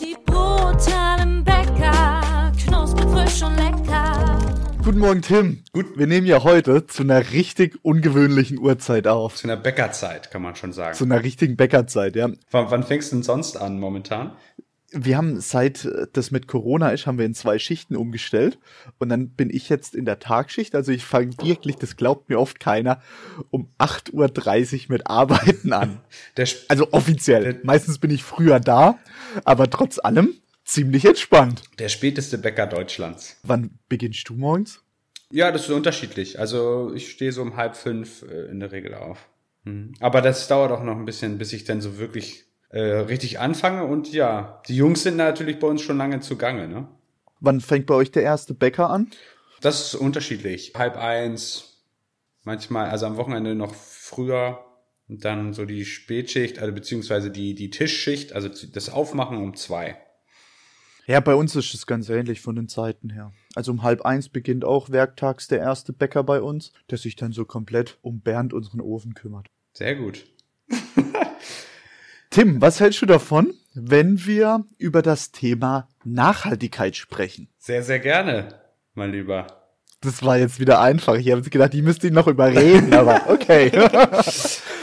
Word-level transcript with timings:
Die 0.00 0.16
brutalen 0.26 1.44
Bäcker, 1.44 2.52
knusprig, 2.64 3.08
frisch 3.10 3.42
und 3.42 3.56
lecker. 3.56 4.38
Guten 4.84 4.98
Morgen, 4.98 5.22
Tim. 5.22 5.62
Gut, 5.72 5.98
wir 5.98 6.06
nehmen 6.06 6.26
ja 6.26 6.42
heute 6.42 6.86
zu 6.86 7.02
einer 7.02 7.32
richtig 7.32 7.78
ungewöhnlichen 7.82 8.58
Uhrzeit 8.58 9.06
auf. 9.06 9.36
Zu 9.36 9.46
einer 9.46 9.56
Bäckerzeit, 9.56 10.30
kann 10.30 10.42
man 10.42 10.56
schon 10.56 10.72
sagen. 10.72 10.96
Zu 10.96 11.04
einer 11.04 11.22
richtigen 11.22 11.56
Bäckerzeit, 11.56 12.16
ja. 12.16 12.30
wann, 12.50 12.70
wann 12.70 12.82
fängst 12.82 13.12
du 13.12 13.16
denn 13.16 13.22
sonst 13.22 13.56
an 13.56 13.78
momentan? 13.78 14.32
Wir 14.92 15.16
haben 15.16 15.40
seit 15.40 15.84
äh, 15.84 16.06
das 16.12 16.30
mit 16.30 16.48
Corona 16.48 16.90
ist, 16.90 17.06
haben 17.06 17.18
wir 17.18 17.26
in 17.26 17.34
zwei 17.34 17.58
Schichten 17.58 17.96
umgestellt. 17.96 18.58
Und 18.98 19.08
dann 19.08 19.30
bin 19.30 19.50
ich 19.50 19.68
jetzt 19.68 19.94
in 19.94 20.04
der 20.04 20.18
Tagschicht. 20.18 20.74
Also 20.74 20.92
ich 20.92 21.04
fange 21.04 21.36
wirklich, 21.42 21.76
das 21.76 21.96
glaubt 21.96 22.28
mir 22.28 22.38
oft 22.38 22.60
keiner, 22.60 23.00
um 23.50 23.68
8.30 23.78 24.12
Uhr 24.14 24.84
mit 24.88 25.06
Arbeiten 25.06 25.72
an. 25.72 26.00
Also 26.68 26.92
offiziell. 26.92 27.60
Meistens 27.64 27.98
bin 27.98 28.10
ich 28.10 28.22
früher 28.22 28.60
da, 28.60 28.98
aber 29.44 29.68
trotz 29.68 29.98
allem 29.98 30.34
ziemlich 30.64 31.04
entspannt. 31.04 31.62
Der 31.78 31.88
späteste 31.88 32.38
Bäcker 32.38 32.66
Deutschlands. 32.66 33.36
Wann 33.42 33.78
beginnst 33.88 34.28
du 34.28 34.34
morgens? 34.34 34.82
Ja, 35.30 35.52
das 35.52 35.62
ist 35.62 35.70
unterschiedlich. 35.70 36.38
Also 36.38 36.92
ich 36.94 37.10
stehe 37.10 37.32
so 37.32 37.42
um 37.42 37.56
halb 37.56 37.76
fünf 37.76 38.22
äh, 38.22 38.50
in 38.50 38.60
der 38.60 38.72
Regel 38.72 38.94
auf. 38.94 39.28
Mhm. 39.64 39.94
Aber 40.00 40.22
das 40.22 40.48
dauert 40.48 40.72
auch 40.72 40.82
noch 40.82 40.96
ein 40.96 41.04
bisschen, 41.04 41.38
bis 41.38 41.52
ich 41.52 41.64
dann 41.64 41.80
so 41.80 41.98
wirklich 41.98 42.44
äh, 42.70 42.80
richtig 42.80 43.38
anfange. 43.38 43.84
Und 43.84 44.12
ja, 44.12 44.62
die 44.68 44.76
Jungs 44.76 45.02
sind 45.02 45.16
natürlich 45.16 45.58
bei 45.58 45.66
uns 45.66 45.82
schon 45.82 45.98
lange 45.98 46.20
zugange. 46.20 46.68
Ne? 46.68 46.88
Wann 47.40 47.60
fängt 47.60 47.86
bei 47.86 47.94
euch 47.94 48.10
der 48.10 48.22
erste 48.22 48.54
Bäcker 48.54 48.90
an? 48.90 49.10
Das 49.60 49.80
ist 49.80 49.94
unterschiedlich. 49.94 50.72
Halb 50.76 50.96
eins, 50.96 51.84
manchmal, 52.44 52.88
also 52.90 53.06
am 53.06 53.16
Wochenende 53.16 53.54
noch 53.54 53.74
früher. 53.74 54.64
Und 55.08 55.24
dann 55.24 55.54
so 55.54 55.64
die 55.64 55.84
Spätschicht, 55.84 56.60
also 56.60 56.72
beziehungsweise 56.72 57.32
die, 57.32 57.56
die 57.56 57.70
Tischschicht, 57.70 58.32
also 58.32 58.48
das 58.48 58.90
Aufmachen 58.90 59.38
um 59.38 59.56
zwei. 59.56 59.96
Ja, 61.06 61.18
bei 61.18 61.34
uns 61.34 61.56
ist 61.56 61.74
es 61.74 61.88
ganz 61.88 62.08
ähnlich 62.08 62.40
von 62.40 62.54
den 62.54 62.68
Zeiten 62.68 63.10
her. 63.10 63.32
Also 63.56 63.72
um 63.72 63.82
halb 63.82 64.02
eins 64.02 64.28
beginnt 64.28 64.64
auch 64.64 64.90
werktags 64.90 65.48
der 65.48 65.58
erste 65.58 65.92
Bäcker 65.92 66.22
bei 66.22 66.40
uns, 66.40 66.72
der 66.90 66.98
sich 66.98 67.16
dann 67.16 67.32
so 67.32 67.44
komplett 67.44 67.98
um 68.02 68.20
Bernd 68.20 68.52
unseren 68.52 68.80
Ofen 68.80 69.14
kümmert. 69.14 69.48
Sehr 69.72 69.96
gut. 69.96 70.24
Tim, 72.30 72.60
was 72.62 72.78
hältst 72.78 73.02
du 73.02 73.06
davon, 73.06 73.52
wenn 73.74 74.24
wir 74.24 74.64
über 74.78 75.02
das 75.02 75.32
Thema 75.32 75.88
Nachhaltigkeit 76.04 76.94
sprechen? 76.96 77.48
Sehr, 77.58 77.82
sehr 77.82 77.98
gerne, 77.98 78.48
mein 78.94 79.10
Lieber. 79.10 79.46
Das 80.00 80.22
war 80.22 80.38
jetzt 80.38 80.60
wieder 80.60 80.80
einfach. 80.80 81.16
Ich 81.16 81.30
habe 81.30 81.42
gedacht, 81.42 81.74
ich 81.74 81.82
müsste 81.82 82.06
ihn 82.06 82.14
noch 82.14 82.28
überreden, 82.28 82.94
aber 82.94 83.22
okay. 83.28 83.70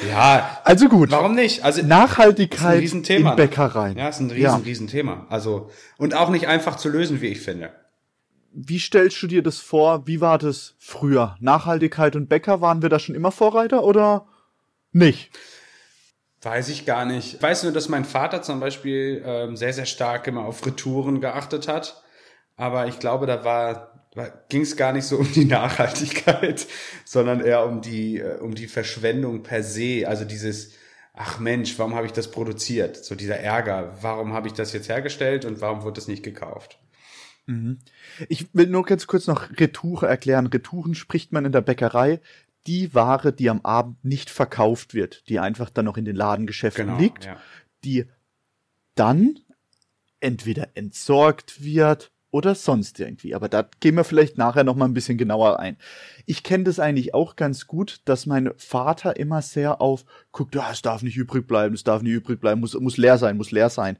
Ja, 0.08 0.60
Also 0.64 0.90
gut. 0.90 1.10
warum 1.10 1.34
nicht? 1.36 1.64
Also 1.64 1.82
Nachhaltigkeit 1.84 2.84
Ist 2.84 2.94
ein 2.94 3.00
Riesenthema, 3.00 3.30
in 3.32 3.36
Bäckereien. 3.38 3.98
Ja, 3.98 4.10
ist 4.10 4.20
ein 4.20 4.30
riesen, 4.30 4.42
Ja. 4.44 4.56
Riesenthema. 4.58 5.26
Also, 5.30 5.72
und 5.98 6.14
auch 6.14 6.30
nicht 6.30 6.48
einfach 6.48 6.76
zu 6.76 6.90
lösen, 6.90 7.22
wie 7.22 7.28
ich 7.28 7.40
finde. 7.42 7.72
Wie 8.52 8.78
stellst 8.80 9.22
du 9.24 9.28
dir 9.28 9.42
das 9.42 9.58
vor? 9.60 10.06
Wie 10.06 10.22
war 10.22 10.38
das 10.38 10.76
früher? 10.80 11.36
Nachhaltigkeit 11.40 12.16
und 12.16 12.28
Bäcker, 12.28 12.62
waren 12.62 12.82
wir 12.82 12.90
da 12.90 13.00
schon 13.00 13.16
immer 13.16 13.32
Vorreiter 13.32 13.84
oder 13.84 14.28
nicht? 14.92 15.32
Weiß 16.48 16.70
ich 16.70 16.86
gar 16.86 17.04
nicht. 17.04 17.34
Ich 17.34 17.42
weiß 17.42 17.64
nur, 17.64 17.74
dass 17.74 17.90
mein 17.90 18.06
Vater 18.06 18.42
zum 18.42 18.62
Beispiel 18.62 19.22
ähm, 19.26 19.58
sehr, 19.58 19.74
sehr 19.74 19.86
stark 19.86 20.28
immer 20.28 20.46
auf 20.46 20.66
Retouren 20.66 21.20
geachtet 21.20 21.68
hat. 21.68 22.02
Aber 22.56 22.88
ich 22.88 23.00
glaube, 23.00 23.26
da 23.26 23.44
war, 23.44 24.08
ging 24.48 24.62
es 24.62 24.78
gar 24.78 24.94
nicht 24.94 25.04
so 25.04 25.18
um 25.18 25.30
die 25.34 25.44
Nachhaltigkeit, 25.60 26.66
sondern 27.04 27.42
eher 27.42 27.66
um 27.66 27.82
die, 27.82 28.20
äh, 28.20 28.40
um 28.40 28.56
die 28.56 28.68
Verschwendung 28.68 29.44
per 29.44 29.62
se. 29.62 30.06
Also 30.08 30.24
dieses, 30.24 30.72
ach 31.14 31.38
Mensch, 31.38 31.78
warum 31.80 31.96
habe 31.96 32.06
ich 32.06 32.14
das 32.14 32.32
produziert? 32.32 32.96
So 32.96 33.16
dieser 33.16 33.42
Ärger, 33.42 33.98
warum 34.00 34.32
habe 34.32 34.48
ich 34.48 34.54
das 34.54 34.72
jetzt 34.72 34.88
hergestellt 34.88 35.44
und 35.44 35.60
warum 35.60 35.84
wurde 35.84 35.96
das 35.96 36.08
nicht 36.08 36.24
gekauft? 36.24 36.80
Ich 38.30 38.54
will 38.54 38.68
nur 38.68 38.84
ganz 38.84 39.06
kurz 39.06 39.28
noch 39.28 39.50
Retoure 39.52 40.08
erklären. 40.08 40.48
Retouren 40.48 40.96
spricht 40.96 41.34
man 41.34 41.44
in 41.44 41.52
der 41.52 41.62
Bäckerei 41.62 42.22
die 42.68 42.94
Ware, 42.94 43.34
die 43.34 43.50
am 43.50 43.62
Abend 43.62 44.04
nicht 44.04 44.30
verkauft 44.30 44.94
wird, 44.94 45.28
die 45.30 45.40
einfach 45.40 45.70
dann 45.70 45.86
noch 45.86 45.98
in 45.98 46.06
den 46.06 46.16
Ladengeschäften 46.16 46.88
Genau, 46.88 47.00
liegt, 47.00 47.26
ja. 47.26 47.38
die 47.84 48.06
dann 48.96 49.40
entweder 50.20 50.70
entsorgt 50.76 51.64
wird 51.64 52.12
oder 52.30 52.56
sonst 52.56 53.00
irgendwie. 53.00 53.36
Aber 53.36 53.48
da 53.50 53.70
gehen 53.80 53.96
wir 53.96 54.04
vielleicht 54.04 54.38
nachher 54.38 54.64
noch 54.64 54.76
mal 54.76 54.86
ein 54.86 54.94
bisschen 54.94 55.18
genauer 55.18 55.60
ein. 55.60 55.78
Ich 56.26 56.44
kenne 56.44 56.66
das 56.66 56.80
eigentlich 56.80 57.14
auch 57.14 57.36
ganz 57.36 57.68
gut, 57.68 58.02
dass 58.06 58.26
mein 58.26 58.52
Vater 58.58 59.16
immer 59.16 59.42
sehr 59.42 59.82
auf 59.82 60.06
guckt, 60.32 60.56
ja, 60.56 60.70
es 60.72 60.82
darf 60.82 61.04
nicht 61.04 61.18
übrig 61.18 61.48
bleiben, 61.48 61.74
es 61.74 61.84
darf 61.84 62.02
nicht 62.02 62.14
übrig 62.14 62.40
bleiben, 62.40 62.60
muss, 62.62 62.74
muss 62.74 62.98
leer 62.98 63.18
sein, 63.18 63.38
muss 63.38 63.52
leer 63.52 63.70
sein. 63.70 63.98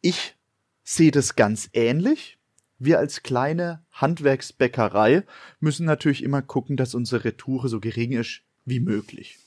Ich 0.00 0.36
sehe 0.82 1.10
das 1.10 1.34
ganz 1.34 1.70
ähnlich. 1.72 2.38
Wir 2.78 2.98
als 2.98 3.22
kleine 3.22 3.84
Handwerksbäckerei 3.92 5.22
müssen 5.60 5.86
natürlich 5.86 6.22
immer 6.22 6.42
gucken, 6.42 6.76
dass 6.76 6.94
unsere 6.94 7.24
Retoure 7.24 7.68
so 7.68 7.80
gering 7.80 8.12
ist 8.12 8.42
wie 8.64 8.80
möglich. 8.80 9.38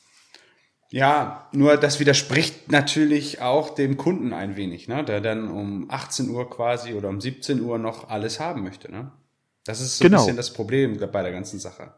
Ja, 0.90 1.50
nur 1.52 1.76
das 1.76 2.00
widerspricht 2.00 2.72
natürlich 2.72 3.42
auch 3.42 3.76
dem 3.76 3.98
Kunden 3.98 4.32
ein 4.32 4.56
wenig, 4.56 4.88
ne? 4.88 5.04
der 5.04 5.20
dann 5.20 5.50
um 5.50 5.90
18 5.90 6.30
Uhr 6.30 6.50
quasi 6.50 6.94
oder 6.94 7.10
um 7.10 7.20
17 7.20 7.60
Uhr 7.62 7.78
noch 7.78 8.10
alles 8.10 8.40
haben 8.40 8.64
möchte. 8.64 8.90
Ne? 8.90 9.12
Das 9.66 9.82
ist 9.82 9.98
so 9.98 10.04
Genau. 10.06 10.20
ein 10.20 10.22
bisschen 10.22 10.38
das 10.38 10.54
Problem 10.54 10.98
bei 10.98 11.22
der 11.22 11.32
ganzen 11.34 11.60
Sache. 11.60 11.94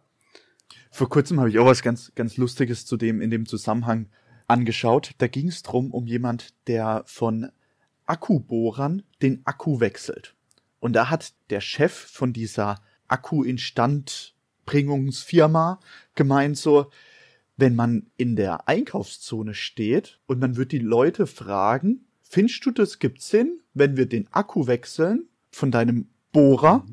Vor 0.89 1.07
kurzem 1.07 1.39
habe 1.39 1.49
ich 1.51 1.59
auch 1.59 1.67
was 1.67 1.83
ganz, 1.83 2.11
ganz 2.15 2.37
Lustiges 2.37 2.87
zu 2.87 2.97
dem 2.97 3.21
in 3.21 3.29
dem 3.29 3.45
Zusammenhang 3.45 4.07
angeschaut. 4.47 5.11
Da 5.19 5.27
ging 5.27 5.47
es 5.49 5.61
drum 5.61 5.91
um 5.91 6.07
jemand, 6.07 6.55
der 6.67 7.03
von 7.05 7.51
Akkubohrern 8.07 9.03
den 9.21 9.41
Akku 9.45 9.79
wechselt. 9.79 10.35
Und 10.79 10.93
da 10.93 11.09
hat 11.09 11.33
der 11.49 11.61
Chef 11.61 11.93
von 11.93 12.33
dieser 12.33 12.75
Akku-Instandbringungsfirma 13.07 15.79
gemeint 16.15 16.57
so, 16.57 16.91
wenn 17.57 17.75
man 17.75 18.07
in 18.15 18.35
der 18.37 18.69
Einkaufszone 18.69 19.53
steht 19.53 20.19
und 20.27 20.39
man 20.39 20.55
wird 20.55 20.71
die 20.71 20.79
Leute 20.79 21.27
fragen, 21.27 22.05
findest 22.21 22.65
du 22.65 22.71
das 22.71 22.99
gibt 22.99 23.21
Sinn, 23.21 23.59
wenn 23.73 23.97
wir 23.97 24.05
den 24.05 24.31
Akku 24.31 24.67
wechseln 24.67 25.27
von 25.51 25.71
deinem 25.71 26.07
Bohrer 26.31 26.85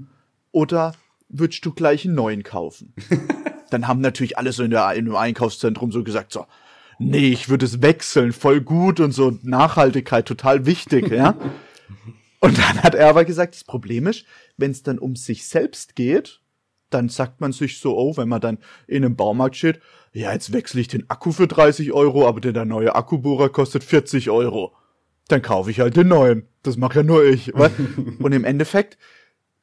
oder 0.51 0.97
würdest 1.29 1.65
du 1.65 1.73
gleich 1.73 2.05
einen 2.05 2.17
neuen 2.17 2.43
kaufen? 2.43 2.95
Dann 3.71 3.87
haben 3.87 4.01
natürlich 4.01 4.39
alle 4.39 4.53
so 4.53 4.65
in, 4.65 4.71
der, 4.71 4.93
in 4.95 5.05
dem 5.05 5.17
Einkaufszentrum 5.17 5.93
so 5.93 6.03
gesagt, 6.03 6.33
so, 6.33 6.47
nee, 6.99 7.31
ich 7.31 7.49
würde 7.49 7.67
es 7.67 7.83
wechseln, 7.83 8.33
voll 8.33 8.61
gut 8.61 9.01
und 9.01 9.13
so 9.13 9.39
Nachhaltigkeit 9.43 10.27
total 10.27 10.67
wichtig, 10.67 11.11
ja. 11.11 11.37
Und 12.41 12.59
dann 12.59 12.83
hat 12.83 12.95
er 12.95 13.09
aber 13.09 13.25
gesagt, 13.25 13.55
das 13.55 13.65
Problem 13.65 14.07
ist, 14.07 14.25
wenn 14.57 14.71
es 14.71 14.83
dann 14.83 14.99
um 14.99 15.17
sich 15.17 15.47
selbst 15.47 15.97
geht, 15.97 16.41
dann 16.91 17.09
sagt 17.09 17.41
man 17.41 17.53
sich 17.53 17.81
so, 17.81 17.97
oh, 17.97 18.17
wenn 18.17 18.29
man 18.29 18.41
dann 18.41 18.59
in 18.87 19.05
einem 19.05 19.17
Baumarkt 19.17 19.57
steht, 19.57 19.81
ja, 20.13 20.33
jetzt 20.33 20.53
wechsle 20.53 20.81
ich 20.81 20.89
den 20.89 21.11
Akku 21.11 21.33
für 21.33 21.47
30 21.47 21.93
Euro, 21.93 22.27
aber 22.27 22.41
der, 22.41 22.53
der 22.53 22.65
neue 22.65 22.95
Akkubohrer 22.95 23.49
kostet 23.49 23.85
40 23.85 24.31
Euro. 24.31 24.75
Dann 25.29 25.43
kaufe 25.43 25.71
ich 25.71 25.81
halt 25.81 25.97
den 25.97 26.09
neuen. 26.09 26.47
Das 26.63 26.77
mache 26.77 27.01
ja 27.01 27.03
nur 27.03 27.25
ich. 27.25 27.53
Und 28.19 28.33
im 28.33 28.45
Endeffekt 28.45 28.97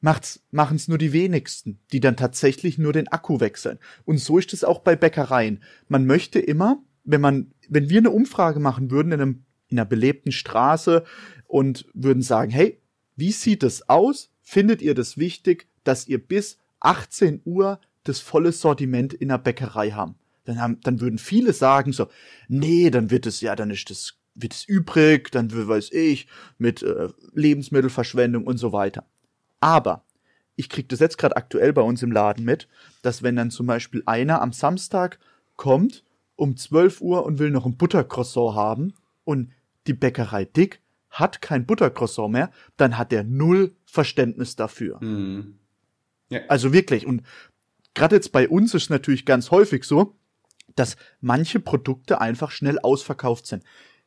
macht's, 0.00 0.44
machen's 0.50 0.86
nur 0.86 0.98
die 0.98 1.12
wenigsten, 1.12 1.80
die 1.92 2.00
dann 2.00 2.16
tatsächlich 2.16 2.76
nur 2.76 2.92
den 2.92 3.08
Akku 3.08 3.40
wechseln. 3.40 3.78
Und 4.04 4.18
so 4.18 4.38
ist 4.38 4.52
es 4.52 4.62
auch 4.62 4.80
bei 4.80 4.96
Bäckereien. 4.96 5.62
Man 5.88 6.06
möchte 6.06 6.38
immer, 6.38 6.82
wenn 7.04 7.22
man, 7.22 7.52
wenn 7.68 7.88
wir 7.88 7.98
eine 7.98 8.10
Umfrage 8.10 8.60
machen 8.60 8.90
würden 8.90 9.12
in 9.12 9.20
einem, 9.20 9.44
in 9.68 9.78
einer 9.78 9.86
belebten 9.86 10.30
Straße 10.30 11.04
und 11.54 11.86
würden 11.94 12.20
sagen, 12.20 12.50
hey, 12.50 12.80
wie 13.14 13.30
sieht 13.30 13.62
es 13.62 13.88
aus? 13.88 14.28
Findet 14.42 14.82
ihr 14.82 14.92
das 14.92 15.18
wichtig, 15.18 15.68
dass 15.84 16.08
ihr 16.08 16.18
bis 16.18 16.58
18 16.80 17.42
Uhr 17.44 17.78
das 18.02 18.18
volle 18.18 18.50
Sortiment 18.50 19.14
in 19.14 19.28
der 19.28 19.38
Bäckerei 19.38 19.92
haben? 19.92 20.16
Dann 20.46 20.60
haben, 20.60 20.80
dann 20.82 21.00
würden 21.00 21.16
viele 21.16 21.52
sagen 21.52 21.92
so, 21.92 22.08
nee, 22.48 22.90
dann 22.90 23.12
wird 23.12 23.26
es, 23.26 23.40
ja, 23.40 23.54
dann 23.54 23.70
ist 23.70 23.88
das, 23.88 24.14
wird 24.34 24.52
es 24.52 24.64
übrig, 24.64 25.30
dann 25.30 25.48
weiß 25.68 25.92
ich, 25.92 26.26
mit 26.58 26.82
äh, 26.82 27.10
Lebensmittelverschwendung 27.34 28.48
und 28.48 28.56
so 28.56 28.72
weiter. 28.72 29.06
Aber 29.60 30.04
ich 30.56 30.68
krieg 30.68 30.88
das 30.88 30.98
jetzt 30.98 31.18
gerade 31.18 31.36
aktuell 31.36 31.72
bei 31.72 31.82
uns 31.82 32.02
im 32.02 32.10
Laden 32.10 32.44
mit, 32.44 32.66
dass 33.02 33.22
wenn 33.22 33.36
dann 33.36 33.52
zum 33.52 33.68
Beispiel 33.68 34.02
einer 34.06 34.42
am 34.42 34.52
Samstag 34.52 35.20
kommt 35.54 36.02
um 36.34 36.56
12 36.56 37.00
Uhr 37.00 37.24
und 37.24 37.38
will 37.38 37.50
noch 37.50 37.64
ein 37.64 37.76
Buttercroissant 37.76 38.56
haben 38.56 38.94
und 39.22 39.52
die 39.86 39.94
Bäckerei 39.94 40.46
Dick 40.46 40.80
hat 41.14 41.40
kein 41.40 41.64
Buttercroissant 41.64 42.32
mehr, 42.32 42.50
dann 42.76 42.98
hat 42.98 43.12
er 43.12 43.24
null 43.24 43.76
Verständnis 43.86 44.56
dafür. 44.56 45.02
Mhm. 45.02 45.58
Ja. 46.28 46.40
Also 46.48 46.72
wirklich. 46.72 47.06
Und 47.06 47.22
gerade 47.94 48.16
jetzt 48.16 48.32
bei 48.32 48.48
uns 48.48 48.74
ist 48.74 48.90
natürlich 48.90 49.24
ganz 49.24 49.50
häufig 49.50 49.84
so, 49.84 50.16
dass 50.74 50.96
manche 51.20 51.60
Produkte 51.60 52.20
einfach 52.20 52.50
schnell 52.50 52.78
ausverkauft 52.80 53.46
sind. 53.46 53.62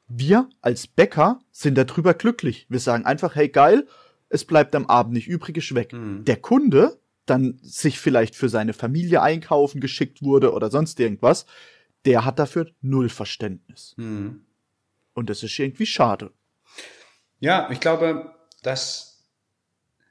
Wir 0.07 0.49
als 0.61 0.87
Bäcker 0.87 1.39
sind 1.51 1.77
darüber 1.77 2.13
glücklich. 2.13 2.65
Wir 2.69 2.79
sagen 2.79 3.05
einfach, 3.05 3.35
hey 3.35 3.49
geil, 3.49 3.87
es 4.29 4.43
bleibt 4.43 4.75
am 4.75 4.85
Abend 4.87 5.13
nicht 5.13 5.27
übrig, 5.27 5.57
ist 5.57 5.73
weg. 5.75 5.93
Mhm. 5.93 6.25
Der 6.25 6.37
Kunde 6.37 6.99
dann 7.25 7.57
sich 7.61 7.99
vielleicht 7.99 8.35
für 8.35 8.49
seine 8.49 8.73
Familie 8.73 9.21
einkaufen 9.21 9.81
geschickt 9.81 10.21
wurde 10.21 10.53
oder 10.53 10.69
sonst 10.69 10.99
irgendwas, 10.99 11.45
der 12.05 12.25
hat 12.25 12.39
dafür 12.39 12.69
null 12.81 13.09
Verständnis. 13.09 13.93
Mhm. 13.97 14.45
Und 15.13 15.29
das 15.29 15.43
ist 15.43 15.57
irgendwie 15.57 15.85
schade. 15.85 16.31
Ja, 17.39 17.69
ich 17.71 17.79
glaube, 17.79 18.33
das 18.63 19.07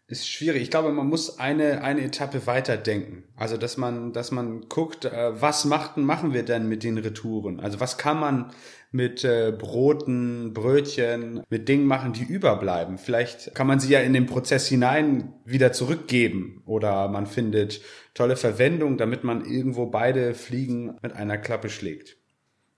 ist 0.08 0.28
schwierig. 0.28 0.62
Ich 0.62 0.70
glaube, 0.70 0.92
man 0.92 1.08
muss 1.08 1.40
eine, 1.40 1.82
eine 1.82 2.02
Etappe 2.02 2.46
weiter 2.46 2.76
denken. 2.76 3.24
Also, 3.34 3.56
dass 3.56 3.76
man, 3.76 4.12
dass 4.12 4.30
man 4.30 4.68
guckt, 4.68 5.04
äh, 5.04 5.40
was 5.40 5.64
machten, 5.64 6.04
machen 6.04 6.32
wir 6.32 6.44
denn 6.44 6.68
mit 6.68 6.84
den 6.84 6.98
Retouren? 6.98 7.58
Also, 7.58 7.80
was 7.80 7.98
kann 7.98 8.20
man 8.20 8.52
mit 8.92 9.24
äh, 9.24 9.52
Broten, 9.56 10.52
Brötchen, 10.54 11.42
mit 11.48 11.68
Dingen 11.68 11.86
machen, 11.86 12.12
die 12.12 12.22
überbleiben? 12.22 12.98
Vielleicht 12.98 13.52
kann 13.56 13.66
man 13.66 13.80
sie 13.80 13.92
ja 13.92 14.00
in 14.00 14.12
den 14.12 14.26
Prozess 14.26 14.68
hinein 14.68 15.34
wieder 15.44 15.72
zurückgeben 15.72 16.62
oder 16.66 17.08
man 17.08 17.26
findet 17.26 17.80
tolle 18.14 18.36
Verwendung, 18.36 18.98
damit 18.98 19.24
man 19.24 19.44
irgendwo 19.44 19.86
beide 19.86 20.34
Fliegen 20.34 20.96
mit 21.02 21.14
einer 21.14 21.36
Klappe 21.36 21.68
schlägt. 21.68 22.16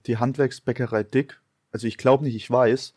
Die 0.07 0.17
Handwerksbäckerei 0.17 1.03
Dick, 1.03 1.39
also 1.71 1.85
ich 1.85 1.97
glaube 1.97 2.23
nicht, 2.23 2.35
ich 2.35 2.49
weiß, 2.49 2.95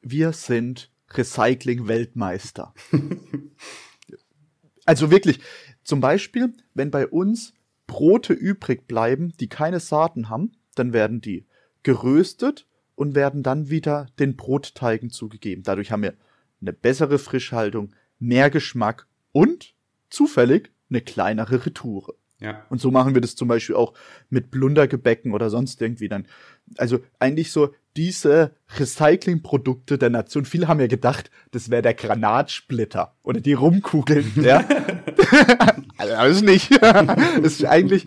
wir 0.00 0.32
sind 0.32 0.90
Recycling-Weltmeister. 1.10 2.74
also 4.84 5.10
wirklich, 5.10 5.40
zum 5.84 6.00
Beispiel, 6.00 6.52
wenn 6.74 6.90
bei 6.90 7.06
uns 7.06 7.54
Brote 7.86 8.34
übrig 8.34 8.86
bleiben, 8.86 9.32
die 9.40 9.48
keine 9.48 9.80
Saaten 9.80 10.28
haben, 10.28 10.52
dann 10.74 10.92
werden 10.92 11.20
die 11.20 11.46
geröstet 11.82 12.66
und 12.94 13.14
werden 13.14 13.42
dann 13.42 13.70
wieder 13.70 14.06
den 14.18 14.36
Brotteigen 14.36 15.10
zugegeben. 15.10 15.62
Dadurch 15.62 15.90
haben 15.90 16.02
wir 16.02 16.14
eine 16.60 16.72
bessere 16.72 17.18
Frischhaltung, 17.18 17.94
mehr 18.18 18.50
Geschmack 18.50 19.06
und 19.32 19.74
zufällig 20.10 20.70
eine 20.90 21.00
kleinere 21.00 21.64
Retoure. 21.64 22.14
Ja. 22.40 22.64
Und 22.68 22.80
so 22.80 22.90
machen 22.90 23.14
wir 23.14 23.20
das 23.20 23.34
zum 23.34 23.48
Beispiel 23.48 23.74
auch 23.74 23.94
mit 24.30 24.50
Blundergebäcken 24.50 25.32
oder 25.32 25.50
sonst 25.50 25.80
irgendwie 25.80 26.08
dann. 26.08 26.26
Also 26.76 27.00
eigentlich 27.18 27.50
so 27.50 27.74
diese 27.98 28.52
Recyclingprodukte 28.78 29.98
der 29.98 30.08
Nation. 30.08 30.44
Viele 30.44 30.68
haben 30.68 30.78
ja 30.78 30.86
gedacht, 30.86 31.32
das 31.50 31.68
wäre 31.68 31.82
der 31.82 31.94
Granatsplitter 31.94 33.16
oder 33.24 33.40
die 33.40 33.54
Rumkugeln. 33.54 34.32
ja, 34.40 34.64
also 35.98 36.14
das 36.14 36.36
ist 36.36 36.44
nicht. 36.44 36.70
das 36.80 37.54
ist 37.54 37.64
eigentlich 37.64 38.06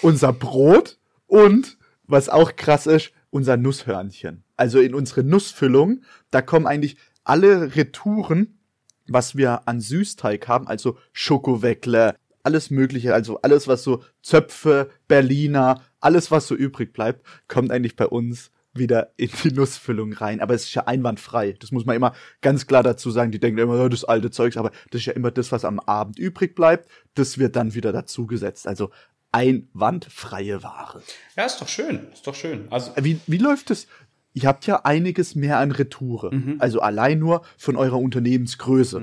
unser 0.00 0.32
Brot 0.32 0.98
und 1.26 1.76
was 2.06 2.28
auch 2.28 2.54
krass 2.54 2.86
ist, 2.86 3.10
unser 3.30 3.56
Nusshörnchen. 3.56 4.44
Also 4.56 4.78
in 4.78 4.94
unsere 4.94 5.24
Nussfüllung, 5.24 6.02
da 6.30 6.40
kommen 6.40 6.68
eigentlich 6.68 6.96
alle 7.24 7.74
Retouren, 7.74 8.60
was 9.08 9.34
wir 9.34 9.66
an 9.66 9.80
Süßteig 9.80 10.46
haben, 10.46 10.68
also 10.68 10.98
Schokoweckle, 11.12 12.14
alles 12.44 12.70
mögliche, 12.70 13.12
also 13.12 13.40
alles, 13.42 13.66
was 13.66 13.82
so 13.82 14.04
Zöpfe, 14.22 14.88
Berliner, 15.08 15.82
alles, 15.98 16.30
was 16.30 16.46
so 16.46 16.54
übrig 16.54 16.92
bleibt, 16.92 17.26
kommt 17.48 17.72
eigentlich 17.72 17.96
bei 17.96 18.06
uns 18.06 18.52
wieder 18.74 19.12
in 19.16 19.30
die 19.42 19.52
Nussfüllung 19.52 20.12
rein. 20.12 20.40
Aber 20.40 20.54
es 20.54 20.64
ist 20.64 20.74
ja 20.74 20.86
einwandfrei. 20.86 21.52
Das 21.58 21.72
muss 21.72 21.86
man 21.86 21.96
immer 21.96 22.14
ganz 22.40 22.66
klar 22.66 22.82
dazu 22.82 23.10
sagen. 23.10 23.30
Die 23.30 23.40
denken 23.40 23.58
immer, 23.58 23.82
oh, 23.82 23.88
das 23.88 24.04
alte 24.04 24.30
Zeugs, 24.30 24.56
aber 24.56 24.70
das 24.90 25.02
ist 25.02 25.06
ja 25.06 25.12
immer 25.12 25.30
das, 25.30 25.52
was 25.52 25.64
am 25.64 25.80
Abend 25.80 26.18
übrig 26.18 26.54
bleibt. 26.54 26.88
Das 27.14 27.38
wird 27.38 27.56
dann 27.56 27.74
wieder 27.74 27.92
dazugesetzt. 27.92 28.66
Also 28.66 28.90
einwandfreie 29.32 30.62
Ware. 30.62 31.02
Ja, 31.36 31.44
ist 31.44 31.60
doch 31.60 31.68
schön. 31.68 32.08
Ist 32.12 32.26
doch 32.26 32.34
schön. 32.34 32.66
Also, 32.70 32.92
Wie, 33.00 33.20
wie 33.26 33.38
läuft 33.38 33.70
es? 33.70 33.88
Ihr 34.32 34.48
habt 34.48 34.66
ja 34.66 34.84
einiges 34.84 35.34
mehr 35.34 35.58
an 35.58 35.70
Retoure. 35.70 36.30
Also 36.58 36.80
allein 36.80 37.18
nur 37.20 37.42
von 37.56 37.76
eurer 37.76 37.98
Unternehmensgröße. 37.98 39.00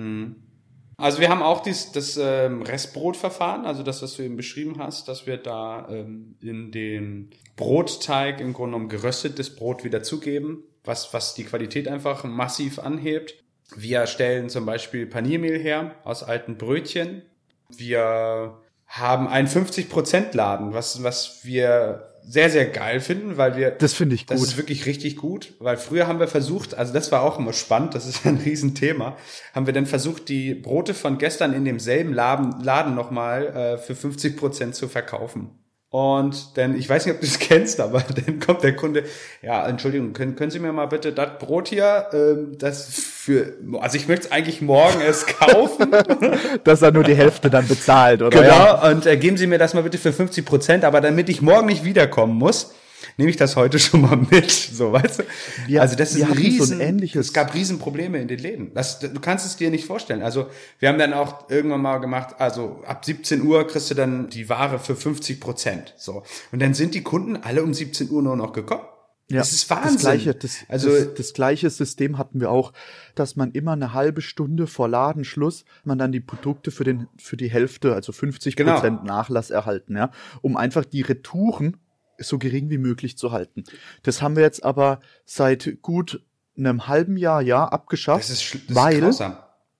Also 1.01 1.19
wir 1.19 1.30
haben 1.30 1.42
auch 1.42 1.63
dies, 1.63 1.92
das 1.92 2.15
ähm, 2.21 2.62
Restbrotverfahren, 2.62 3.65
also 3.65 3.81
das, 3.81 4.03
was 4.03 4.15
du 4.15 4.21
eben 4.21 4.36
beschrieben 4.36 4.75
hast, 4.77 5.07
dass 5.07 5.25
wir 5.25 5.38
da 5.38 5.88
ähm, 5.89 6.36
in 6.42 6.71
den 6.71 7.31
Brotteig 7.56 8.39
im 8.39 8.53
Grunde 8.53 8.74
genommen 8.74 8.88
geröstetes 8.88 9.56
Brot 9.56 9.83
wieder 9.83 10.03
zugeben, 10.03 10.63
was, 10.83 11.12
was 11.12 11.33
die 11.33 11.44
Qualität 11.44 11.88
einfach 11.88 12.24
massiv 12.24 12.77
anhebt. 12.77 13.33
Wir 13.75 14.06
stellen 14.06 14.50
zum 14.50 14.68
Beispiel 14.68 15.07
Paniermehl 15.07 15.59
her 15.59 15.95
aus 16.03 16.21
alten 16.21 16.57
Brötchen. 16.57 17.24
Wir 17.69 18.59
haben 18.86 19.27
einen 19.27 19.48
50%-Laden, 19.48 20.74
was, 20.74 21.01
was 21.01 21.44
wir 21.44 22.11
sehr, 22.27 22.50
sehr 22.50 22.65
geil 22.65 23.00
finden, 23.00 23.38
weil 23.38 23.56
wir 23.56 23.71
Das 23.71 23.94
finde 23.94 24.15
ich 24.15 24.25
das 24.25 24.39
gut. 24.39 24.47
ist 24.47 24.57
wirklich 24.57 24.85
richtig 24.85 25.18
gut, 25.18 25.53
weil 25.59 25.77
früher 25.77 26.07
haben 26.07 26.19
wir 26.19 26.27
versucht, 26.27 26.75
also 26.75 26.94
das 26.94 27.12
war 27.12 27.21
auch 27.21 27.39
immer 27.39 27.53
spannend, 27.53 27.95
das 27.95 28.06
ist 28.06 28.25
ein 28.25 28.38
Riesenthema, 28.45 29.18
haben 29.53 29.65
wir 29.65 29.73
dann 29.73 29.85
versucht, 29.85 30.29
die 30.29 30.53
Brote 30.53 30.94
von 30.94 31.18
gestern 31.18 31.53
in 31.53 31.65
demselben 31.65 32.13
Laden, 32.13 32.62
Laden 32.62 32.95
nochmal 32.95 33.47
äh, 33.47 33.77
für 33.77 33.95
50 33.95 34.38
Prozent 34.38 34.75
zu 34.75 34.88
verkaufen. 34.88 35.50
Und 35.91 36.57
dann, 36.57 36.77
ich 36.77 36.88
weiß 36.88 37.05
nicht, 37.05 37.15
ob 37.15 37.19
du 37.19 37.27
es 37.27 37.38
kennst, 37.39 37.81
aber 37.81 38.01
dann 38.25 38.39
kommt 38.39 38.63
der 38.63 38.77
Kunde, 38.77 39.03
ja, 39.41 39.67
Entschuldigung, 39.67 40.13
können, 40.13 40.35
können 40.38 40.49
Sie 40.49 40.59
mir 40.59 40.71
mal 40.71 40.85
bitte 40.85 41.11
das 41.11 41.38
Brot 41.38 41.67
hier, 41.67 42.05
ähm, 42.13 42.55
das 42.57 42.85
für, 42.88 43.53
also 43.81 43.97
ich 43.97 44.07
möchte 44.07 44.27
es 44.27 44.31
eigentlich 44.31 44.61
morgen 44.61 45.01
erst 45.01 45.27
kaufen. 45.38 45.91
Dass 46.63 46.81
er 46.81 46.91
nur 46.91 47.03
die 47.03 47.13
Hälfte 47.13 47.49
dann 47.49 47.67
bezahlt, 47.67 48.21
oder? 48.21 48.41
Genau, 48.41 48.47
Ja. 48.47 48.89
und 48.89 49.05
äh, 49.05 49.17
geben 49.17 49.35
Sie 49.35 49.47
mir 49.47 49.57
das 49.57 49.73
mal 49.73 49.83
bitte 49.83 49.97
für 49.97 50.13
50 50.13 50.45
Prozent, 50.45 50.85
aber 50.85 51.01
damit 51.01 51.27
ich 51.27 51.41
morgen 51.41 51.67
nicht 51.67 51.83
wiederkommen 51.83 52.35
muss, 52.35 52.73
nehme 53.21 53.29
ich 53.29 53.38
das 53.38 53.56
heute 53.56 53.77
schon 53.85 54.01
mal 54.01 54.18
mit. 54.18 54.51
So, 54.51 54.91
weißt 54.91 55.19
du? 55.19 55.23
Wir- 55.68 55.81
also 55.81 55.95
das 55.95 56.12
ist 56.15 56.23
ein 56.23 56.29
hatten 56.29 56.35
so 56.35 56.41
ein 56.41 56.47
riesen, 56.47 56.81
ähnliches- 56.81 57.19
es 57.19 57.33
gab 57.33 57.53
Riesenprobleme 57.53 58.19
in 58.19 58.27
den 58.27 58.39
Läden. 58.39 58.73
Das, 58.73 59.00
du 59.00 59.19
kannst 59.19 59.45
es 59.45 59.56
dir 59.56 59.69
nicht 59.69 59.85
vorstellen. 59.85 60.21
Also 60.23 60.47
wir 60.79 60.89
haben 60.89 60.97
dann 61.00 61.13
auch 61.13 61.50
irgendwann 61.50 61.81
mal 61.81 62.00
gemacht, 62.00 62.35
also 62.39 62.81
ab 62.85 63.06
17 63.06 63.41
Uhr 63.44 63.68
kriegst 63.68 63.89
du 63.91 63.95
dann 63.95 64.29
die 64.29 64.50
Ware 64.50 64.79
für 64.79 64.95
50 64.95 65.39
Prozent. 65.39 65.94
So. 65.97 66.23
Und 66.51 66.62
dann 66.62 66.73
sind 66.73 66.94
die 66.95 67.03
Kunden 67.03 67.38
alle 67.38 67.63
um 67.63 67.73
17 67.73 68.09
Uhr 68.09 68.21
nur 68.23 68.35
noch 68.35 68.53
gekommen. 68.53 68.83
das 69.29 69.51
ist 69.53 69.69
Wahnsinn. 69.69 69.94
Das 69.94 70.01
gleiche, 70.01 70.33
das, 70.35 70.57
also 70.67 70.89
das, 70.89 71.13
das 71.15 71.33
gleiche 71.33 71.69
System 71.69 72.17
hatten 72.17 72.41
wir 72.41 72.51
auch, 72.51 72.74
dass 73.15 73.35
man 73.38 73.51
immer 73.51 73.71
eine 73.74 73.94
halbe 73.94 74.21
Stunde 74.21 74.67
vor 74.67 74.89
Ladenschluss 74.89 75.63
man 75.85 75.97
dann 75.97 76.12
die 76.12 76.19
Produkte 76.19 76.69
für 76.71 76.83
den 76.83 77.07
für 77.17 77.38
die 77.38 77.50
Hälfte, 77.50 77.94
also 77.94 78.12
50 78.12 78.56
Genau. 78.57 78.74
Prozent 78.74 79.03
Nachlass 79.06 79.50
erhalten, 79.50 79.95
ja, 79.95 80.12
um 80.41 80.57
einfach 80.57 80.83
die 80.85 81.01
Retouren 81.01 81.77
so 82.23 82.38
gering 82.38 82.69
wie 82.69 82.77
möglich 82.77 83.18
zu 83.18 83.31
halten. 83.31 83.63
Das 84.03 84.21
haben 84.21 84.35
wir 84.35 84.44
jetzt 84.44 84.63
aber 84.63 85.01
seit 85.25 85.81
gut 85.81 86.23
einem 86.57 86.88
halben 86.88 87.18
Jahr, 87.18 87.41
ja, 87.41 87.65
abgeschafft, 87.65 88.29
das 88.29 88.41
ist, 88.41 88.69
das 88.69 88.75
weil 88.75 88.95
ist 88.95 89.01
grausam. 89.01 89.38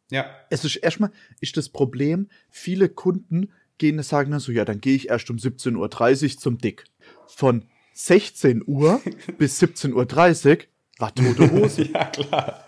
Ja. 0.10 0.26
es 0.50 0.66
ist 0.66 0.76
erstmal 0.76 1.12
ist 1.40 1.56
das 1.56 1.70
Problem, 1.70 2.28
viele 2.50 2.90
Kunden 2.90 3.52
gehen 3.78 4.02
sagen 4.04 4.32
dann 4.32 4.40
so, 4.40 4.52
ja, 4.52 4.66
dann 4.66 4.82
gehe 4.82 4.96
ich 4.96 5.10
erst 5.10 5.30
um 5.30 5.38
17.30 5.38 6.36
Uhr 6.36 6.40
zum 6.40 6.58
Dick. 6.58 6.84
Von 7.28 7.66
16 7.94 8.64
Uhr 8.66 9.02
bis 9.38 9.62
17.30 9.62 9.94
Uhr 9.94 10.58
war 11.00 11.16
tote 11.16 11.52
Hose. 11.52 11.84
ja, 11.84 12.06
klar. 12.06 12.66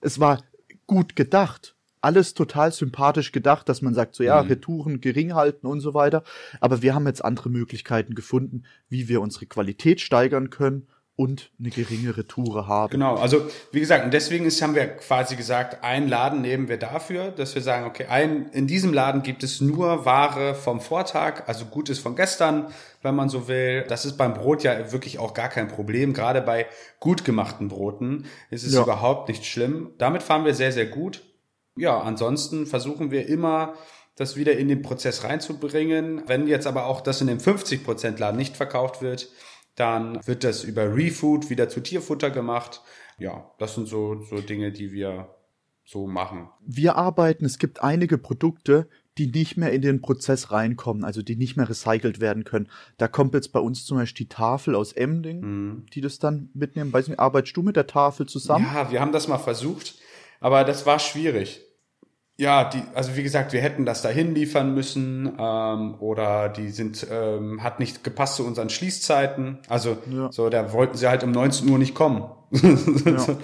es 0.00 0.20
war 0.20 0.42
gut 0.86 1.16
gedacht. 1.16 1.73
Alles 2.04 2.34
total 2.34 2.70
sympathisch 2.72 3.32
gedacht, 3.32 3.68
dass 3.68 3.82
man 3.82 3.94
sagt, 3.94 4.14
so 4.14 4.22
ja, 4.22 4.40
Retouren 4.40 5.00
gering 5.00 5.34
halten 5.34 5.66
und 5.66 5.80
so 5.80 5.94
weiter. 5.94 6.22
Aber 6.60 6.82
wir 6.82 6.94
haben 6.94 7.06
jetzt 7.06 7.24
andere 7.24 7.48
Möglichkeiten 7.48 8.14
gefunden, 8.14 8.64
wie 8.88 9.08
wir 9.08 9.20
unsere 9.20 9.46
Qualität 9.46 10.00
steigern 10.00 10.50
können 10.50 10.86
und 11.16 11.50
eine 11.60 11.70
geringe 11.70 12.16
Retoure 12.16 12.66
haben. 12.66 12.90
Genau, 12.90 13.14
also 13.14 13.48
wie 13.70 13.78
gesagt, 13.78 14.04
und 14.04 14.12
deswegen 14.12 14.46
ist, 14.46 14.60
haben 14.60 14.74
wir 14.74 14.86
quasi 14.88 15.36
gesagt, 15.36 15.84
einen 15.84 16.08
Laden 16.08 16.40
nehmen 16.40 16.68
wir 16.68 16.76
dafür, 16.76 17.30
dass 17.30 17.54
wir 17.54 17.62
sagen, 17.62 17.86
okay, 17.86 18.06
ein, 18.06 18.48
in 18.50 18.66
diesem 18.66 18.92
Laden 18.92 19.22
gibt 19.22 19.44
es 19.44 19.60
nur 19.60 20.04
Ware 20.04 20.56
vom 20.56 20.80
Vortag, 20.80 21.44
also 21.46 21.66
Gutes 21.66 22.00
von 22.00 22.16
gestern, 22.16 22.66
wenn 23.02 23.14
man 23.14 23.28
so 23.28 23.46
will. 23.46 23.84
Das 23.88 24.04
ist 24.04 24.16
beim 24.16 24.34
Brot 24.34 24.64
ja 24.64 24.90
wirklich 24.92 25.20
auch 25.20 25.34
gar 25.34 25.48
kein 25.48 25.68
Problem. 25.68 26.14
Gerade 26.14 26.42
bei 26.42 26.66
gut 26.98 27.24
gemachten 27.24 27.68
Broten 27.68 28.24
ist 28.50 28.64
es 28.64 28.74
Ja. 28.74 28.82
überhaupt 28.82 29.28
nicht 29.28 29.44
schlimm. 29.46 29.90
Damit 29.98 30.22
fahren 30.22 30.44
wir 30.44 30.54
sehr, 30.54 30.72
sehr 30.72 30.86
gut. 30.86 31.22
Ja, 31.76 32.00
ansonsten 32.00 32.66
versuchen 32.66 33.10
wir 33.10 33.26
immer, 33.26 33.74
das 34.16 34.36
wieder 34.36 34.56
in 34.56 34.68
den 34.68 34.82
Prozess 34.82 35.24
reinzubringen. 35.24 36.22
Wenn 36.26 36.46
jetzt 36.46 36.66
aber 36.66 36.86
auch 36.86 37.00
das 37.00 37.20
in 37.20 37.26
dem 37.26 37.38
50% 37.38 38.18
Laden 38.18 38.36
nicht 38.36 38.56
verkauft 38.56 39.02
wird, 39.02 39.28
dann 39.74 40.24
wird 40.26 40.44
das 40.44 40.62
über 40.62 40.94
Refood 40.94 41.50
wieder 41.50 41.68
zu 41.68 41.80
Tierfutter 41.80 42.30
gemacht. 42.30 42.80
Ja, 43.18 43.50
das 43.58 43.74
sind 43.74 43.88
so, 43.88 44.22
so 44.22 44.40
Dinge, 44.40 44.70
die 44.72 44.92
wir 44.92 45.34
so 45.86 46.06
machen. 46.06 46.48
wir 46.64 46.96
arbeiten, 46.96 47.44
es 47.44 47.58
gibt 47.58 47.82
einige 47.82 48.16
Produkte, 48.16 48.88
die 49.18 49.26
nicht 49.26 49.56
mehr 49.56 49.70
in 49.70 49.82
den 49.82 50.00
Prozess 50.00 50.50
reinkommen, 50.50 51.04
also 51.04 51.20
die 51.20 51.36
nicht 51.36 51.56
mehr 51.56 51.68
recycelt 51.68 52.20
werden 52.20 52.44
können. 52.44 52.68
Da 52.96 53.06
kommt 53.06 53.34
jetzt 53.34 53.52
bei 53.52 53.60
uns 53.60 53.84
zum 53.84 53.98
Beispiel 53.98 54.24
die 54.24 54.30
Tafel 54.30 54.74
aus 54.74 54.92
Emding, 54.92 55.86
die 55.92 56.00
das 56.00 56.18
dann 56.18 56.48
mitnehmen. 56.54 56.92
Weiß 56.92 57.08
nicht, 57.08 57.20
arbeitest 57.20 57.56
du 57.56 57.62
mit 57.62 57.76
der 57.76 57.86
Tafel 57.86 58.26
zusammen? 58.26 58.64
Ja, 58.64 58.90
wir 58.90 59.00
haben 59.00 59.12
das 59.12 59.28
mal 59.28 59.38
versucht, 59.38 59.96
aber 60.40 60.64
das 60.64 60.86
war 60.86 60.98
schwierig. 60.98 61.63
Ja, 62.36 62.64
die, 62.68 62.82
also 62.94 63.14
wie 63.14 63.22
gesagt, 63.22 63.52
wir 63.52 63.60
hätten 63.60 63.84
das 63.86 64.02
dahin 64.02 64.34
liefern 64.34 64.74
müssen 64.74 65.32
ähm, 65.38 65.94
oder 66.00 66.48
die 66.48 66.70
sind 66.70 67.06
ähm, 67.08 67.62
hat 67.62 67.78
nicht 67.78 68.02
gepasst 68.02 68.36
zu 68.36 68.44
unseren 68.46 68.70
Schließzeiten. 68.70 69.58
Also 69.68 69.96
Ja. 70.10 70.32
so, 70.32 70.48
da 70.48 70.72
wollten 70.72 70.96
sie 70.96 71.06
halt 71.08 71.22
um 71.22 71.30
19 71.30 71.68
Uhr 71.68 71.78
nicht 71.78 71.94
kommen. 71.94 72.24
Ja. 72.52 73.26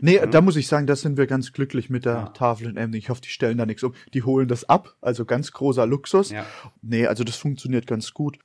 Nee, 0.00 0.20
da 0.30 0.40
muss 0.42 0.54
ich 0.54 0.68
sagen, 0.68 0.86
da 0.86 0.94
sind 0.94 1.16
wir 1.16 1.26
ganz 1.26 1.52
glücklich 1.52 1.90
mit 1.90 2.04
der 2.04 2.32
Tafel 2.32 2.68
in 2.68 2.76
Emding. 2.76 3.00
Ich 3.00 3.08
hoffe, 3.08 3.20
die 3.20 3.30
stellen 3.30 3.58
da 3.58 3.66
nichts 3.66 3.82
um. 3.82 3.94
Die 4.14 4.22
holen 4.22 4.46
das 4.46 4.68
ab, 4.68 4.94
also 5.00 5.24
ganz 5.24 5.50
großer 5.50 5.86
Luxus. 5.86 6.30
Ja. 6.30 6.46
Nee, 6.82 7.06
also 7.08 7.24
das 7.24 7.34
funktioniert 7.34 7.88
ganz 7.88 8.14
gut. 8.14 8.38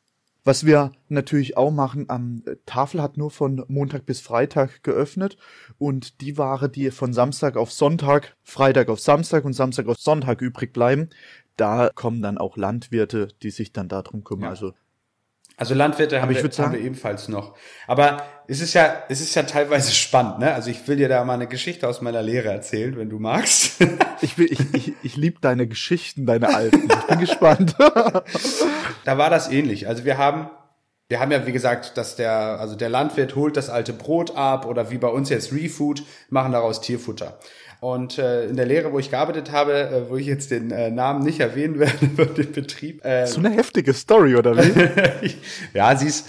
Was 0.45 0.65
wir 0.65 0.91
natürlich 1.07 1.55
auch 1.55 1.71
machen, 1.71 2.09
am 2.09 2.43
äh, 2.45 2.57
Tafel 2.65 3.01
hat 3.01 3.17
nur 3.17 3.31
von 3.31 3.63
Montag 3.67 4.05
bis 4.05 4.19
Freitag 4.19 4.83
geöffnet 4.83 5.38
und 5.77 6.19
die 6.19 6.38
Ware, 6.38 6.69
die 6.69 6.91
von 6.91 7.13
Samstag 7.13 7.55
auf 7.55 7.71
Sonntag, 7.71 8.35
Freitag 8.43 8.89
auf 8.89 9.00
Samstag 9.00 9.45
und 9.45 9.53
Samstag 9.53 9.88
auf 9.88 9.97
Sonntag 9.97 10.41
übrig 10.41 10.73
bleiben, 10.73 11.09
da 11.55 11.89
kommen 11.93 12.21
dann 12.21 12.38
auch 12.38 12.57
Landwirte, 12.57 13.29
die 13.41 13.51
sich 13.51 13.71
dann 13.71 13.88
darum 13.88 14.23
kümmern. 14.23 14.45
Ja. 14.45 14.50
Also 14.50 14.73
Also 15.55 15.75
Landwirte 15.75 16.22
haben, 16.22 16.29
wir, 16.33 16.41
haben 16.43 16.74
wir 16.74 16.79
ebenfalls 16.79 17.27
noch. 17.27 17.55
Aber 17.86 18.24
es 18.48 18.60
ist 18.60 18.74
ja, 18.74 19.03
es 19.10 19.22
ist 19.22 19.36
ja 19.36 19.43
teilweise 19.43 19.91
spannend, 19.95 20.39
ne? 20.39 20.53
Also 20.53 20.69
ich 20.72 20.88
will 20.88 20.98
dir 20.98 21.07
da 21.10 21.24
mal 21.24 21.36
eine 21.36 21.48
Geschichte 21.48 21.88
aus 21.88 22.01
meiner 22.01 22.22
Lehre 22.22 22.50
erzählen, 22.50 22.98
wenn 22.98 23.10
du 23.10 23.19
magst. 23.19 23.81
ich, 24.22 24.38
will- 24.38 24.51
ich, 24.51 24.74
ich, 24.74 24.93
ich 25.03 25.15
liebe 25.15 25.39
deine 25.41 25.67
Geschichten, 25.67 26.25
deine 26.25 26.53
alten. 26.53 26.89
Ich 26.89 27.05
bin 27.07 27.19
gespannt. 27.19 27.75
da 29.05 29.17
war 29.17 29.29
das 29.29 29.50
ähnlich. 29.51 29.88
Also 29.88 30.05
wir 30.05 30.17
haben, 30.17 30.50
wir 31.07 31.19
haben 31.19 31.31
ja 31.31 31.45
wie 31.45 31.51
gesagt, 31.51 31.98
dass 31.98 32.15
der, 32.15 32.31
also 32.60 32.75
der 32.75 32.89
Landwirt 32.89 33.36
holt 33.36 33.55
das 33.55 33.69
alte 33.69 33.93
Brot 33.93 34.36
ab 34.36 34.65
oder 34.65 34.89
wie 34.89 34.98
bei 34.98 35.07
uns 35.10 35.29
jetzt 35.29 35.51
Refood, 35.53 36.03
machen 36.29 36.51
daraus 36.53 36.81
Tierfutter. 36.81 37.38
Und 37.84 38.18
äh, 38.18 38.46
in 38.46 38.56
der 38.56 38.66
Lehre, 38.66 38.94
wo 38.94 39.00
ich 39.00 39.10
gearbeitet 39.10 39.52
habe, 39.52 39.74
äh, 39.74 40.10
wo 40.10 40.16
ich 40.16 40.25
jetzt 40.25 40.52
den 40.52 40.72
äh, 40.72 40.90
Namen 40.90 41.22
nicht 41.22 41.42
erwähnen 41.42 41.80
werde 41.80 42.08
für 42.16 42.28
den 42.28 42.54
Betrieb, 42.54 43.04
äh, 43.04 43.28
so 43.28 43.40
eine 43.40 43.50
heftige 43.50 43.94
Story, 43.94 44.38
oder 44.38 44.56
wie? 44.56 45.36
ja, 45.74 45.94
sie 45.98 46.08
ist, 46.08 46.25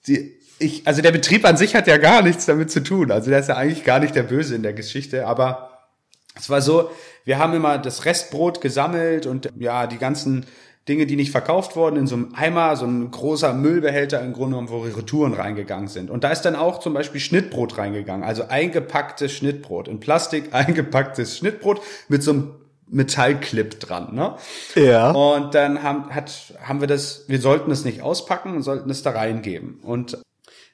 sie, 0.00 0.38
ich, 0.58 0.86
also 0.86 1.02
der 1.02 1.12
Betrieb 1.12 1.44
an 1.44 1.58
sich 1.58 1.76
hat 1.76 1.86
ja 1.86 1.98
gar 1.98 2.22
nichts 2.22 2.46
damit 2.46 2.70
zu 2.70 2.82
tun. 2.82 3.10
Also 3.10 3.28
der 3.28 3.40
ist 3.40 3.50
ja 3.50 3.56
eigentlich 3.56 3.84
gar 3.84 3.98
nicht 3.98 4.14
der 4.14 4.22
Böse 4.22 4.54
in 4.54 4.62
der 4.62 4.72
Geschichte, 4.72 5.26
aber 5.26 5.86
es 6.34 6.48
war 6.48 6.62
so, 6.62 6.90
wir 7.26 7.38
haben 7.38 7.52
immer 7.52 7.76
das 7.76 8.06
Restbrot 8.06 8.62
gesammelt 8.62 9.26
und 9.26 9.50
ja, 9.58 9.86
die 9.86 9.98
ganzen 9.98 10.46
Dinge, 10.88 11.06
die 11.06 11.16
nicht 11.16 11.32
verkauft 11.32 11.74
wurden, 11.74 11.96
in 11.96 12.06
so 12.06 12.14
einem 12.14 12.32
Eimer, 12.34 12.76
so 12.76 12.86
ein 12.86 13.10
großer 13.10 13.52
Müllbehälter 13.52 14.20
im 14.20 14.32
Grunde 14.32 14.56
genommen, 14.56 14.68
wo 14.68 14.82
Retouren 14.82 15.34
reingegangen 15.34 15.88
sind. 15.88 16.10
Und 16.10 16.22
da 16.22 16.30
ist 16.30 16.42
dann 16.42 16.54
auch 16.54 16.78
zum 16.78 16.94
Beispiel 16.94 17.20
Schnittbrot 17.20 17.76
reingegangen, 17.76 18.24
also 18.24 18.46
eingepacktes 18.48 19.32
Schnittbrot, 19.32 19.88
in 19.88 19.98
Plastik 19.98 20.48
eingepacktes 20.54 21.38
Schnittbrot 21.38 21.80
mit 22.08 22.22
so 22.22 22.32
einem 22.32 22.54
Metallclip 22.88 23.80
dran, 23.80 24.14
ne? 24.14 24.36
Ja. 24.76 25.10
Und 25.10 25.56
dann 25.56 25.82
haben, 25.82 26.14
hat, 26.14 26.54
haben 26.62 26.80
wir 26.80 26.86
das, 26.86 27.24
wir 27.26 27.40
sollten 27.40 27.72
es 27.72 27.84
nicht 27.84 28.02
auspacken 28.02 28.54
und 28.54 28.62
sollten 28.62 28.88
es 28.90 29.02
da 29.02 29.10
reingeben. 29.10 29.80
Und 29.82 30.18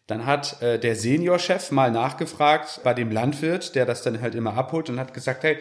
dann 0.06 0.26
hat 0.26 0.60
äh, 0.60 0.78
der 0.78 0.94
Seniorchef 0.94 1.70
mal 1.70 1.90
nachgefragt 1.90 2.80
bei 2.84 2.92
dem 2.92 3.10
Landwirt, 3.10 3.74
der 3.74 3.86
das 3.86 4.02
dann 4.02 4.20
halt 4.20 4.34
immer 4.34 4.54
abholt 4.58 4.90
und 4.90 5.00
hat 5.00 5.14
gesagt, 5.14 5.42
hey, 5.42 5.56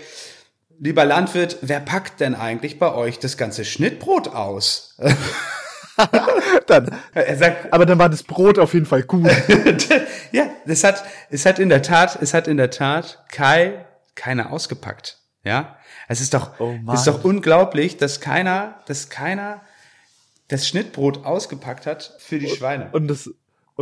lieber 0.81 1.05
Landwirt, 1.05 1.59
wer 1.61 1.79
packt 1.79 2.19
denn 2.19 2.35
eigentlich 2.35 2.79
bei 2.79 2.93
euch 2.93 3.19
das 3.19 3.37
ganze 3.37 3.63
Schnittbrot 3.63 4.29
aus? 4.29 4.97
Dann, 6.65 6.97
er 7.13 7.37
sagt, 7.37 7.71
aber 7.71 7.85
dann 7.85 7.99
war 7.99 8.09
das 8.09 8.23
Brot 8.23 8.57
auf 8.57 8.73
jeden 8.73 8.87
Fall 8.87 9.03
gut. 9.03 9.29
ja, 10.31 10.49
das 10.65 10.83
hat, 10.83 11.03
es 11.29 11.45
hat 11.45 11.59
in 11.59 11.69
der 11.69 11.83
Tat, 11.83 12.17
es 12.19 12.33
hat 12.33 12.47
in 12.47 12.57
der 12.57 12.71
Tat 12.71 13.23
Kai 13.29 13.85
keiner 14.15 14.51
ausgepackt. 14.51 15.19
Ja, 15.43 15.77
es 16.07 16.19
ist 16.19 16.33
doch, 16.33 16.59
Oh 16.59 16.73
es 16.91 17.01
ist 17.01 17.07
doch 17.07 17.23
unglaublich, 17.23 17.97
dass 17.97 18.19
keiner, 18.19 18.79
dass 18.87 19.09
keiner 19.09 19.61
das 20.47 20.67
Schnittbrot 20.67 21.23
ausgepackt 21.23 21.85
hat 21.85 22.15
für 22.17 22.39
die 22.39 22.49
Schweine. 22.49 22.89
Und 22.93 23.07
das, 23.07 23.29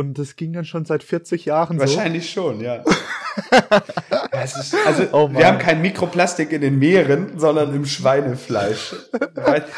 und 0.00 0.18
das 0.18 0.34
ging 0.36 0.54
dann 0.54 0.64
schon 0.64 0.86
seit 0.86 1.02
40 1.02 1.44
Jahren 1.44 1.76
so. 1.76 1.82
Wahrscheinlich 1.82 2.30
schon, 2.30 2.62
ja. 2.62 2.76
Ist, 4.42 4.74
also, 4.86 5.06
Oh 5.12 5.30
wir 5.30 5.46
haben 5.46 5.58
kein 5.58 5.82
Mikroplastik 5.82 6.52
in 6.52 6.62
den 6.62 6.78
Meeren, 6.78 7.38
sondern 7.38 7.74
im 7.74 7.84
Schweinefleisch. 7.84 8.94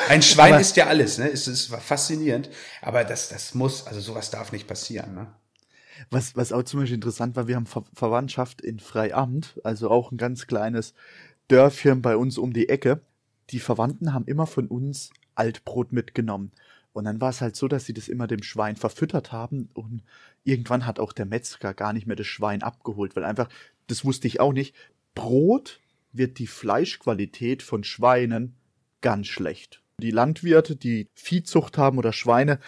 Ein 0.08 0.22
Schwein 0.22 0.60
isst 0.60 0.76
ja 0.76 0.86
alles, 0.86 1.18
ne? 1.18 1.28
Es 1.28 1.48
ist 1.48 1.74
faszinierend. 1.74 2.50
Aber 2.80 3.02
das, 3.02 3.30
das 3.30 3.54
muss, 3.54 3.86
also 3.86 4.00
sowas 4.00 4.30
darf 4.30 4.52
nicht 4.52 4.68
passieren, 4.68 5.14
ne? 5.14 5.26
Was, 6.08 6.36
was 6.36 6.52
auch 6.52 6.62
zum 6.62 6.80
Beispiel 6.80 6.94
interessant 6.94 7.34
war, 7.34 7.48
wir 7.48 7.56
haben 7.56 7.66
Ver 7.66 7.84
Verwandtschaft 7.92 8.60
in 8.60 8.78
Freiamt, 8.78 9.60
also 9.64 9.90
auch 9.90 10.12
ein 10.12 10.18
ganz 10.18 10.46
kleines 10.46 10.94
Dörfchen 11.48 12.00
bei 12.00 12.16
uns 12.16 12.38
um 12.38 12.52
die 12.52 12.68
Ecke. 12.68 13.00
Die 13.50 13.60
Verwandten 13.60 14.14
haben 14.14 14.26
immer 14.26 14.46
von 14.46 14.68
uns 14.68 15.10
Altbrot 15.34 15.92
mitgenommen. 15.92 16.52
Und 16.92 17.04
dann 17.04 17.20
war 17.20 17.30
es 17.30 17.40
halt 17.40 17.56
so, 17.56 17.68
dass 17.68 17.86
sie 17.86 17.94
das 17.94 18.08
immer 18.08 18.26
dem 18.26 18.42
Schwein 18.42 18.76
verfüttert 18.76 19.32
haben 19.32 19.70
und 19.72 20.02
irgendwann 20.44 20.86
hat 20.86 21.00
auch 21.00 21.12
der 21.12 21.26
Metzger 21.26 21.74
gar 21.74 21.92
nicht 21.92 22.06
mehr 22.06 22.16
das 22.16 22.26
Schwein 22.26 22.62
abgeholt, 22.62 23.16
weil 23.16 23.24
einfach, 23.24 23.48
das 23.86 24.04
wusste 24.04 24.26
ich 24.26 24.40
auch 24.40 24.52
nicht, 24.52 24.74
Brot 25.14 25.80
wird 26.12 26.38
die 26.38 26.46
Fleischqualität 26.46 27.62
von 27.62 27.84
Schweinen 27.84 28.54
ganz 29.00 29.26
schlecht. 29.28 29.82
Die 29.98 30.10
Landwirte, 30.10 30.76
die 30.76 31.08
Viehzucht 31.14 31.78
haben 31.78 31.98
oder 31.98 32.12
Schweine, 32.12 32.58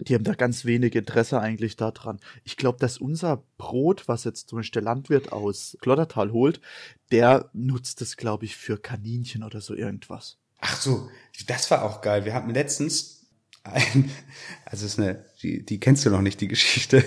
die 0.00 0.14
haben 0.14 0.24
da 0.24 0.34
ganz 0.34 0.64
wenig 0.64 0.94
Interesse 0.94 1.40
eigentlich 1.40 1.76
daran. 1.76 2.20
Ich 2.44 2.56
glaube, 2.56 2.78
dass 2.78 2.98
unser 2.98 3.42
Brot, 3.58 4.06
was 4.06 4.24
jetzt 4.24 4.48
zum 4.48 4.58
Beispiel 4.58 4.80
der 4.80 4.92
Landwirt 4.92 5.32
aus 5.32 5.76
Klottertal 5.80 6.32
holt, 6.32 6.60
der 7.10 7.50
nutzt 7.52 8.00
es, 8.00 8.16
glaube 8.16 8.44
ich, 8.44 8.56
für 8.56 8.78
Kaninchen 8.78 9.42
oder 9.42 9.60
so 9.60 9.74
irgendwas. 9.74 10.38
Ach 10.60 10.80
so, 10.80 11.10
das 11.46 11.70
war 11.70 11.84
auch 11.84 12.00
geil. 12.00 12.24
Wir 12.24 12.34
hatten 12.34 12.50
letztens 12.50 13.17
ein, 13.72 14.10
also 14.64 14.86
ist 14.86 14.98
eine, 14.98 15.24
die, 15.42 15.64
die 15.64 15.80
kennst 15.80 16.04
du 16.06 16.10
noch 16.10 16.20
nicht, 16.20 16.40
die 16.40 16.48
Geschichte. 16.48 17.04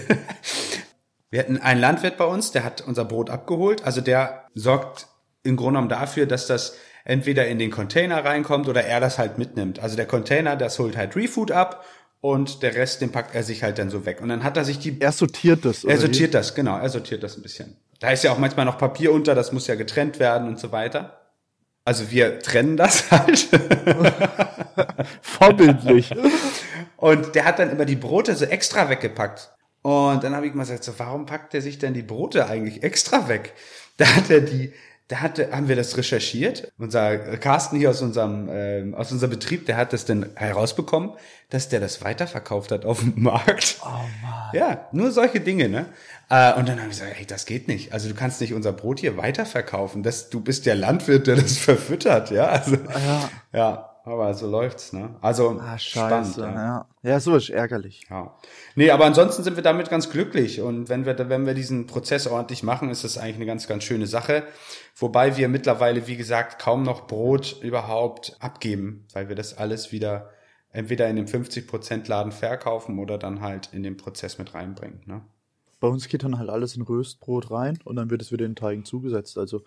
Wir 1.30 1.39
hatten 1.39 1.58
einen 1.58 1.80
Landwirt 1.80 2.18
bei 2.18 2.25
uns, 2.25 2.51
der 2.51 2.63
hat 2.63 2.82
unser 2.82 3.06
Brot 3.06 3.30
abgeholt. 3.30 3.84
Also 3.84 4.01
der 4.01 4.46
sorgt 4.53 5.08
im 5.44 5.56
Grunde 5.56 5.74
genommen 5.80 5.89
dafür, 5.89 6.25
dass 6.25 6.48
das 6.48 6.75
entweder 7.06 7.48
in 7.48 7.58
den 7.58 7.72
Container 7.72 8.24
reinkommt 8.24 8.68
oder 8.68 8.84
er 8.84 9.00
das 9.00 9.18
halt 9.18 9.38
mitnimmt. 9.38 9.80
Also 9.80 9.96
der 9.96 10.06
Container, 10.06 10.56
das 10.56 10.77
holt 10.77 10.98
halt 10.98 11.15
Refood 11.15 11.51
ab 11.51 11.86
und 12.20 12.62
der 12.62 12.75
Rest, 12.75 13.01
den 13.01 13.12
packt 13.12 13.34
er 13.34 13.44
sich 13.44 13.63
halt 13.63 13.80
dann 13.80 13.89
so 13.89 14.06
weg. 14.06 14.22
Und 14.22 14.30
dann 14.30 14.44
hat 14.44 14.58
er 14.58 14.65
sich 14.65 14.77
die 14.77 15.00
Er 15.01 15.12
sortiert 15.12 15.65
das. 15.65 15.84
er 15.84 15.86
oder 15.86 15.96
wie? 15.96 16.01
sortiert 16.01 16.34
das, 16.34 16.53
genau, 16.53 16.77
er 16.77 16.89
sortiert 16.89 17.24
das 17.24 17.38
ein 17.38 17.41
bisschen. 17.41 17.77
Da 18.00 18.12
ist 18.12 18.24
ja 18.24 18.32
auch 18.32 18.38
manchmal 18.38 18.65
noch 18.65 18.77
Papier 18.77 19.12
unter, 19.12 19.34
das 19.34 19.51
muss 19.51 19.68
ja 19.68 19.75
getrennt 19.75 20.20
werden 20.20 20.48
und 20.48 20.60
so 20.60 20.72
weiter. 20.72 21.18
Also 21.86 22.12
wir 22.12 22.39
trennen 22.39 22.77
das 22.77 23.10
halt. 23.12 23.48
Vorbildlich. 25.22 26.12
Und 27.01 27.36
der 27.36 27.43
hat 27.46 27.60
dann 27.60 27.70
immer 27.72 27.86
die 27.86 27.96
Brote 27.98 28.36
so 28.36 28.46
extra 28.46 28.89
weggepackt. 28.89 29.51
Und 29.81 30.24
dann 30.24 30.36
habe 30.36 30.46
ich 30.48 30.53
mal 30.53 30.63
gesagt, 30.63 30.84
so, 30.84 30.93
warum 30.98 31.25
packt 31.25 31.53
er 31.55 31.62
sich 31.62 31.79
denn 31.79 31.93
die 31.93 32.03
Brote 32.03 32.46
eigentlich 32.46 32.84
extra 32.84 33.27
weg? 33.27 33.53
Da 33.98 34.05
hat 34.15 34.29
er 34.29 34.41
die, 34.41 34.72
da 35.08 35.17
hatte, 35.17 35.51
haben 35.51 35.67
wir 35.67 35.75
das 35.75 35.98
recherchiert. 35.98 36.72
Unser 36.77 37.17
Carsten 37.38 37.77
hier 37.77 37.89
aus 37.89 38.01
unserem, 38.01 38.48
ähm, 38.51 38.93
aus 38.96 39.12
unserem 39.12 39.31
Betrieb, 39.31 39.65
der 39.65 39.77
hat 39.77 39.91
das 39.91 40.05
dann 40.05 40.29
herausbekommen, 40.36 41.13
dass 41.50 41.67
der 41.67 41.79
das 41.79 42.03
weiterverkauft 42.03 42.72
hat 42.72 42.86
auf 42.86 43.00
dem 43.00 43.13
Markt. 43.24 43.79
Oh 43.84 43.88
Mann. 43.89 44.50
Ja, 44.53 44.88
nur 44.91 45.12
solche 45.12 45.39
Dinge, 45.39 45.67
ne? 45.67 45.88
Äh, 46.29 46.53
und 46.53 46.70
dann 46.70 46.79
habe 46.79 46.91
ich 46.91 47.00
gesagt, 47.00 47.13
hey, 47.15 47.25
das 47.25 47.46
geht 47.48 47.67
nicht. 47.67 47.91
Also 47.91 48.08
du 48.08 48.13
kannst 48.15 48.39
nicht 48.39 48.53
unser 48.53 48.72
Brot 48.72 49.00
hier 49.00 49.17
weiterverkaufen. 49.17 50.03
Das, 50.03 50.29
du 50.29 50.39
bist 50.39 50.65
der 50.67 50.75
Landwirt, 50.75 51.25
der 51.27 51.36
das 51.38 51.58
verfüttert, 51.58 52.29
ja. 52.29 52.46
Also, 52.50 52.75
Ja. 52.75 53.29
ja, 53.51 53.90
aber 54.03 54.34
so 54.34 54.50
läuft's, 54.50 54.93
ne? 54.93 55.15
Also 55.22 55.60
Ah, 55.62 55.77
spannend. 55.77 56.27
scheiße. 56.27 56.41
ja. 56.41 56.53
Ja. 56.53 56.88
ja, 57.03 57.20
so 57.20 57.36
ist 57.36 57.50
ärgerlich. 57.50 58.05
Ja. 58.10 58.36
Nee, 58.75 58.89
aber 58.91 59.05
ansonsten 59.05 59.43
sind 59.43 59.55
wir 59.55 59.63
damit 59.63 59.89
ganz 59.89 60.10
glücklich. 60.10 60.62
Und 60.62 60.89
wenn 60.89 61.05
wir, 61.05 61.17
wenn 61.29 61.46
wir 61.46 61.53
diesen 61.53 61.86
Prozess 61.88 62.25
ordentlich 62.27 62.63
machen, 62.63 62.89
ist 62.89 63.03
das 63.03 63.17
eigentlich 63.17 63.36
eine 63.38 63.46
ganz, 63.46 63.67
ganz 63.67 63.84
schöne 63.84 64.08
Sache. 64.08 64.43
Wobei 64.96 65.38
wir 65.38 65.48
mittlerweile, 65.50 66.08
wie 66.08 66.17
gesagt, 66.17 66.60
kaum 66.62 66.84
noch 66.84 67.08
Brot 67.08 67.58
überhaupt 67.62 68.36
abgeben, 68.39 69.05
weil 69.13 69.29
wir 69.29 69.36
das 69.36 69.58
alles 69.58 69.91
wieder 69.91 70.29
entweder 70.74 71.08
in 71.10 71.17
dem 71.17 71.25
50% 71.25 72.08
Laden 72.08 72.31
verkaufen 72.31 72.98
oder 72.98 73.17
dann 73.17 73.41
halt 73.41 73.70
in 73.74 73.84
den 73.84 73.98
Prozess 73.98 74.38
mit 74.38 74.53
reinbringen. 74.53 75.01
Ne? 75.05 75.22
Bei 75.81 75.88
uns 75.88 76.08
geht 76.08 76.24
dann 76.24 76.38
halt 76.38 76.50
alles 76.50 76.75
in 76.75 76.81
Röstbrot 76.84 77.51
rein 77.51 77.79
und 77.84 77.96
dann 77.98 78.10
wird 78.10 78.22
es 78.22 78.31
wieder 78.31 78.46
in 78.46 78.51
den 78.51 78.55
Teigen 78.55 78.86
zugesetzt. 78.86 79.38
Also 79.38 79.63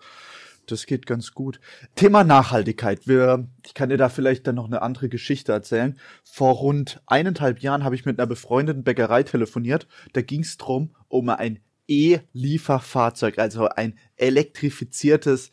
das 0.67 0.85
geht 0.85 1.05
ganz 1.05 1.33
gut. 1.33 1.59
Thema 1.95 2.23
Nachhaltigkeit. 2.23 3.07
Wir, 3.07 3.47
ich 3.65 3.73
kann 3.73 3.89
dir 3.89 3.97
da 3.97 4.09
vielleicht 4.09 4.47
dann 4.47 4.55
noch 4.55 4.65
eine 4.67 4.81
andere 4.81 5.09
Geschichte 5.09 5.51
erzählen. 5.51 5.97
Vor 6.23 6.55
rund 6.55 7.01
eineinhalb 7.05 7.59
Jahren 7.59 7.83
habe 7.83 7.95
ich 7.95 8.05
mit 8.05 8.19
einer 8.19 8.27
befreundeten 8.27 8.83
Bäckerei 8.83 9.23
telefoniert. 9.23 9.87
Da 10.13 10.21
ging 10.21 10.41
es 10.41 10.57
drum 10.57 10.95
um 11.07 11.29
ein 11.29 11.59
E-Lieferfahrzeug, 11.87 13.39
also 13.39 13.67
ein 13.69 13.97
elektrifiziertes 14.17 15.51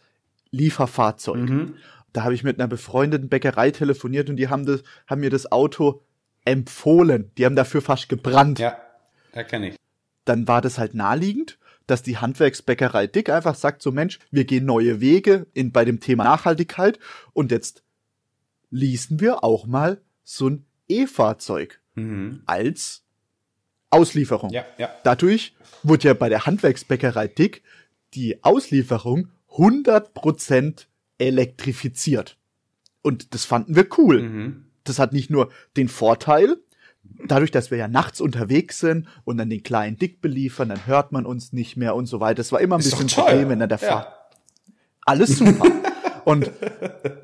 Lieferfahrzeug. 0.50 1.48
Mhm. 1.48 1.74
Da 2.12 2.24
habe 2.24 2.34
ich 2.34 2.44
mit 2.44 2.58
einer 2.58 2.68
befreundeten 2.68 3.28
Bäckerei 3.28 3.70
telefoniert 3.70 4.28
und 4.28 4.36
die 4.36 4.48
haben, 4.48 4.66
das, 4.66 4.82
haben 5.06 5.20
mir 5.20 5.30
das 5.30 5.50
Auto 5.50 6.02
empfohlen. 6.44 7.30
Die 7.38 7.46
haben 7.46 7.56
dafür 7.56 7.80
fast 7.80 8.08
gebrannt 8.08 8.58
Ja, 8.58 8.76
erkenne 9.32 9.68
ich. 9.70 9.76
dann 10.24 10.46
war 10.48 10.60
das 10.60 10.78
halt 10.78 10.94
naheliegend, 10.94 11.58
dass 11.86 12.02
die 12.02 12.18
Handwerksbäckerei 12.18 13.06
Dick 13.06 13.28
einfach 13.28 13.54
sagt, 13.54 13.82
so 13.82 13.92
Mensch, 13.92 14.18
wir 14.30 14.44
gehen 14.44 14.64
neue 14.64 15.00
Wege 15.00 15.46
in, 15.54 15.72
bei 15.72 15.84
dem 15.84 16.00
Thema 16.00 16.24
Nachhaltigkeit 16.24 16.98
und 17.32 17.50
jetzt 17.50 17.82
leasen 18.70 19.20
wir 19.20 19.44
auch 19.44 19.66
mal 19.66 20.00
so 20.24 20.48
ein 20.48 20.64
E-Fahrzeug 20.88 21.80
Mhm. 21.94 22.42
als 22.46 23.02
Auslieferung. 23.90 24.50
Ja, 24.50 24.64
ja. 24.78 24.88
Dadurch 25.04 25.54
wurde 25.82 26.08
ja 26.08 26.14
bei 26.14 26.30
der 26.30 26.46
Handwerksbäckerei 26.46 27.28
Dick 27.28 27.62
die 28.14 28.42
Auslieferung 28.42 29.28
100% 29.50 30.86
elektrifiziert. 31.18 32.38
Und 33.02 33.34
das 33.34 33.44
fanden 33.44 33.76
wir 33.76 33.86
cool 33.98 34.22
Mhm. 34.22 34.64
das 34.84 34.98
hat 34.98 35.12
nicht 35.12 35.30
nur 35.30 35.50
den 35.76 35.88
Vorteil, 35.88 36.56
dadurch, 37.26 37.50
dass 37.50 37.70
wir 37.70 37.78
ja 37.78 37.88
nachts 37.88 38.20
unterwegs 38.20 38.78
sind 38.80 39.06
und 39.24 39.36
dann 39.38 39.50
den 39.50 39.62
kleinen 39.62 39.96
Dick 39.98 40.20
beliefern, 40.20 40.68
dann 40.70 40.86
hört 40.86 41.12
man 41.12 41.26
uns 41.26 41.52
nicht 41.52 41.76
mehr 41.76 41.94
und 41.94 42.06
so 42.06 42.20
weiter. 42.20 42.36
Das 42.36 42.52
war 42.52 42.60
immer 42.60 42.76
ein 42.76 42.80
Ist 42.80 42.90
bisschen. 42.96 43.06
Problem 43.24 43.50
in 43.50 43.58
der 43.58 43.68
Ja. 43.68 43.76
Fahrt. 43.78 44.12
Alles 45.04 45.38
super. 45.38 45.66
und 46.24 46.50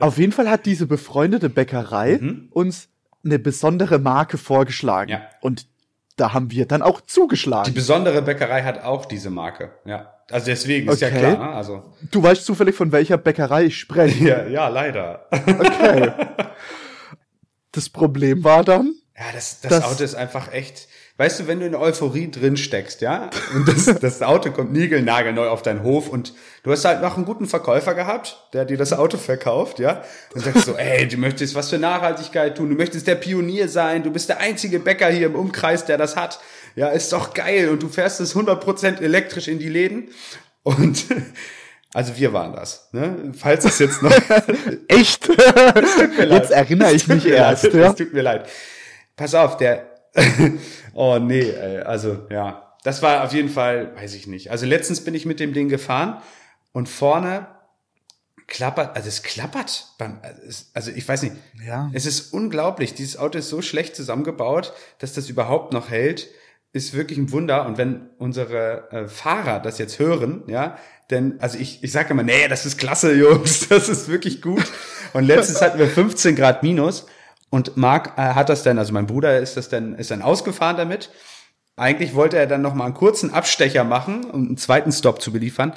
auf 0.01 0.19
jeden 0.19 0.33
Fall 0.33 0.49
hat 0.51 0.67
diese 0.67 0.87
befreundete 0.87 1.49
Bäckerei 1.49 2.21
uns 2.51 2.89
eine 3.25 3.39
besondere 3.39 3.99
Marke 3.99 4.39
vorgeschlagen. 4.39 5.11
Mhm. 5.13 5.19
Ja. 5.19 5.29
Und 5.41 5.67
da 6.17 6.33
haben 6.35 6.51
wir 6.51 6.67
dann 6.67 6.83
auch 6.83 7.01
Die 7.01 7.07
zugeschlagen. 7.07 7.75
besondere 7.75 8.23
Bäckerei 8.23 8.63
hat 8.65 8.83
auch 8.83 9.05
diese 9.05 9.31
Marke. 9.31 9.73
Ja. 9.85 10.15
Also 10.31 10.47
deswegen 10.47 10.89
ist 10.91 11.01
ja 11.01 11.09
Okay. 11.09 11.19
klar. 11.21 11.33
Ne? 11.39 11.51
Also 11.55 11.85
Du 12.11 12.23
weißt 12.23 12.45
zufällig, 12.45 12.75
von 12.75 12.91
welcher 12.93 13.17
Bäckerei 13.19 13.65
ich 13.67 13.79
spreche. 13.79 14.25
ja, 14.29 14.47
ja, 14.47 14.69
leider. 14.69 15.27
Okay. 15.31 16.11
Das 17.73 17.89
Problem 17.91 18.45
war 18.45 18.65
dann, 18.65 18.95
Ja, 19.19 19.25
das, 19.35 19.61
das, 19.61 19.71
Das- 19.71 19.85
Auto 19.85 20.05
ist 20.05 20.15
einfach 20.15 20.53
echt. 20.53 20.89
Weißt 21.21 21.41
du, 21.41 21.47
wenn 21.49 21.59
du 21.59 21.67
in 21.67 21.75
Euphorie 21.75 22.31
drin 22.31 22.57
steckst, 22.57 23.01
ja, 23.01 23.31
und 23.53 23.67
das, 23.67 23.87
das 24.01 24.23
Auto 24.23 24.53
kommt 24.53 24.73
niegelnagelneu 24.73 25.49
auf 25.49 25.63
deinen 25.63 25.83
Hof 25.83 26.09
und 26.09 26.33
du 26.63 26.71
hast 26.71 26.85
halt 26.85 27.03
noch 27.03 27.17
einen 27.17 27.25
guten 27.25 27.49
Verkäufer 27.49 27.95
gehabt, 27.97 28.39
der 28.53 28.65
dir 28.65 28.77
das 28.77 28.93
Auto 28.93 29.19
verkauft, 29.19 29.81
ja, 29.81 30.05
und 30.33 30.45
sagst 30.45 30.67
so, 30.67 30.77
ey, 30.77 31.09
du 31.09 31.17
möchtest 31.17 31.57
was 31.57 31.71
für 31.71 31.79
Nachhaltigkeit 31.79 32.57
tun, 32.57 32.69
du 32.71 32.77
möchtest 32.77 33.09
der 33.09 33.17
Pionier 33.17 33.69
sein, 33.69 34.05
du 34.05 34.13
bist 34.13 34.29
der 34.29 34.39
einzige 34.39 34.79
Bäcker 34.79 35.09
hier 35.11 35.27
im 35.27 35.35
Umkreis, 35.35 35.85
der 35.85 35.99
das 35.99 36.15
hat, 36.15 36.39
ja, 36.77 36.87
ist 36.91 37.13
doch 37.13 37.35
geil 37.35 37.69
und 37.71 37.83
du 37.83 37.89
fährst 37.89 38.21
es 38.21 38.37
100% 38.37 39.01
elektrisch 39.03 39.49
in 39.49 39.59
die 39.59 39.69
Läden 39.69 40.11
und 40.63 41.05
also 41.95 42.17
wir 42.17 42.33
waren 42.33 42.53
das, 42.55 42.91
ne? 42.93 43.33
Falls 43.37 43.65
es 43.65 43.81
jetzt 43.81 44.05
noch 44.05 44.13
echt? 44.87 45.29
Jetzt 46.31 46.53
erinnere 46.53 46.93
ich 46.93 47.09
mich 47.09 47.27
erst. 47.27 47.65
Leid, 47.65 47.75
Ja. 47.75 47.91
Es 47.91 47.97
tut 47.97 48.13
mir 48.13 48.23
leid. 48.23 48.49
Pass 49.19 49.35
auf, 49.35 49.59
der. 49.59 49.87
oh 50.95 51.19
nee, 51.19 51.43
ey, 51.51 51.81
also 51.81 52.27
ja. 52.31 52.65
Das 52.85 53.03
war 53.03 53.25
auf 53.25 53.35
jeden 53.35 53.51
Fall, 53.51 53.95
weiß 53.97 54.15
ich 54.15 54.27
nicht. 54.27 54.51
Also 54.51 54.65
letztens 54.65 55.03
bin 55.05 55.15
ich 55.15 55.27
mit 55.27 55.41
dem 55.41 55.53
Ding 55.53 55.69
gefahren 55.69 56.23
und 56.73 56.89
vorne 56.89 57.47
klappert, 58.47 58.97
also 58.97 59.09
es 59.09 59.23
klappert. 59.23 59.89
beim- 59.99 60.21
es- 60.47 60.71
Also 60.73 60.91
ich 60.91 61.07
weiß 61.07 61.23
nicht. 61.25 61.35
Ja. 61.67 61.91
Es 61.93 62.07
ist 62.07 62.33
unglaublich. 62.33 62.95
Dieses 62.95 63.19
Auto 63.19 63.39
ist 63.39 63.49
so 63.51 63.61
schlecht 63.61 63.95
zusammengebaut, 63.97 64.73
dass 65.01 65.13
das 65.13 65.29
überhaupt 65.29 65.73
noch 65.75 65.91
hält. 65.91 66.29
Ist 66.73 66.95
wirklich 66.95 67.19
ein 67.19 67.33
Wunder. 67.33 67.67
Und 67.67 67.77
wenn 67.79 68.09
unsere 68.19 68.91
äh, 68.93 69.09
Fahrer 69.09 69.61
das 69.61 69.79
jetzt 69.79 69.99
hören, 69.99 70.45
ja, 70.47 70.79
denn, 71.11 71.41
also 71.41 71.59
ich, 71.59 71.83
ich 71.83 71.91
sage 71.93 72.11
immer, 72.11 72.23
nee, 72.23 72.47
das 72.49 72.65
ist 72.67 72.79
klasse, 72.79 73.13
Jungs, 73.15 73.69
das 73.69 73.89
ist 73.89 74.09
wirklich 74.09 74.41
gut. 74.41 74.65
Und 75.15 75.25
letztens 75.25 75.61
hatten 75.61 75.79
wir 75.79 75.89
15 75.89 76.37
Grad 76.37 76.63
minus 76.63 77.07
und 77.51 77.77
Marc 77.77 78.19
äh, 78.19 78.23
hat 78.35 78.49
das 78.49 78.63
dann, 78.63 78.79
also 78.79 78.93
mein 78.93 79.07
Bruder 79.07 79.39
ist 79.39 79.57
das 79.57 79.69
dann, 79.69 79.95
ist 79.95 80.11
dann 80.11 80.23
ausgefahren 80.23 80.77
damit. 80.77 81.11
Eigentlich 81.77 82.15
wollte 82.15 82.37
er 82.37 82.47
dann 82.47 82.61
noch 82.63 82.75
mal 82.75 82.85
einen 82.87 82.95
kurzen 82.95 83.33
Abstecher 83.33 83.85
machen, 83.85 84.25
um 84.31 84.47
einen 84.49 84.57
zweiten 84.57 84.93
Stop 84.93 85.23
zu 85.23 85.33
beliefern. 85.33 85.73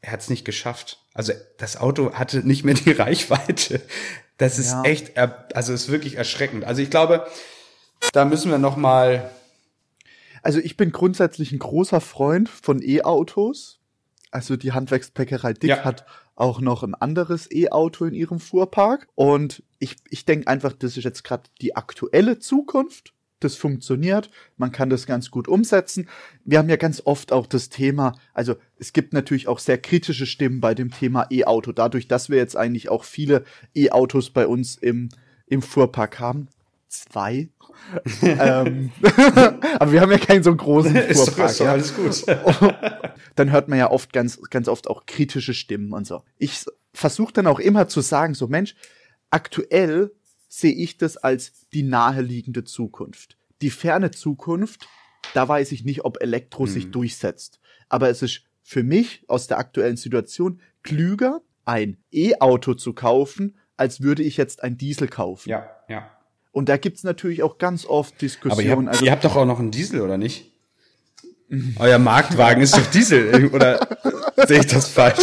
Er 0.00 0.12
hat 0.12 0.20
es 0.20 0.28
nicht 0.28 0.44
geschafft. 0.44 0.98
Also 1.14 1.32
das 1.58 1.76
Auto 1.76 2.12
hatte 2.14 2.46
nicht 2.46 2.64
mehr 2.64 2.74
die 2.74 2.90
Reichweite. 2.92 3.80
Das 4.36 4.58
ist 4.58 4.72
Ja. 4.72 4.82
echt, 4.82 5.16
also 5.16 5.72
ist 5.72 5.90
wirklich 5.90 6.16
erschreckend. 6.16 6.64
Also 6.64 6.82
ich 6.82 6.90
glaube, 6.90 7.26
da 8.12 8.24
müssen 8.24 8.50
wir 8.50 8.58
noch 8.58 8.76
mal 8.76 9.30
Also 10.42 10.58
ich 10.58 10.76
bin 10.76 10.90
grundsätzlich 10.92 11.52
ein 11.52 11.58
großer 11.60 12.00
Freund 12.00 12.48
von 12.48 12.82
E-Autos. 12.82 13.78
Also 14.30 14.56
die 14.56 14.72
Handwerksbäckerei 14.72 15.52
Dick 15.54 15.70
Ja. 15.70 15.84
hat 15.84 16.04
auch 16.36 16.60
noch 16.60 16.82
ein 16.82 16.94
anderes 16.94 17.50
E-Auto 17.50 18.04
in 18.04 18.14
ihrem 18.14 18.40
Fuhrpark. 18.40 19.08
Und 19.14 19.62
ich, 19.78 19.96
ich 20.10 20.24
denke 20.24 20.48
einfach, 20.48 20.72
das 20.72 20.96
ist 20.96 21.04
jetzt 21.04 21.24
gerade 21.24 21.44
die 21.60 21.76
aktuelle 21.76 22.38
Zukunft. 22.38 23.14
Das 23.40 23.56
funktioniert, 23.56 24.30
man 24.56 24.72
kann 24.72 24.88
das 24.88 25.04
ganz 25.04 25.30
gut 25.30 25.48
umsetzen. 25.48 26.08
Wir 26.44 26.58
haben 26.58 26.70
ja 26.70 26.76
ganz 26.76 27.02
oft 27.04 27.30
auch 27.30 27.46
das 27.46 27.68
Thema, 27.68 28.14
also 28.32 28.54
es 28.78 28.94
gibt 28.94 29.12
natürlich 29.12 29.48
auch 29.48 29.58
sehr 29.58 29.76
kritische 29.76 30.24
Stimmen 30.24 30.60
bei 30.60 30.74
dem 30.74 30.90
Thema 30.90 31.26
E-Auto, 31.30 31.72
dadurch, 31.72 32.08
dass 32.08 32.30
wir 32.30 32.38
jetzt 32.38 32.56
eigentlich 32.56 32.88
auch 32.88 33.04
viele 33.04 33.44
E-Autos 33.74 34.30
bei 34.30 34.46
uns 34.46 34.76
im, 34.76 35.10
im 35.46 35.60
Fuhrpark 35.60 36.20
haben. 36.20 36.48
Zwei. 36.88 37.50
Ähm, 38.22 38.90
aber 39.78 39.92
wir 39.92 40.00
haben 40.00 40.10
ja 40.10 40.18
keinen 40.18 40.42
so 40.42 40.54
großen 40.54 40.92
Fuhrpark. 40.92 41.50
ist 41.50 41.60
doch 41.60 41.64
ja 41.64 41.72
alles 41.72 41.94
gut. 41.94 42.24
dann 43.36 43.50
hört 43.50 43.68
man 43.68 43.78
ja 43.78 43.90
oft 43.90 44.12
ganz, 44.12 44.40
ganz 44.50 44.68
oft 44.68 44.88
auch 44.88 45.06
kritische 45.06 45.54
Stimmen 45.54 45.92
und 45.92 46.06
so. 46.06 46.22
Ich 46.38 46.64
versuche 46.92 47.32
dann 47.32 47.46
auch 47.46 47.60
immer 47.60 47.88
zu 47.88 48.00
sagen, 48.00 48.34
so 48.34 48.48
Mensch, 48.48 48.74
aktuell 49.30 50.12
sehe 50.48 50.74
ich 50.74 50.96
das 50.96 51.16
als 51.16 51.68
die 51.72 51.82
naheliegende 51.82 52.64
Zukunft. 52.64 53.36
Die 53.60 53.70
ferne 53.70 54.10
Zukunft, 54.10 54.88
da 55.32 55.48
weiß 55.48 55.72
ich 55.72 55.84
nicht, 55.84 56.04
ob 56.04 56.22
Elektro 56.22 56.66
sich 56.66 56.90
durchsetzt. 56.90 57.60
Aber 57.88 58.08
es 58.08 58.22
ist 58.22 58.42
für 58.62 58.82
mich 58.82 59.24
aus 59.28 59.46
der 59.46 59.58
aktuellen 59.58 59.96
Situation 59.96 60.60
klüger, 60.82 61.42
ein 61.64 61.96
E-Auto 62.12 62.74
zu 62.74 62.92
kaufen, 62.92 63.56
als 63.76 64.00
würde 64.00 64.22
ich 64.22 64.36
jetzt 64.36 64.62
ein 64.62 64.76
Diesel 64.76 65.08
kaufen. 65.08 65.48
Ja, 65.48 65.68
ja. 65.88 66.10
Und 66.54 66.68
da 66.68 66.76
gibt's 66.76 67.02
natürlich 67.02 67.42
auch 67.42 67.58
ganz 67.58 67.84
oft 67.84 68.12
Aber 68.14 68.22
ihr 68.22 68.28
Diskussionen. 68.28 68.88
habt, 68.88 69.02
ihr 69.02 69.10
habt 69.10 69.24
doch 69.24 69.34
auch 69.36 69.44
noch 69.44 69.58
einen 69.58 69.72
Diesel, 69.72 70.00
oder 70.00 70.16
nicht? 70.16 70.52
Euer 71.78 71.98
Marktwagen 71.98 72.62
ist 72.62 72.76
doch 72.76 72.86
Diesel, 72.86 73.48
oder 73.52 73.86
sehe 74.46 74.60
ich 74.60 74.66
das 74.66 74.88
falsch? 74.88 75.18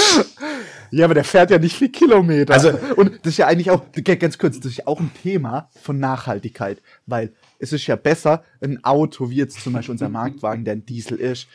Ja, 0.92 1.06
aber 1.06 1.14
der 1.14 1.24
fährt 1.24 1.50
ja 1.50 1.58
nicht 1.58 1.78
viel 1.78 1.90
Kilometer. 1.90 2.54
Also- 2.54 2.78
und 2.98 3.14
das 3.24 3.32
ist 3.34 3.38
ja 3.38 3.48
eigentlich 3.48 3.72
auch, 3.72 3.82
ganz 4.20 4.38
kurz, 4.38 4.58
das 4.60 4.74
ist 4.74 4.78
ja 4.80 4.88
auch 4.88 5.00
ein 5.00 5.10
Thema 5.24 5.70
von 5.82 6.00
Nachhaltigkeit, 6.00 6.82
weil 7.06 7.32
es 7.60 7.72
ist 7.74 7.88
ja 7.88 7.96
besser, 7.96 8.44
ein 8.62 8.84
Auto, 8.84 9.30
wie 9.30 9.38
jetzt 9.38 9.62
zum 9.62 9.72
Beispiel 9.74 9.94
unser 9.94 10.10
Marktwagen, 10.10 10.66
der 10.66 10.74
ein 10.76 10.86
Diesel 10.86 11.18
ist, 11.18 11.48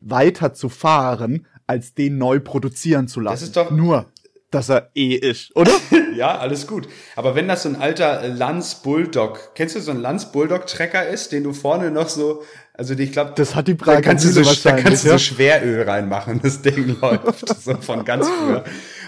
weiter 0.00 0.54
zu 0.54 0.68
fahren, 0.70 1.46
als 1.66 1.92
den 1.92 2.16
neu 2.16 2.40
produzieren 2.40 3.08
zu 3.08 3.20
lassen. 3.20 3.44
ist 3.44 3.56
doch- 3.56 3.70
Nur, 3.70 4.06
dass 4.50 4.70
er 4.70 4.90
eh 4.94 5.14
ist, 5.14 5.54
oder? 5.56 5.72
Ja, 6.14 6.36
alles 6.38 6.66
gut. 6.66 6.88
Aber 7.14 7.36
wenn 7.36 7.46
das 7.46 7.62
so 7.62 7.68
ein 7.68 7.76
alter 7.76 8.26
Lanz 8.26 8.76
Bulldog, 8.76 9.54
kennst 9.54 9.76
du 9.76 9.80
so 9.80 9.92
ein 9.92 10.00
Lanz 10.00 10.32
Bulldog 10.32 10.66
Trecker 10.66 11.06
ist, 11.06 11.30
den 11.30 11.44
du 11.44 11.52
vorne 11.52 11.92
noch 11.92 12.08
so, 12.08 12.42
also 12.74 12.94
ich 12.94 13.12
glaube, 13.12 13.34
Das 13.36 13.54
hat 13.54 13.68
die 13.68 13.76
da 13.76 13.84
Prager 13.84 14.02
kannst 14.02 14.24
du 14.24 14.30
so, 14.30 14.42
da 14.42 14.72
kannst 14.72 15.04
du 15.04 15.08
ja. 15.08 15.12
so 15.14 15.18
Schweröl 15.18 15.88
reinmachen, 15.88 16.40
das 16.42 16.60
Ding 16.60 16.96
läuft 17.00 17.62
so 17.62 17.76
von 17.76 18.04
ganz 18.04 18.28
früher. 18.28 18.64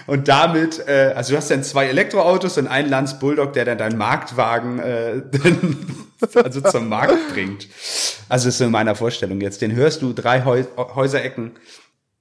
Und 0.07 0.29
damit, 0.29 0.87
äh, 0.87 1.13
also 1.13 1.33
du 1.33 1.37
hast 1.37 1.51
dann 1.51 1.63
zwei 1.63 1.87
Elektroautos 1.87 2.57
und 2.57 2.67
einen 2.67 2.89
Lanz 2.89 3.19
Bulldog, 3.19 3.51
der 3.53 3.65
dann 3.65 3.77
deinen 3.77 3.97
Marktwagen 3.97 4.79
äh, 4.79 5.21
also 6.43 6.61
zum 6.61 6.87
Markt 6.87 7.33
bringt. 7.33 7.67
Also 8.29 8.47
ist 8.47 8.57
so 8.57 8.65
in 8.65 8.71
meiner 8.71 8.95
Vorstellung 8.95 9.41
jetzt. 9.41 9.61
Den 9.61 9.73
hörst 9.73 10.01
du 10.01 10.13
drei 10.13 10.45
Häu 10.45 10.63
Häuserecken, 10.77 11.59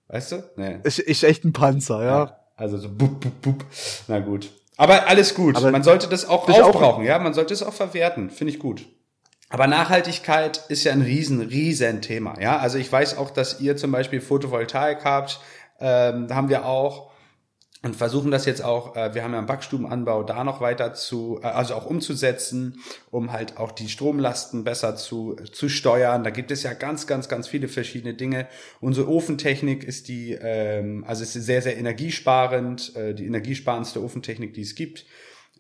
weißt 0.09 0.33
du? 0.33 0.51
Nee. 0.57 0.79
Ist, 0.83 0.99
ist 0.99 1.23
echt 1.23 1.45
ein 1.45 1.53
Panzer, 1.53 2.05
ja. 2.05 2.40
Also 2.61 2.77
so 2.79 2.89
bup, 2.89 3.21
bup, 3.21 3.43
bup. 3.43 3.65
Na 4.09 4.19
gut. 4.21 4.51
Aber 4.77 5.09
alles 5.09 5.35
gut. 5.35 5.57
Aber 5.57 5.71
man 5.71 5.83
sollte 5.83 6.07
das 6.09 6.27
auch 6.29 6.49
ist 6.49 6.61
auch- 6.61 6.69
aufbrauchen, 6.69 7.05
ja. 7.05 7.19
Man 7.19 7.35
sollte 7.35 7.53
es 7.55 7.63
auch 7.63 7.73
verwerten. 7.73 8.31
Finde 8.31 8.53
ich 8.53 8.59
gut. 8.59 8.85
Aber 9.49 9.67
Nachhaltigkeit 9.67 10.63
ist 10.69 10.85
ja 10.85 10.93
ein 10.93 11.03
riesen, 11.03 11.41
riesen 11.41 12.03
Thema, 12.03 12.41
ja. 12.41 12.59
Also 12.59 12.79
ich 12.79 12.91
weiß 12.91 13.19
auch, 13.19 13.31
dass 13.31 13.61
ihr 13.61 13.77
zum 13.77 13.91
Beispiel 13.91 14.21
Photovoltaik 14.21 15.05
habt. 15.05 15.41
Ähm, 15.81 16.29
da 16.29 16.35
haben 16.37 16.49
wir 16.49 16.67
auch 16.67 17.10
und 17.83 17.97
versuchen 17.97 18.31
das 18.31 18.45
jetzt 18.45 18.63
auch, 18.63 18.95
äh, 18.95 19.15
wir 19.15 19.25
haben 19.25 19.33
ja 19.33 19.39
einen 19.39 19.47
Backstubenanbau, 19.47 20.23
da 20.23 20.45
noch 20.45 20.61
weiter 20.61 20.93
zu, 20.93 21.41
äh, 21.43 21.47
also 21.47 21.75
auch 21.75 21.87
umzusetzen, 21.87 22.81
um 23.11 23.33
halt 23.33 23.57
auch 23.57 23.73
die 23.73 23.89
Stromlasten 23.89 24.65
besser 24.65 24.97
zu, 24.97 25.37
zu 25.51 25.69
steuern. 25.71 26.23
Da 26.23 26.31
gibt 26.31 26.51
es 26.51 26.63
ja 26.63 26.75
ganz, 26.75 27.07
ganz, 27.07 27.29
ganz 27.29 27.49
viele 27.49 27.69
verschiedene 27.69 28.15
Dinge. 28.15 28.49
Unsere 28.81 29.09
Ofentechnik 29.09 29.83
ist 29.83 30.09
die, 30.09 30.33
ähm, 30.33 31.05
also 31.07 31.23
ist 31.23 31.33
sehr, 31.33 31.63
sehr 31.63 31.79
energiesparend, 31.79 32.95
äh, 32.97 33.15
die 33.15 33.27
energiesparendste 33.27 34.03
Ofentechnik, 34.03 34.53
die 34.53 34.63
es 34.63 34.75
gibt 34.75 35.07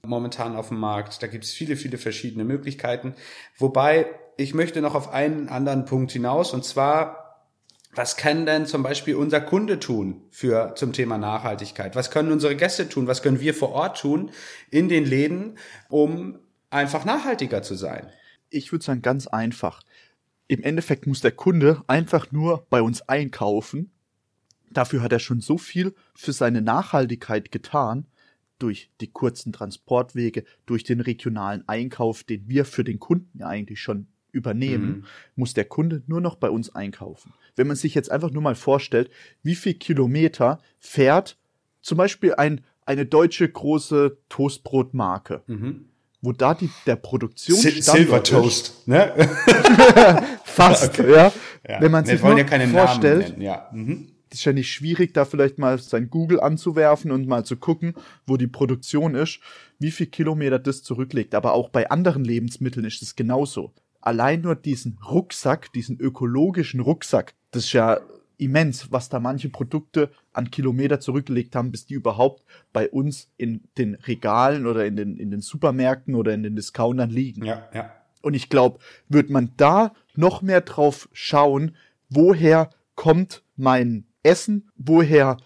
momentan 0.02 0.56
auf 0.56 0.68
dem 0.68 0.78
Markt. 0.78 1.22
Da 1.22 1.26
gibt 1.26 1.44
es 1.44 1.52
viele, 1.52 1.76
viele 1.76 1.98
verschiedene 1.98 2.44
Möglichkeiten. 2.44 3.14
Wobei, 3.58 4.06
ich 4.36 4.54
möchte 4.54 4.80
noch 4.80 4.94
auf 4.94 5.12
einen 5.12 5.48
anderen 5.48 5.84
Punkt 5.84 6.12
hinaus, 6.12 6.54
und 6.54 6.64
zwar, 6.64 7.19
was 7.92 8.16
kann 8.16 8.46
denn 8.46 8.66
zum 8.66 8.82
Beispiel 8.82 9.16
unser 9.16 9.40
Kunde 9.40 9.80
tun 9.80 10.22
für 10.30 10.74
zum 10.76 10.92
Thema 10.92 11.18
Nachhaltigkeit? 11.18 11.96
Was 11.96 12.10
können 12.10 12.30
unsere 12.30 12.54
Gäste 12.56 12.88
tun? 12.88 13.06
Was 13.06 13.22
können 13.22 13.40
wir 13.40 13.52
vor 13.52 13.70
Ort 13.70 14.00
tun 14.00 14.30
in 14.70 14.88
den 14.88 15.04
Läden, 15.04 15.58
um 15.88 16.38
einfach 16.70 17.04
nachhaltiger 17.04 17.62
zu 17.62 17.74
sein? 17.74 18.08
Ich 18.48 18.70
würde 18.70 18.84
sagen, 18.84 19.02
ganz 19.02 19.26
einfach. 19.26 19.82
Im 20.46 20.62
Endeffekt 20.62 21.06
muss 21.06 21.20
der 21.20 21.32
Kunde 21.32 21.82
einfach 21.88 22.30
nur 22.30 22.66
bei 22.70 22.80
uns 22.82 23.02
einkaufen. 23.02 23.90
Dafür 24.70 25.02
hat 25.02 25.12
er 25.12 25.18
schon 25.18 25.40
so 25.40 25.58
viel 25.58 25.94
für 26.14 26.32
seine 26.32 26.62
Nachhaltigkeit 26.62 27.50
getan, 27.50 28.06
durch 28.60 28.90
die 29.00 29.10
kurzen 29.10 29.52
Transportwege, 29.52 30.44
durch 30.66 30.84
den 30.84 31.00
regionalen 31.00 31.66
Einkauf, 31.66 32.22
den 32.24 32.48
wir 32.48 32.64
für 32.64 32.84
den 32.84 33.00
Kunden 33.00 33.38
ja 33.38 33.48
eigentlich 33.48 33.80
schon 33.80 34.06
übernehmen, 34.32 34.88
Mhm. 34.88 35.04
muss 35.36 35.54
der 35.54 35.64
Kunde 35.64 36.02
nur 36.06 36.20
noch 36.20 36.36
bei 36.36 36.50
uns 36.50 36.74
einkaufen. 36.74 37.32
Wenn 37.56 37.66
man 37.66 37.76
sich 37.76 37.94
jetzt 37.94 38.10
einfach 38.10 38.30
nur 38.30 38.42
mal 38.42 38.54
vorstellt, 38.54 39.10
wie 39.42 39.54
viel 39.54 39.74
Kilometer 39.74 40.60
fährt 40.78 41.36
zum 41.82 41.98
Beispiel 41.98 42.34
ein, 42.34 42.62
eine 42.86 43.06
deutsche 43.06 43.48
große 43.48 44.18
Toastbrotmarke, 44.28 45.42
Mhm. 45.46 45.86
wo 46.22 46.32
da 46.32 46.54
die, 46.54 46.70
der 46.86 46.96
Sil 46.96 47.02
Produktionsstandort 47.02 47.96
Silver 47.96 48.22
Toast, 48.22 48.86
ne? 48.88 49.12
fast, 50.44 50.98
Okay. 50.98 51.12
ja. 51.12 51.32
Ja. 51.68 51.80
Wenn 51.80 51.90
man 51.92 52.06
Wir 52.06 52.14
sich 52.16 52.22
nur 52.24 52.36
ja 52.38 52.44
keine 52.44 52.68
vorstellt, 52.68 53.36
ja. 53.38 53.68
Mhm. 53.72 54.08
ist 54.32 54.44
ja 54.44 54.52
nicht 54.52 54.72
schwierig, 54.72 55.12
da 55.12 55.24
vielleicht 55.24 55.58
mal 55.58 55.78
sein 55.78 56.08
Google 56.08 56.40
anzuwerfen 56.40 57.10
und 57.10 57.26
mal 57.26 57.44
zu 57.44 57.56
gucken, 57.56 57.94
wo 58.26 58.36
die 58.36 58.46
Produktion 58.46 59.14
ist, 59.14 59.40
wie 59.78 59.90
viel 59.90 60.06
Kilometer 60.06 60.58
das 60.58 60.82
zurücklegt. 60.82 61.34
Aber 61.34 61.52
auch 61.52 61.68
bei 61.68 61.90
anderen 61.90 62.24
Lebensmitteln 62.24 62.86
ist 62.86 63.02
es 63.02 63.14
genauso. 63.16 63.72
Allein 64.00 64.40
nur 64.40 64.54
diesen 64.54 64.98
Rucksack, 65.08 65.72
diesen 65.72 65.98
ökologischen 65.98 66.80
Rucksack, 66.80 67.34
das 67.50 67.64
ist 67.64 67.72
ja 67.72 68.00
immens, 68.38 68.90
was 68.90 69.08
da 69.08 69.20
manche 69.20 69.50
Produkte 69.50 70.10
an 70.32 70.50
Kilometer 70.50 71.00
zurückgelegt 71.00 71.54
haben, 71.54 71.70
bis 71.70 71.86
die 71.86 71.94
überhaupt 71.94 72.44
bei 72.72 72.88
uns 72.88 73.30
in 73.36 73.62
den 73.76 73.94
Regalen 73.94 74.66
oder 74.66 74.86
in 74.86 74.96
den, 74.96 75.16
in 75.16 75.30
den 75.30 75.42
Supermärkten 75.42 76.14
oder 76.14 76.32
in 76.32 76.42
den 76.42 76.56
Discountern 76.56 77.10
liegen. 77.10 77.44
Ja, 77.44 77.68
ja. 77.74 77.92
Und 78.22 78.34
ich 78.34 78.48
glaube, 78.48 78.78
wird 79.08 79.30
man 79.30 79.52
da 79.56 79.92
noch 80.14 80.42
mehr 80.42 80.62
drauf 80.62 81.08
schauen, 81.12 81.76
woher 82.08 82.70
kommt 82.94 83.42
mein 83.56 84.04
Essen, 84.22 84.70
woher 84.76 85.36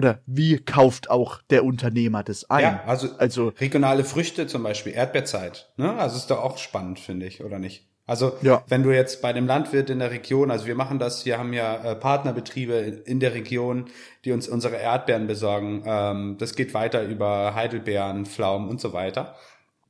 oder 0.00 0.20
wie 0.24 0.56
kauft 0.58 1.10
auch 1.10 1.42
der 1.50 1.62
Unternehmer 1.62 2.22
das 2.24 2.48
ein? 2.48 2.62
Ja, 2.62 2.82
also, 2.86 3.08
also 3.18 3.48
regionale 3.60 4.02
Früchte 4.04 4.46
zum 4.46 4.62
Beispiel, 4.62 4.94
Erdbeerzeit. 4.94 5.70
Ne? 5.76 5.92
Also 5.98 6.16
ist 6.16 6.30
doch 6.30 6.42
auch 6.42 6.56
spannend, 6.56 6.98
finde 6.98 7.26
ich, 7.26 7.44
oder 7.44 7.58
nicht? 7.58 7.86
Also 8.06 8.32
Ja. 8.40 8.64
wenn 8.68 8.82
du 8.82 8.92
jetzt 8.92 9.20
bei 9.20 9.34
dem 9.34 9.46
Landwirt 9.46 9.90
in 9.90 9.98
der 9.98 10.10
Region, 10.10 10.50
also 10.50 10.64
wir 10.66 10.74
machen 10.74 10.98
das, 10.98 11.26
wir 11.26 11.38
haben 11.38 11.52
ja 11.52 11.76
äh, 11.76 11.94
Partnerbetriebe 11.94 12.72
in 13.04 13.20
der 13.20 13.34
Region, 13.34 13.90
die 14.24 14.32
uns 14.32 14.48
unsere 14.48 14.76
Erdbeeren 14.76 15.26
besorgen. 15.26 15.82
Ähm, 15.84 16.36
das 16.38 16.54
geht 16.56 16.72
weiter 16.72 17.02
über 17.02 17.54
Heidelbeeren, 17.54 18.24
Pflaumen 18.24 18.70
und 18.70 18.80
so 18.80 18.94
weiter. 18.94 19.36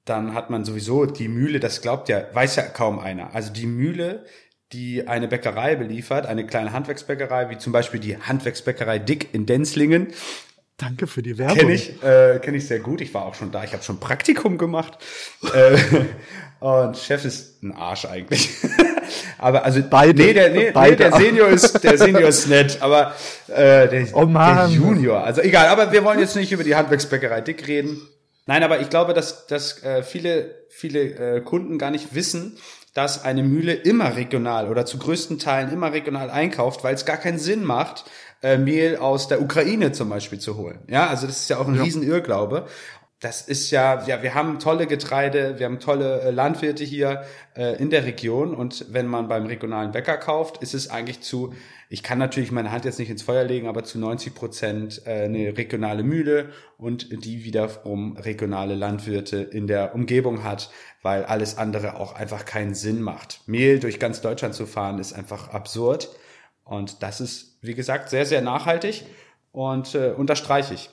Dann 0.04 0.34
hat 0.34 0.50
man 0.50 0.64
sowieso 0.64 1.06
die 1.06 1.28
Mühle, 1.28 1.60
das 1.60 1.82
glaubt 1.82 2.08
ja, 2.08 2.24
weiß 2.32 2.56
ja 2.56 2.62
kaum 2.64 2.98
einer. 2.98 3.32
Also 3.32 3.52
die 3.52 3.66
Mühle, 3.66 4.24
die 4.72 5.08
eine 5.08 5.28
Bäckerei 5.28 5.76
beliefert, 5.76 6.26
eine 6.26 6.46
kleine 6.46 6.72
Handwerksbäckerei, 6.72 7.50
wie 7.50 7.58
zum 7.58 7.72
Beispiel 7.72 8.00
die 8.00 8.16
Handwerksbäckerei 8.16 8.98
Dick 8.98 9.32
in 9.32 9.46
Denzlingen, 9.46 10.08
danke 10.80 11.06
für 11.06 11.22
die 11.22 11.38
Werbung. 11.38 11.58
Kenne 11.58 11.72
ich, 11.72 12.02
äh, 12.02 12.38
kenne 12.40 12.56
ich 12.56 12.66
sehr 12.66 12.80
gut. 12.80 13.00
Ich 13.00 13.12
war 13.14 13.26
auch 13.26 13.34
schon 13.34 13.52
da. 13.52 13.64
Ich 13.64 13.72
habe 13.72 13.82
schon 13.82 14.00
Praktikum 14.00 14.58
gemacht. 14.58 14.98
äh, 15.52 15.78
und 16.60 16.96
Chef 16.96 17.24
ist 17.24 17.62
ein 17.62 17.72
Arsch 17.72 18.06
eigentlich. 18.06 18.50
aber 19.38 19.64
also 19.64 19.82
Beide. 19.88 20.22
Nee, 20.22 20.32
der, 20.32 20.50
nee, 20.50 20.70
Beide. 20.70 21.04
nee, 21.04 21.10
der 21.10 21.12
Senior 21.12 21.48
ist 21.48 21.84
der 21.84 21.98
Senior 21.98 22.28
ist 22.28 22.48
nett, 22.48 22.78
aber 22.80 23.14
äh, 23.48 23.88
der, 23.88 24.06
Oh 24.14 24.24
der 24.24 24.68
Junior. 24.70 25.22
Also 25.22 25.42
egal. 25.42 25.68
Aber 25.68 25.92
wir 25.92 26.04
wollen 26.04 26.18
jetzt 26.18 26.36
nicht 26.36 26.52
über 26.52 26.64
die 26.64 26.74
Handwerksbäckerei 26.74 27.40
Dick 27.40 27.66
reden. 27.66 28.00
Nein, 28.46 28.62
aber 28.62 28.80
ich 28.80 28.88
glaube, 28.88 29.14
dass 29.14 29.46
dass 29.46 29.82
äh, 29.82 30.02
viele 30.02 30.54
viele 30.70 31.00
äh, 31.36 31.40
Kunden 31.40 31.78
gar 31.78 31.90
nicht 31.90 32.14
wissen, 32.14 32.56
dass 32.94 33.24
eine 33.24 33.42
Mühle 33.42 33.72
immer 33.72 34.16
regional 34.16 34.68
oder 34.68 34.86
zu 34.86 34.98
größten 34.98 35.38
Teilen 35.38 35.72
immer 35.72 35.92
regional 35.92 36.30
einkauft, 36.30 36.82
weil 36.82 36.94
es 36.94 37.04
gar 37.04 37.16
keinen 37.16 37.38
Sinn 37.38 37.64
macht, 37.64 38.04
äh, 38.42 38.58
Mehl 38.58 38.96
aus 38.96 39.28
der 39.28 39.42
Ukraine 39.42 39.92
zum 39.92 40.08
Beispiel 40.08 40.38
zu 40.38 40.56
holen. 40.56 40.80
Ja, 40.88 41.06
also 41.06 41.26
das 41.26 41.42
ist 41.42 41.50
ja 41.50 41.58
auch 41.58 41.68
ein 41.68 41.78
riesen 41.78 42.02
Irrglaube. 42.02 42.66
Das 43.20 43.42
ist 43.42 43.70
ja, 43.70 44.02
ja, 44.06 44.22
wir 44.22 44.34
haben 44.34 44.58
tolle 44.58 44.86
Getreide, 44.86 45.58
wir 45.58 45.66
haben 45.66 45.78
tolle 45.78 46.22
äh, 46.22 46.30
Landwirte 46.30 46.84
hier 46.84 47.24
äh, 47.54 47.76
in 47.76 47.90
der 47.90 48.06
Region 48.06 48.54
und 48.54 48.86
wenn 48.88 49.06
man 49.06 49.28
beim 49.28 49.44
regionalen 49.44 49.92
Bäcker 49.92 50.16
kauft, 50.16 50.62
ist 50.62 50.72
es 50.72 50.88
eigentlich 50.88 51.20
zu, 51.20 51.52
ich 51.92 52.04
kann 52.04 52.18
natürlich 52.18 52.52
meine 52.52 52.70
Hand 52.70 52.84
jetzt 52.84 53.00
nicht 53.00 53.10
ins 53.10 53.22
Feuer 53.22 53.42
legen, 53.42 53.66
aber 53.66 53.82
zu 53.82 53.98
90 53.98 54.32
Prozent 54.32 55.02
äh, 55.06 55.24
eine 55.24 55.58
regionale 55.58 56.04
Mühle 56.04 56.50
und 56.78 57.24
die 57.24 57.42
wiederum 57.42 58.16
regionale 58.16 58.76
Landwirte 58.76 59.38
in 59.38 59.66
der 59.66 59.92
Umgebung 59.92 60.44
hat, 60.44 60.70
weil 61.02 61.24
alles 61.24 61.58
andere 61.58 61.98
auch 61.98 62.14
einfach 62.14 62.44
keinen 62.44 62.74
Sinn 62.74 63.02
macht. 63.02 63.40
Mehl 63.46 63.80
durch 63.80 63.98
ganz 63.98 64.20
Deutschland 64.20 64.54
zu 64.54 64.66
fahren 64.66 65.00
ist 65.00 65.12
einfach 65.12 65.48
absurd 65.48 66.10
und 66.62 67.02
das 67.02 67.20
ist, 67.20 67.58
wie 67.60 67.74
gesagt, 67.74 68.08
sehr, 68.08 68.24
sehr 68.24 68.40
nachhaltig 68.40 69.04
und 69.50 69.96
äh, 69.96 70.12
unterstreiche 70.16 70.74
ich. 70.74 70.90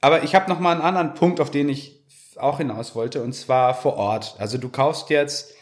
Aber 0.00 0.24
ich 0.24 0.34
habe 0.34 0.50
noch 0.50 0.58
mal 0.58 0.72
einen 0.72 0.82
anderen 0.82 1.14
Punkt, 1.14 1.40
auf 1.40 1.52
den 1.52 1.68
ich 1.68 2.04
auch 2.34 2.58
hinaus 2.58 2.96
wollte, 2.96 3.22
und 3.22 3.32
zwar 3.32 3.74
vor 3.74 3.94
Ort. 3.96 4.34
Also 4.40 4.58
du 4.58 4.70
kaufst 4.70 5.08
jetzt 5.08 5.54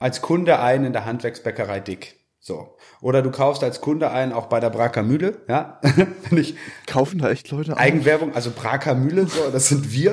als 0.00 0.22
Kunde 0.22 0.58
ein 0.58 0.84
in 0.84 0.92
der 0.92 1.04
Handwerksbäckerei 1.04 1.78
Dick. 1.78 2.16
So. 2.40 2.76
Oder 3.00 3.22
du 3.22 3.30
kaufst 3.30 3.62
als 3.62 3.80
Kunde 3.80 4.10
ein 4.10 4.32
auch 4.32 4.46
bei 4.46 4.58
der 4.60 4.70
Braker 4.70 5.02
Mühle, 5.04 5.38
ja. 5.48 5.80
Wenn 6.30 6.38
ich 6.38 6.56
Kaufen 6.86 7.18
da 7.20 7.30
echt 7.30 7.50
Leute? 7.50 7.76
Eigenwerbung, 7.76 8.34
also 8.34 8.50
Braker 8.50 8.94
Mühle, 8.96 9.26
so, 9.28 9.50
das 9.52 9.68
sind 9.68 9.92
wir. 9.92 10.12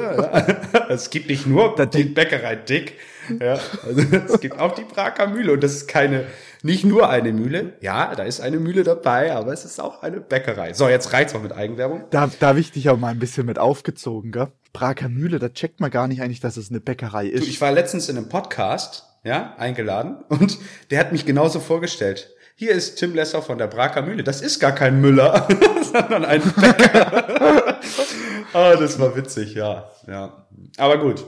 Ja. 0.71 0.87
Es 0.89 1.09
gibt 1.09 1.29
nicht 1.29 1.47
nur 1.47 1.75
Da- 1.75 1.85
die 1.87 2.03
Bäckerei 2.03 2.55
Dick, 2.55 2.93
ja. 3.39 3.57
Also 3.85 4.01
es 4.27 4.39
gibt 4.39 4.59
auch 4.59 4.73
die 4.75 4.83
Braker 4.83 5.27
Mühle 5.27 5.53
und 5.53 5.63
das 5.63 5.73
ist 5.73 5.87
keine, 5.87 6.25
nicht 6.61 6.83
nur 6.85 7.09
eine 7.09 7.33
Mühle. 7.33 7.73
Ja, 7.81 8.13
da 8.15 8.23
ist 8.23 8.39
eine 8.39 8.59
Mühle 8.59 8.83
dabei, 8.83 9.33
aber 9.33 9.51
es 9.51 9.65
ist 9.65 9.81
auch 9.81 10.03
eine 10.03 10.21
Bäckerei. 10.21 10.73
So, 10.73 10.87
jetzt 10.87 11.11
reicht's 11.11 11.33
auch 11.33 11.41
mit 11.41 11.53
Eigenwerbung. 11.53 12.03
Da, 12.11 12.29
da 12.39 12.47
habe 12.49 12.59
ich 12.59 12.71
dich 12.71 12.89
auch 12.89 12.97
mal 12.97 13.07
ein 13.09 13.19
bisschen 13.19 13.47
mit 13.47 13.57
aufgezogen, 13.57 14.31
gell? 14.31 14.49
Braker 14.73 15.09
Mühle, 15.09 15.39
da 15.39 15.49
checkt 15.49 15.79
man 15.79 15.89
gar 15.89 16.07
nicht 16.07 16.21
eigentlich, 16.21 16.39
dass 16.41 16.55
es 16.57 16.69
eine 16.69 16.81
Bäckerei 16.81 17.29
Du, 17.29 17.31
ist. 17.37 17.47
ich 17.47 17.61
war 17.61 17.71
letztens 17.71 18.09
in 18.09 18.17
einem 18.17 18.29
Podcast, 18.29 19.05
ja, 19.23 19.55
eingeladen 19.57 20.17
und 20.29 20.59
der 20.91 20.99
hat 20.99 21.11
mich 21.11 21.25
genauso 21.25 21.59
vorgestellt. 21.59 22.34
Hier 22.57 22.71
ist 22.71 22.95
Tim 22.95 23.13
Lesser 23.13 23.41
von 23.41 23.57
der 23.57 23.67
Braker 23.67 24.01
Mühle. 24.01 24.23
Das 24.23 24.41
ist 24.41 24.59
gar 24.59 24.71
kein 24.71 25.01
Müller, 25.01 25.45
sondern 25.83 26.23
ein 26.23 26.41
Bäcker. 26.41 27.79
ah, 28.53 28.75
das 28.77 28.97
war 28.97 29.13
witzig, 29.17 29.55
ja, 29.55 29.91
ja. 30.07 30.47
Aber 30.77 30.97
gut. 30.99 31.25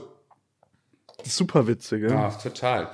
Super 1.24 1.66
witzig, 1.66 2.00
gell? 2.00 2.10
Ja, 2.10 2.30
total. 2.30 2.88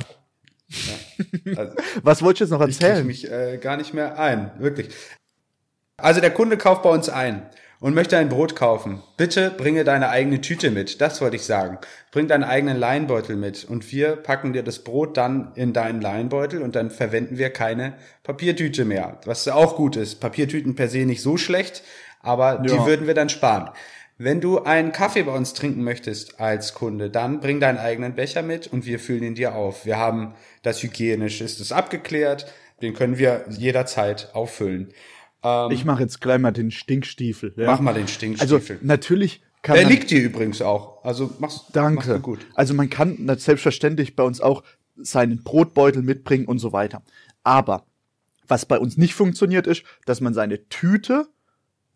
Ja. 0.69 1.59
Also, 1.59 1.77
Was 2.03 2.23
wolltest 2.23 2.41
du 2.41 2.45
jetzt 2.57 2.61
noch 2.61 2.67
ich 2.67 2.81
erzählen? 2.81 3.07
mich 3.07 3.31
äh, 3.31 3.59
gar 3.59 3.77
nicht 3.77 3.95
mehr 3.95 4.19
ein, 4.19 4.51
wirklich. 4.59 4.93
Also 5.97 6.21
der 6.21 6.33
Kunde 6.33 6.59
kauft 6.59 6.83
bei 6.83 6.91
uns 6.91 7.09
ein 7.09 7.49
und 7.81 7.95
möchte 7.95 8.17
ein 8.17 8.29
Brot 8.29 8.57
kaufen. 8.57 9.03
Bitte 9.17 9.51
bringe 9.51 9.85
deine 9.85 10.09
eigene 10.09 10.41
Tüte 10.41 10.71
mit. 10.71 11.01
Das 11.01 11.21
wollte 11.21 11.37
ich 11.37 11.43
sagen. 11.43 11.79
Bring 12.13 12.29
deinen 12.29 12.45
eigenen 12.45 12.79
Leinbeutel 12.79 13.37
mit 13.37 13.65
und 13.65 13.91
wir 13.93 14.17
packen 14.17 14.53
dir 14.53 14.63
das 14.63 14.79
Brot 14.79 15.17
dann 15.17 15.53
in 15.55 15.73
deinen 15.73 16.01
Leinbeutel 16.01 16.63
und 16.63 16.77
dann 16.77 16.91
verwenden 16.91 17.39
wir 17.39 17.51
keine 17.51 17.95
Papiertüte 18.23 18.85
mehr. 18.85 19.19
Was 19.25 19.47
auch 19.49 19.77
gut 19.77 19.97
ist. 19.97 20.17
Papiertüten 20.21 20.75
per 20.75 20.89
se 20.89 20.99
nicht 21.05 21.23
so 21.23 21.37
schlecht, 21.37 21.83
aber 22.21 22.59
die 22.59 22.71
Ja. 22.75 22.87
würden 22.87 23.07
wir 23.07 23.15
dann 23.15 23.29
sparen. 23.29 23.71
Wenn 24.17 24.41
du 24.41 24.63
einen 24.63 24.93
Kaffee 24.93 25.25
bei 25.25 25.33
uns 25.33 25.55
trinken 25.55 25.83
möchtest 25.83 26.39
als 26.41 26.73
Kunde, 26.75 27.11
dann 27.11 27.41
bring 27.41 27.59
deinen 27.59 27.79
eigenen 27.79 28.15
Becher 28.15 28.43
mit 28.43 28.69
und 28.69 28.87
wir 28.87 29.01
füllen 29.01 29.25
ihn 29.25 29.35
dir 29.35 29.57
auf. 29.57 29.85
Wir 29.85 29.99
haben 29.99 30.35
das 30.63 30.83
hygienisch, 30.85 31.41
ist 31.41 31.61
es 31.61 31.73
abgeklärt, 31.73 32.47
den 32.81 32.95
können 32.95 33.19
wir 33.19 33.45
jederzeit 33.51 34.31
auffüllen. 34.33 34.93
Ich 35.71 35.85
mache 35.85 36.03
jetzt 36.03 36.21
gleich 36.21 36.39
mal 36.39 36.53
den 36.53 36.71
Stinkstiefel. 36.71 37.53
Ja? 37.57 37.67
Mach 37.67 37.81
mal 37.81 37.95
den 37.95 38.03
Also 38.05 38.15
Stinkstiefel. 38.15 38.79
natürlich 38.83 39.43
kann 39.63 39.75
Der 39.77 39.85
man, 39.85 39.93
liegt 39.93 40.11
dir 40.11 40.23
übrigens 40.23 40.63
auch. 40.63 41.05
Also 41.05 41.31
mach's, 41.39 41.67
Danke. 41.73 42.15
du 42.15 42.21
gut. 42.21 42.41
Also 42.55 42.75
man 42.75 42.91
kann 42.91 43.29
selbstverständlich 43.39 44.17
bei 44.17 44.23
uns 44.23 44.41
auch 44.41 44.63
seinen 44.97 45.43
Brotbeutel 45.43 46.03
mitbringen 46.03 46.47
und 46.47 46.59
so 46.59 46.73
weiter. 46.73 47.03
Aber 47.43 47.87
was 48.47 48.67
bei 48.67 48.79
uns 48.79 48.97
nicht 48.97 49.15
funktioniert 49.15 49.67
ist, 49.67 49.83
dass 50.07 50.21
man 50.21 50.35
seine 50.35 50.69
Tüte 50.69 51.27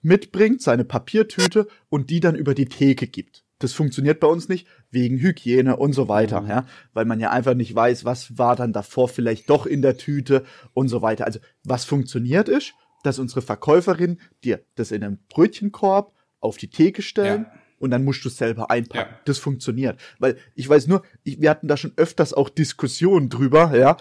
mitbringt, 0.03 0.63
seine 0.63 0.85
Papiertüte 0.85 1.69
und 1.89 2.11
die 2.11 2.21
dann 2.21 2.35
über 2.37 2.55
die 2.55 2.67
Theke 2.67 3.07
gibt. 3.07 3.45
Das 3.59 3.73
funktioniert 3.73 4.21
bei 4.21 4.29
uns 4.29 4.49
nicht 4.49 4.67
wegen 4.91 5.19
Hygiene 5.19 5.77
und 5.77 5.93
so 5.93 6.09
weiter, 6.09 6.45
ja, 6.49 6.65
weil 6.93 7.05
man 7.05 7.19
ja 7.19 7.31
einfach 7.31 7.55
nicht 7.55 7.75
weiß, 7.75 8.05
was 8.05 8.39
war 8.39 8.55
dann 8.55 8.73
davor 8.73 9.09
vielleicht 9.09 9.51
doch 9.51 9.67
in 9.67 9.83
der 9.83 9.97
Tüte 9.97 10.45
und 10.75 10.89
so 10.89 11.03
weiter. 11.03 11.27
Also 11.27 11.41
was 11.65 11.85
funktioniert 11.85 12.49
ist, 12.49 12.75
dass 13.03 13.19
unsere 13.19 13.43
Verkäuferin 13.43 14.21
dir 14.45 14.61
das 14.75 14.91
in 14.91 15.03
einem 15.05 15.19
Brötchenkorb 15.29 16.13
auf 16.41 16.57
die 16.57 16.69
Theke 16.71 17.03
stellen 17.03 17.43
Ja. 17.43 17.53
und 17.79 17.91
dann 17.91 18.05
musst 18.05 18.25
du 18.25 18.29
es 18.29 18.37
selber 18.37 18.71
einpacken. 18.71 19.11
Ja. 19.13 19.19
Das 19.25 19.39
funktioniert, 19.39 20.01
weil 20.19 20.37
ich 20.55 20.69
weiß 20.69 20.87
nur, 20.87 21.03
ich, 21.25 21.41
wir 21.41 21.51
hatten 21.51 21.69
da 21.69 21.77
schon 21.77 21.93
öfters 21.97 22.33
auch 22.35 22.49
Diskussionen 22.49 23.29
drüber, 23.29 23.77
ja, 23.77 23.97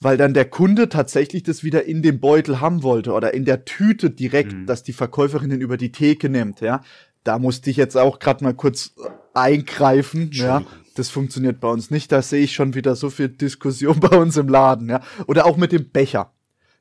weil 0.00 0.16
dann 0.16 0.34
der 0.34 0.44
Kunde 0.44 0.88
tatsächlich 0.88 1.42
das 1.44 1.64
wieder 1.64 1.84
in 1.84 2.02
dem 2.02 2.20
Beutel 2.20 2.60
haben 2.60 2.82
wollte 2.82 3.12
oder 3.12 3.32
in 3.34 3.44
der 3.44 3.64
Tüte 3.64 4.10
direkt, 4.10 4.52
Mhm. 4.52 4.66
dass 4.66 4.82
die 4.82 4.92
Verkäuferin 4.92 5.50
den 5.50 5.60
über 5.60 5.76
die 5.76 5.92
Theke 5.92 6.28
nimmt, 6.28 6.60
ja. 6.60 6.82
Da 7.22 7.38
musste 7.38 7.70
ich 7.70 7.78
jetzt 7.78 7.96
auch 7.96 8.18
gerade 8.18 8.44
mal 8.44 8.52
kurz 8.54 8.94
eingreifen, 9.32 10.30
ja. 10.32 10.62
Das 10.96 11.08
funktioniert 11.10 11.58
bei 11.58 11.68
uns 11.68 11.90
nicht. 11.90 12.12
Da 12.12 12.22
sehe 12.22 12.44
ich 12.44 12.54
schon 12.54 12.74
wieder 12.74 12.94
so 12.94 13.10
viel 13.10 13.28
Diskussion 13.28 13.98
bei 14.00 14.16
uns 14.16 14.36
im 14.36 14.48
Laden, 14.48 14.88
ja. 14.90 15.00
Oder 15.26 15.46
auch 15.46 15.56
mit 15.56 15.72
dem 15.72 15.90
Becher. 15.90 16.33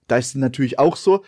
Da 0.07 0.17
ist 0.17 0.27
es 0.27 0.35
natürlich 0.35 0.79
auch 0.79 0.95
so, 0.95 1.23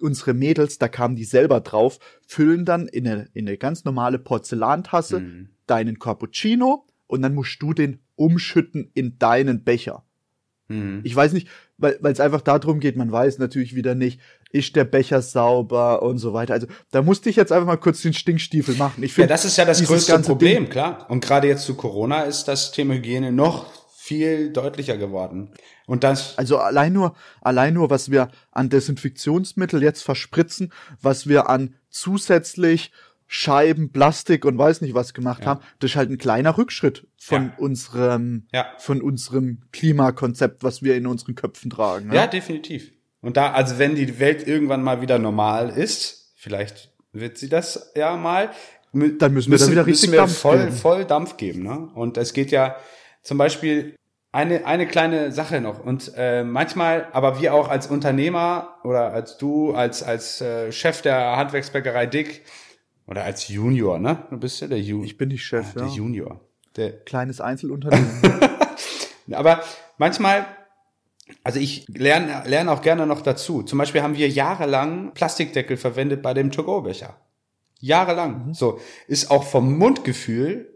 unsere 0.00 0.34
Mädels, 0.34 0.78
da 0.78 0.88
kamen 0.88 1.16
die 1.16 1.24
selber 1.24 1.60
drauf, 1.60 1.98
füllen 2.26 2.64
dann 2.64 2.88
in 2.88 3.06
eine, 3.06 3.28
in 3.32 3.46
eine 3.46 3.56
ganz 3.56 3.84
normale 3.84 4.18
Porzellantasse 4.18 5.22
deinen 5.66 5.98
Cappuccino 5.98 6.86
und 7.06 7.22
dann 7.22 7.34
musst 7.34 7.60
du 7.62 7.72
den 7.72 8.00
umschütten 8.16 8.90
in 8.94 9.18
deinen 9.18 9.64
Becher. 9.64 10.04
Mhm. 10.68 11.00
Ich 11.04 11.14
weiß 11.14 11.32
nicht, 11.32 11.48
weil 11.78 11.98
es 12.02 12.20
einfach 12.20 12.40
darum 12.40 12.80
geht, 12.80 12.96
man 12.96 13.12
weiß 13.12 13.38
natürlich 13.38 13.74
wieder 13.74 13.94
nicht, 13.94 14.20
ist 14.50 14.76
der 14.76 14.84
Becher 14.84 15.20
sauber 15.20 16.02
und 16.02 16.18
so 16.18 16.32
weiter. 16.32 16.54
Also 16.54 16.66
da 16.90 17.02
musste 17.02 17.28
ich 17.28 17.36
jetzt 17.36 17.52
einfach 17.52 17.66
mal 17.66 17.76
kurz 17.76 18.02
den 18.02 18.14
Stinkstiefel 18.14 18.74
machen. 18.76 19.02
Ich 19.02 19.10
Ja, 19.12 19.14
finde, 19.16 19.28
das 19.28 19.44
ist 19.44 19.56
ja 19.58 19.64
das 19.64 19.84
größte 19.84 20.18
Problem, 20.20 20.64
Ding- 20.64 20.72
klar. 20.72 21.06
Und 21.10 21.24
gerade 21.24 21.48
jetzt 21.48 21.64
zu 21.64 21.74
Corona 21.74 22.22
ist 22.22 22.44
das 22.44 22.72
Thema 22.72 22.94
Hygiene 22.94 23.32
noch 23.32 23.66
viel 24.04 24.50
deutlicher 24.52 24.98
geworden. 24.98 25.50
Und 25.86 26.04
das, 26.04 26.36
Also 26.36 26.58
allein 26.58 26.92
nur, 26.92 27.14
allein 27.40 27.72
nur, 27.72 27.88
was 27.88 28.10
wir 28.10 28.28
an 28.52 28.68
Desinfektionsmittel 28.68 29.82
jetzt 29.82 30.02
verspritzen, 30.02 30.72
was 31.00 31.26
wir 31.26 31.48
an 31.48 31.74
zusätzlich 31.88 32.92
Scheiben, 33.26 33.90
Plastik 33.90 34.44
und 34.44 34.58
weiß 34.58 34.82
nicht 34.82 34.94
was 34.94 35.14
gemacht 35.14 35.40
Ja. 35.40 35.46
haben, 35.52 35.60
das 35.78 35.92
ist 35.92 35.96
halt 35.96 36.10
ein 36.10 36.18
kleiner 36.18 36.58
Rückschritt 36.58 37.06
von 37.18 37.46
Ja. 37.46 37.52
unserem, 37.56 38.46
ja, 38.52 38.66
von 38.78 39.00
unserem 39.00 39.62
Klimakonzept, 39.72 40.62
was 40.62 40.82
wir 40.82 40.94
in 40.96 41.06
unseren 41.06 41.34
Köpfen 41.34 41.70
tragen. 41.70 42.12
ja, 42.12 42.26
definitiv. 42.26 42.92
Und 43.22 43.38
da, 43.38 43.52
also 43.52 43.78
wenn 43.78 43.94
die 43.94 44.18
Welt 44.20 44.46
irgendwann 44.46 44.82
mal 44.82 45.00
wieder 45.00 45.18
normal 45.18 45.70
ist, 45.70 46.32
vielleicht 46.36 46.92
wird 47.12 47.38
sie 47.38 47.48
das 47.48 47.92
ja 47.96 48.16
mal, 48.18 48.50
Dann 48.92 49.32
müssen 49.32 49.50
wir 49.50 49.58
da 49.58 49.68
wieder 49.70 49.86
richtig 49.86 50.10
müssen 50.10 50.12
wir 50.12 50.18
Dampf 50.18 50.36
voll, 50.38 50.58
geben. 50.58 50.72
voll 50.72 51.04
Dampf 51.06 51.36
geben. 51.38 51.62
Ne? 51.62 51.88
Und 51.94 52.18
es 52.18 52.34
geht 52.34 52.50
ja 52.50 52.76
zum 53.24 53.38
Beispiel 53.38 53.96
eine, 54.30 54.66
eine 54.66 54.86
kleine 54.86 55.32
Sache 55.32 55.60
noch. 55.60 55.84
Und 55.84 56.12
äh, 56.16 56.44
manchmal, 56.44 57.08
aber 57.12 57.40
wir 57.40 57.54
auch 57.54 57.68
als 57.68 57.86
Unternehmer 57.86 58.76
oder 58.84 59.12
als 59.12 59.38
du, 59.38 59.72
als, 59.72 60.02
als 60.02 60.40
äh, 60.40 60.70
Chef 60.70 61.02
der 61.02 61.36
Handwerksbäckerei 61.36 62.06
Dick 62.06 62.44
oder 63.06 63.24
als 63.24 63.48
Junior, 63.48 63.98
ne? 63.98 64.24
Du 64.30 64.38
bist 64.38 64.60
ja 64.60 64.66
der 64.66 64.80
Junior. 64.80 65.06
Ich 65.06 65.18
bin 65.18 65.28
nicht 65.28 65.44
Chef, 65.44 65.72
der 65.74 65.84
ja. 65.84 65.88
Junior. 65.88 66.40
Der, 66.76 66.92
Kleines 67.04 67.40
Einzelunternehmen. 67.40 68.10
aber 69.32 69.62
manchmal, 69.98 70.46
also 71.44 71.60
ich 71.60 71.86
lerne 71.88 72.42
lerne 72.46 72.72
auch 72.72 72.82
gerne 72.82 73.06
noch 73.06 73.22
dazu. 73.22 73.62
Zum 73.62 73.78
Beispiel 73.78 74.02
haben 74.02 74.16
wir 74.16 74.28
jahrelang 74.28 75.14
Plastikdeckel 75.14 75.76
verwendet 75.76 76.22
bei 76.22 76.34
dem 76.34 76.50
To-Go-Becher. 76.50 77.16
Jahrelang. 77.78 78.52
So 78.54 78.80
ist 79.06 79.30
auch 79.30 79.44
vom 79.44 79.78
Mundgefühl 79.78 80.74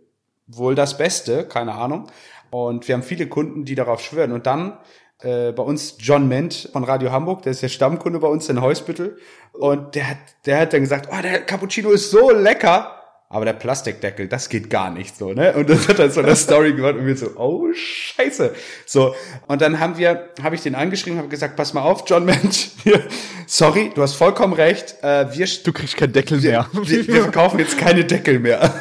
wohl 0.49 0.75
das 0.75 0.97
Beste, 0.97 1.45
keine 1.45 1.75
Ahnung. 1.75 2.07
Und 2.51 2.89
wir 2.89 2.95
haben 2.95 3.03
viele 3.03 3.27
Kunden, 3.27 3.65
die 3.65 3.75
darauf 3.75 4.01
schwören. 4.01 4.33
Und 4.33 4.47
dann 4.47 4.79
äh, 5.23 5.53
bei 5.53 5.63
uns 5.63 5.97
John 5.99 6.29
Ment 6.29 6.71
von 6.73 6.85
Radio 6.85 7.11
Hamburg, 7.11 7.43
der 7.43 7.53
ist 7.53 7.63
der 7.63 7.69
Stammkunde 7.69 8.21
bei 8.21 8.29
uns 8.29 8.49
in 8.49 8.61
Heusbüttel. 8.61 9.19
Und 9.53 9.95
der 9.95 10.11
hat, 10.11 10.19
der 10.47 10.61
hat 10.61 10.73
dann 10.73 10.83
gesagt, 10.83 11.09
oh, 11.11 11.23
der 11.23 11.41
Cappuccino 11.41 11.91
ist 11.91 12.11
so 12.11 12.31
lecker. 12.31 12.95
Aber 13.31 13.45
der 13.45 13.53
Plastikdeckel, 13.53 14.27
das 14.27 14.49
geht 14.49 14.71
gar 14.71 14.91
nicht 14.91 15.15
so, 15.15 15.35
ne? 15.35 15.53
Und 15.53 15.69
das 15.69 15.87
hat 15.87 15.99
er 15.99 16.11
so 16.11 16.21
eine 16.21 16.35
Story 16.37 16.73
gemacht 16.73 16.95
und 16.95 17.05
wir 17.05 17.15
so, 17.15 17.37
oh 17.37 17.67
Scheiße. 17.75 18.55
So. 18.87 19.15
Und 19.47 19.61
dann 19.61 19.81
haben 19.81 19.99
wir, 19.99 20.31
habe 20.43 20.55
ich 20.55 20.63
den 20.63 20.75
angeschrieben, 20.75 21.19
habe 21.19 21.29
gesagt, 21.29 21.55
pass 21.55 21.75
mal 21.75 21.83
auf, 21.83 22.05
John 22.07 22.25
Mensch, 22.25 22.71
sorry, 23.47 23.91
du 23.95 24.01
hast 24.01 24.15
vollkommen 24.15 24.55
recht. 24.55 24.97
Äh, 25.03 25.27
wir, 25.37 25.47
Du 25.63 25.73
kriegst 25.75 25.99
keinen 25.99 26.15
Deckel 26.15 26.41
mehr. 26.41 26.69
wir, 26.73 27.07
wir 27.07 27.23
verkaufen 27.25 27.59
jetzt 27.59 27.77
keine 27.77 28.05
Deckel 28.07 28.39
mehr. 28.39 28.73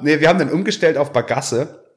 nee, 0.00 0.20
wir 0.20 0.28
haben 0.28 0.38
dann 0.38 0.50
umgestellt 0.50 0.98
auf 0.98 1.10
Bagasse. 1.10 1.87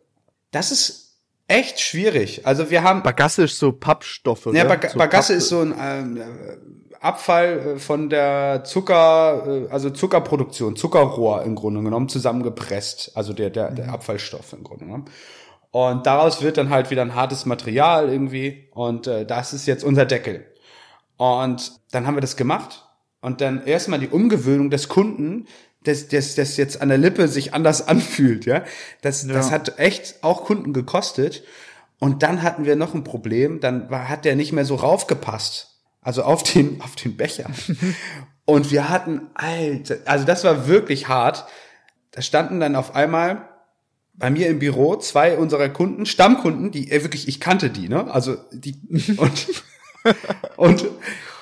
Das 0.52 0.72
ist 0.72 1.18
echt 1.48 1.80
schwierig. 1.80 2.46
Also 2.46 2.70
wir 2.70 2.84
haben, 2.84 3.04
Bagasse 3.04 3.44
ist 3.44 3.58
so 3.58 3.72
Pappstoffe. 3.72 4.48
ja? 4.54 4.64
Bag 4.66 4.90
so 4.92 4.98
Bagasse 4.98 5.34
Papp- 5.34 5.38
ist 5.38 5.50
so 5.50 5.62
ein 5.62 5.76
ähm, 5.80 6.18
äh, 6.18 6.24
Abfall 7.00 7.60
äh, 7.76 7.80
von 7.80 8.10
der 8.10 8.64
Zucker, 8.64 9.66
äh, 9.68 9.72
also 9.72 9.90
Zuckerproduktion, 9.90 10.76
Zuckerrohr 10.76 11.44
im 11.44 11.56
Grunde 11.56 11.82
genommen 11.82 12.10
zusammengepresst. 12.10 13.12
Also 13.16 13.34
der, 13.34 13.50
der, 13.50 13.72
der 13.72 13.90
Abfallstoff 13.92 14.54
im 14.54 14.64
Grunde 14.64 14.86
genommen. 14.86 15.06
Und 15.72 16.06
daraus 16.06 16.42
wird 16.42 16.58
dann 16.58 16.70
halt 16.70 16.92
wieder 16.92 17.02
ein 17.02 17.16
hartes 17.16 17.46
Material 17.46 18.10
irgendwie. 18.10 18.68
Und 18.72 19.08
äh, 19.08 19.26
das 19.26 19.54
ist 19.54 19.66
jetzt 19.68 19.84
unser 19.84 20.06
Deckel. 20.06 20.46
Und 21.18 21.72
dann 21.92 22.08
haben 22.08 22.16
wir 22.16 22.22
das 22.22 22.36
gemacht. 22.36 22.86
Und 23.22 23.40
dann 23.42 23.66
erstmal 23.66 24.00
die 24.00 24.10
Umgewöhnung 24.10 24.70
des 24.70 24.88
Kunden, 24.90 25.46
dass 25.84 26.08
das, 26.08 26.36
das 26.36 26.58
jetzt 26.58 26.82
an 26.82 26.90
der 26.90 26.98
Lippe 26.98 27.28
sich 27.28 27.54
anders 27.54 27.88
anfühlt, 27.88 28.46
ja. 28.46 28.64
Das, 29.02 29.26
das 29.28 29.48
Ja. 29.48 29.52
hat 29.52 29.80
echt 29.80 30.16
auch 30.24 30.44
Kunden 30.46 30.74
gekostet. 30.74 31.44
Und 32.00 32.24
dann 32.24 32.42
hatten 32.42 32.66
wir 32.66 32.76
noch 32.76 32.94
ein 32.96 33.04
Problem, 33.04 33.60
dann 33.60 33.90
war, 33.92 34.10
hat 34.10 34.26
der 34.26 34.36
nicht 34.36 34.54
mehr 34.54 34.66
so 34.66 34.76
raufgepasst. 34.76 35.80
Also 36.02 36.24
auf 36.24 36.42
den, 36.44 36.82
auf 36.84 36.96
den 36.96 37.16
Becher. 37.18 37.46
Und 38.46 38.72
wir 38.72 38.90
hatten, 38.90 39.22
Alter, 39.36 39.98
also 40.06 40.26
das 40.26 40.44
war 40.44 40.68
wirklich 40.68 41.08
hart. 41.08 41.46
Da 42.12 42.22
standen 42.22 42.60
dann 42.60 42.76
auf 42.76 42.96
einmal 42.96 43.48
bei 44.14 44.30
mir 44.30 44.48
im 44.50 44.60
Büro 44.60 44.98
zwei 44.98 45.38
unserer 45.38 45.70
Kunden, 45.70 46.06
Stammkunden, 46.06 46.72
die 46.72 46.92
äh, 46.92 47.04
wirklich, 47.04 47.28
ich 47.28 47.40
kannte 47.40 47.70
die, 47.70 47.88
ne? 47.88 48.12
Also 48.12 48.38
die 48.52 48.76
und 49.18 49.48
und 50.58 50.86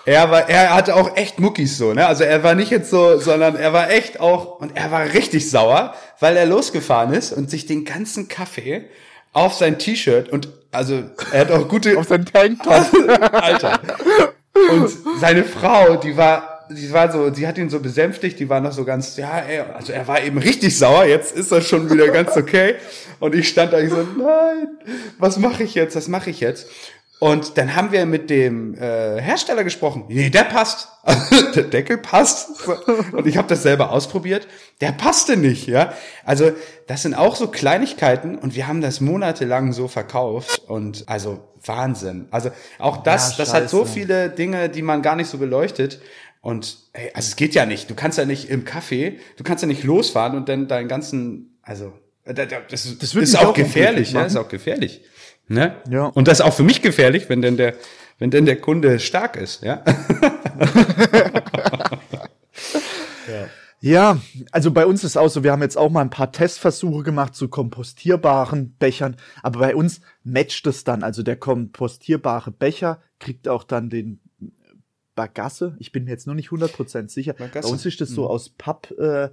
er 0.06 0.32
war, 0.32 0.50
er 0.50 0.74
hatte 0.74 0.96
auch 0.96 1.16
echt 1.16 1.40
Muckis 1.40 1.78
so, 1.78 1.94
ne? 1.94 2.08
Also 2.08 2.24
er 2.24 2.44
war 2.44 2.56
nicht 2.56 2.72
jetzt 2.72 2.90
so, 2.90 3.20
sondern 3.20 3.56
er 3.56 3.74
war 3.74 3.92
echt 3.92 4.20
auch 4.20 4.60
und 4.60 4.76
er 4.76 4.92
war 4.92 5.14
richtig 5.14 5.50
sauer, 5.50 5.94
weil 6.20 6.38
er 6.38 6.46
losgefahren 6.46 7.14
ist 7.14 7.32
und 7.32 7.50
sich 7.50 7.66
den 7.66 7.86
ganzen 7.86 8.28
Kaffee 8.28 8.86
auf 9.34 9.54
sein 9.54 9.78
T-Shirt 9.78 10.30
und 10.30 10.50
also 10.72 11.04
er 11.32 11.42
hat 11.42 11.52
auch 11.52 11.68
gute 11.68 11.98
Auf 11.98 12.08
seinen 12.08 12.26
Tanktop. 12.26 12.74
Alter. 13.34 13.80
Und 14.72 14.90
seine 15.20 15.44
Frau, 15.44 15.96
die 15.96 16.16
war, 16.16 16.68
die 16.70 16.92
war 16.92 17.12
so, 17.12 17.30
die 17.30 17.48
hat 17.48 17.58
ihn 17.58 17.70
so 17.70 17.80
besänftigt, 17.80 18.40
die 18.40 18.50
war 18.50 18.60
noch 18.60 18.72
so 18.72 18.86
ganz, 18.86 19.18
ja, 19.18 19.40
ey, 19.40 19.62
also 19.74 19.94
er 19.94 20.08
war 20.08 20.22
eben 20.22 20.38
richtig 20.38 20.78
sauer, 20.78 21.06
jetzt 21.06 21.36
ist 21.36 21.52
er 21.52 21.62
schon 21.62 21.90
wieder 21.90 22.10
ganz 22.10 22.36
okay. 22.38 22.76
Und 23.20 23.34
ich 23.36 23.50
stand 23.50 23.74
da 23.74 23.80
ich 23.80 23.90
so, 23.90 23.98
nein, 24.18 24.68
was 25.18 25.38
mache 25.38 25.64
ich 25.64 25.74
jetzt, 25.76 25.96
was 25.96 26.08
mache 26.08 26.30
ich 26.30 26.40
jetzt? 26.40 26.68
Und 27.20 27.58
dann 27.58 27.76
haben 27.76 27.92
wir 27.92 28.06
mit 28.06 28.30
dem 28.30 28.76
äh, 28.76 29.22
Hersteller 29.22 29.66
gesprochen. 29.66 30.06
Nee, 30.08 30.30
der 30.30 30.46
passt. 30.46 30.88
der 31.56 31.64
Deckel 31.64 31.98
passt. 31.98 32.50
Und 33.12 33.28
ich 33.28 33.36
habe 33.36 33.48
das 33.50 33.62
selber 33.62 33.92
ausprobiert. 33.92 34.48
Der 34.80 34.94
passte 34.94 35.36
nicht, 35.36 35.68
ja. 35.68 35.92
Also 36.24 36.52
das 36.88 37.02
sind 37.02 37.14
auch 37.16 37.36
so 37.36 37.48
Kleinigkeiten 37.48 38.38
und 38.38 38.56
wir 38.56 38.68
haben 38.68 38.80
das 38.80 39.02
monatelang 39.02 39.74
so 39.74 39.90
verkauft 39.90 40.62
und 40.68 41.04
also 41.08 41.40
Wahnsinn. 41.66 42.28
Also 42.32 42.52
auch 42.78 43.04
das, 43.04 43.32
Ja, 43.32 43.44
das 43.44 43.54
hat 43.54 43.70
so 43.70 43.84
viele 43.84 44.30
Dinge, 44.30 44.70
die 44.70 44.82
man 44.82 45.02
gar 45.02 45.18
nicht 45.18 45.30
so 45.30 45.38
beleuchtet. 45.40 46.00
Und 46.42 46.78
ey, 46.94 47.12
also 47.14 47.28
es 47.28 47.36
geht 47.36 47.54
ja 47.54 47.66
nicht. 47.66 47.90
Du 47.90 47.96
kannst 47.96 48.18
ja 48.18 48.24
nicht 48.24 48.50
im 48.50 48.64
Café, 48.64 49.16
du 49.36 49.44
kannst 49.44 49.62
ja 49.62 49.68
nicht 49.68 49.84
losfahren 49.84 50.38
und 50.38 50.48
dann 50.48 50.70
deinen 50.70 50.88
ganzen, 50.88 51.58
also 51.64 51.92
äh, 52.24 52.34
da- 52.34 52.46
da- 52.46 52.62
das, 52.62 52.98
Das 52.98 53.14
würde 53.14 53.26
ist 53.26 53.38
auch 53.38 53.54
gefährlich, 53.54 54.10
unglücklich 54.10 54.14
ja, 54.14 54.24
ist 54.26 54.38
auch 54.38 54.48
gefährlich. 54.48 55.02
Ne? 55.50 55.76
Ja. 55.90 56.06
Und 56.06 56.28
das 56.28 56.40
ist 56.40 56.46
auch 56.46 56.54
für 56.54 56.64
mich 56.64 56.82
gefährlich, 56.82 57.28
wenn 57.28 57.42
denn 57.42 57.58
der, 57.58 57.74
wenn 58.20 58.30
denn 58.32 58.46
der 58.46 58.62
Kunde 58.62 59.00
stark 59.00 59.36
ist, 59.36 59.64
ja. 59.64 59.84
Ja, 63.82 64.20
also 64.52 64.72
bei 64.72 64.86
uns 64.86 65.06
ist 65.06 65.18
auch 65.18 65.30
so, 65.30 65.44
wir 65.44 65.54
haben 65.54 65.62
jetzt 65.62 65.78
auch 65.78 65.90
mal 65.90 66.02
ein 66.02 66.10
paar 66.10 66.34
Testversuche 66.34 67.02
gemacht 67.02 67.34
zu 67.34 67.48
kompostierbaren 67.48 68.76
Bechern, 68.78 69.16
aber 69.42 69.60
bei 69.60 69.76
uns 69.76 70.02
matcht 70.24 70.68
es 70.68 70.84
dann. 70.84 71.02
Also 71.02 71.24
der 71.24 71.38
kompostierbare 71.38 72.52
Becher 72.52 73.02
kriegt 73.20 73.48
auch 73.48 73.64
dann 73.64 73.90
den 73.90 74.20
Bagasse. 75.16 75.78
Ich 75.80 75.94
bin 75.94 76.04
mir 76.04 76.12
jetzt 76.12 76.28
nur 76.28 76.36
nicht 76.36 76.50
100% 76.50 77.10
sicher. 77.10 77.34
Bagasse. 77.34 77.68
Bei 77.68 77.72
uns 77.72 77.86
ist 77.86 78.02
das 78.02 78.10
so 78.10 78.28
aus 78.28 78.50
Papp, 78.50 78.92
äh, 79.00 79.30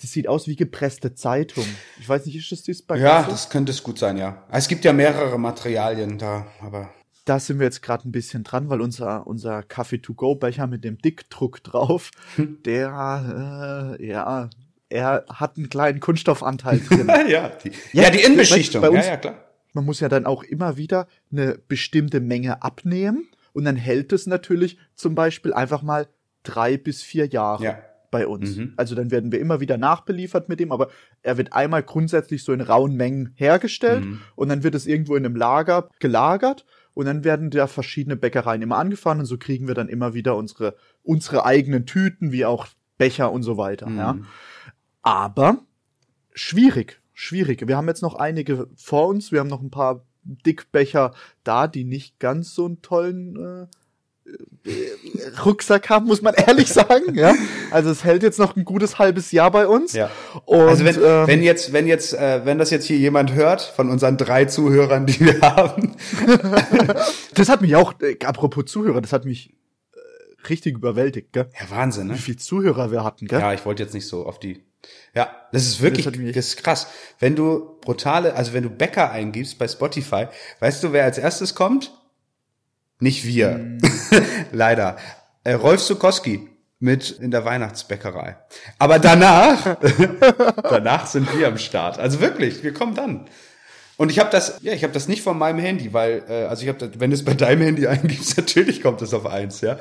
das 0.00 0.10
sieht 0.12 0.28
aus 0.28 0.46
wie 0.48 0.56
gepresste 0.56 1.14
Zeitung. 1.14 1.64
Ich 2.00 2.08
weiß 2.08 2.26
nicht, 2.26 2.36
ist 2.36 2.50
das 2.52 2.62
dieses 2.62 2.82
Bagasse? 2.82 3.04
Ja, 3.04 3.22
das 3.28 3.50
könnte 3.50 3.72
es 3.72 3.82
gut 3.82 3.98
sein, 3.98 4.16
ja. 4.16 4.44
Es 4.50 4.68
gibt 4.68 4.84
ja 4.84 4.92
mehrere 4.92 5.38
Materialien 5.38 6.18
da, 6.18 6.46
aber 6.60 6.90
da 7.24 7.40
sind 7.40 7.58
wir 7.58 7.64
jetzt 7.66 7.82
gerade 7.82 8.08
ein 8.08 8.12
bisschen 8.12 8.44
dran, 8.44 8.68
weil 8.70 8.80
unser, 8.80 9.26
unser 9.26 9.62
Kaffee-to-go-Becher 9.64 10.66
mit 10.68 10.84
dem 10.84 10.98
Dickdruck 10.98 11.62
drauf, 11.64 12.10
der, 12.36 13.96
äh, 14.00 14.06
ja, 14.06 14.48
er 14.88 15.24
hat 15.28 15.56
einen 15.56 15.68
kleinen 15.68 15.98
Kunststoffanteil 16.00 16.80
drin. 16.80 17.10
ja, 17.28 17.48
die, 17.48 17.72
ja, 17.92 18.10
die 18.10 18.20
Innenbeschichtung. 18.20 18.80
bei 18.82 18.90
uns- 18.90 19.04
ja, 19.06 19.12
ja, 19.12 19.16
klar. 19.16 19.34
Man 19.72 19.84
muss 19.84 20.00
ja 20.00 20.08
dann 20.08 20.24
auch 20.24 20.42
immer 20.42 20.76
wieder 20.78 21.06
eine 21.30 21.58
bestimmte 21.68 22.20
Menge 22.20 22.62
abnehmen 22.62 23.28
und 23.52 23.64
dann 23.64 23.76
hält 23.76 24.12
es 24.12 24.26
natürlich 24.26 24.78
zum 24.94 25.14
Beispiel 25.14 25.52
einfach 25.52 25.82
mal 25.82 26.06
drei 26.44 26.76
bis 26.78 27.02
vier 27.02 27.26
Jahre 27.26 27.62
Ja. 27.64 27.78
Bei 28.10 28.26
uns. 28.26 28.56
Mhm. 28.56 28.74
Also 28.76 28.94
dann 28.94 29.10
werden 29.10 29.32
wir 29.32 29.40
immer 29.40 29.60
wieder 29.60 29.76
nachbeliefert 29.78 30.48
mit 30.48 30.60
dem, 30.60 30.72
aber 30.72 30.88
er 31.22 31.36
wird 31.38 31.52
einmal 31.52 31.82
grundsätzlich 31.82 32.44
so 32.44 32.52
in 32.52 32.60
rauen 32.60 32.94
Mengen 32.96 33.32
hergestellt 33.34 34.04
Mhm. 34.04 34.20
und 34.34 34.48
dann 34.48 34.62
wird 34.62 34.74
es 34.74 34.86
irgendwo 34.86 35.16
in 35.16 35.24
einem 35.24 35.36
Lager 35.36 35.88
gelagert 36.00 36.64
und 36.94 37.06
dann 37.06 37.24
werden 37.24 37.50
da 37.50 37.66
verschiedene 37.66 38.16
Bäckereien 38.16 38.62
immer 38.62 38.78
angefahren 38.78 39.18
und 39.20 39.26
so 39.26 39.36
kriegen 39.38 39.66
wir 39.68 39.74
dann 39.74 39.88
immer 39.88 40.14
wieder 40.14 40.36
unsere, 40.36 40.76
unsere 41.02 41.44
eigenen 41.44 41.86
Tüten, 41.86 42.32
wie 42.32 42.44
auch 42.44 42.66
Becher 42.98 43.30
und 43.32 43.42
so 43.42 43.56
weiter. 43.56 43.88
Mhm. 43.88 43.98
Ja. 43.98 44.16
Aber 45.02 45.58
schwierig, 46.32 47.00
schwierig. 47.12 47.66
Wir 47.66 47.76
haben 47.76 47.88
jetzt 47.88 48.02
noch 48.02 48.14
einige 48.14 48.68
vor 48.76 49.08
uns. 49.08 49.32
Wir 49.32 49.40
haben 49.40 49.48
noch 49.48 49.62
ein 49.62 49.70
paar 49.70 50.04
Dickbecher 50.24 51.14
da, 51.44 51.68
die 51.68 51.84
nicht 51.84 52.18
ganz 52.18 52.54
so 52.54 52.64
einen 52.66 52.82
tollen 52.82 53.36
äh, 53.36 53.66
Rucksack 55.44 55.88
haben, 55.90 56.06
muss 56.06 56.22
man 56.22 56.34
ehrlich 56.34 56.68
sagen. 56.68 57.14
Ja, 57.14 57.34
also 57.70 57.90
es 57.90 58.04
hält 58.04 58.22
jetzt 58.22 58.38
noch 58.38 58.56
ein 58.56 58.64
gutes 58.64 58.98
halbes 58.98 59.32
Jahr 59.32 59.50
bei 59.50 59.66
uns. 59.66 59.92
Ja. 59.92 60.10
Und, 60.44 60.60
also 60.60 60.84
wenn, 60.84 60.96
ähm, 60.96 61.26
wenn 61.26 61.42
jetzt, 61.42 61.72
wenn 61.72 61.86
jetzt, 61.86 62.14
äh, 62.14 62.44
wenn 62.44 62.58
das 62.58 62.70
jetzt 62.70 62.86
hier 62.86 62.98
jemand 62.98 63.34
hört 63.34 63.62
von 63.62 63.90
unseren 63.90 64.16
drei 64.16 64.46
Zuhörern, 64.46 65.06
die 65.06 65.20
wir 65.20 65.40
haben, 65.40 65.96
das 67.34 67.48
hat 67.48 67.60
mich 67.60 67.76
auch, 67.76 67.94
äh, 68.00 68.16
apropos 68.24 68.64
Zuhörer, 68.66 69.00
das 69.00 69.12
hat 69.12 69.24
mich 69.24 69.50
äh, 69.94 70.48
richtig 70.48 70.76
überwältigt, 70.76 71.32
gell? 71.32 71.48
ja 71.58 71.70
Wahnsinn, 71.70 72.08
ne? 72.08 72.14
Wie 72.14 72.18
viele 72.18 72.38
Zuhörer 72.38 72.90
wir 72.90 73.04
hatten, 73.04 73.26
gell? 73.26 73.40
Ja, 73.40 73.52
ich 73.52 73.64
wollte 73.64 73.82
jetzt 73.82 73.94
nicht 73.94 74.08
so 74.08 74.26
auf 74.26 74.40
die. 74.40 74.64
Ja, 75.14 75.30
das 75.52 75.66
ist 75.66 75.80
wirklich, 75.80 76.04
Das 76.04 76.14
das, 76.14 76.46
ist 76.48 76.56
krass. 76.62 76.86
Wenn 77.18 77.34
du 77.34 77.78
brutale, 77.80 78.34
also 78.34 78.52
wenn 78.52 78.62
du 78.62 78.70
Bäcker 78.70 79.10
eingibst 79.10 79.58
bei 79.58 79.66
Spotify, 79.66 80.26
weißt 80.60 80.84
du, 80.84 80.92
wer 80.92 81.04
als 81.04 81.18
erstes 81.18 81.54
kommt? 81.54 81.92
Nicht 82.98 83.24
wir. 83.24 83.54
Hm. 83.54 83.78
Leider. 84.52 84.96
Äh, 85.44 85.54
Rolf 85.54 85.80
Sukowski 85.80 86.48
mit 86.78 87.10
in 87.10 87.30
der 87.30 87.44
Weihnachtsbäckerei. 87.44 88.36
Aber 88.78 88.98
danach, 88.98 89.76
danach 90.62 91.06
sind 91.06 91.36
wir 91.36 91.48
am 91.48 91.58
Start. 91.58 91.98
Also 91.98 92.20
wirklich, 92.20 92.62
wir 92.62 92.74
kommen 92.74 92.94
dann. 92.94 93.28
Und 93.96 94.10
ich 94.10 94.18
habe 94.18 94.30
das, 94.30 94.58
ja, 94.60 94.74
ich 94.74 94.82
habe 94.82 94.92
das 94.92 95.08
nicht 95.08 95.22
von 95.22 95.38
meinem 95.38 95.58
Handy, 95.58 95.92
weil, 95.92 96.22
äh, 96.28 96.44
also 96.44 96.62
ich 96.62 96.68
habe, 96.68 96.90
wenn 96.98 97.10
du 97.10 97.14
es 97.14 97.24
bei 97.24 97.34
deinem 97.34 97.62
Handy 97.62 97.86
eingibst, 97.86 98.36
natürlich 98.36 98.82
kommt 98.82 99.00
es 99.02 99.14
auf 99.14 99.26
eins, 99.26 99.62
ja. 99.62 99.78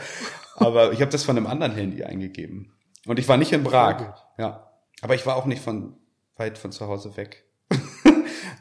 Aber 0.55 0.93
ich 0.93 1.01
habe 1.01 1.11
das 1.11 1.23
von 1.23 1.35
einem 1.35 1.47
anderen 1.47 1.73
Handy 1.73 2.03
eingegeben. 2.03 2.71
Und 3.05 3.19
ich 3.19 3.27
war 3.27 3.37
nicht 3.37 3.51
in 3.51 3.63
Prag, 3.63 4.13
ja. 4.37 4.71
Aber 5.01 5.15
ich 5.15 5.25
war 5.25 5.35
auch 5.35 5.45
nicht 5.45 5.61
von 5.61 5.97
weit 6.37 6.57
von 6.57 6.71
zu 6.71 6.87
Hause 6.87 7.17
weg. 7.17 7.44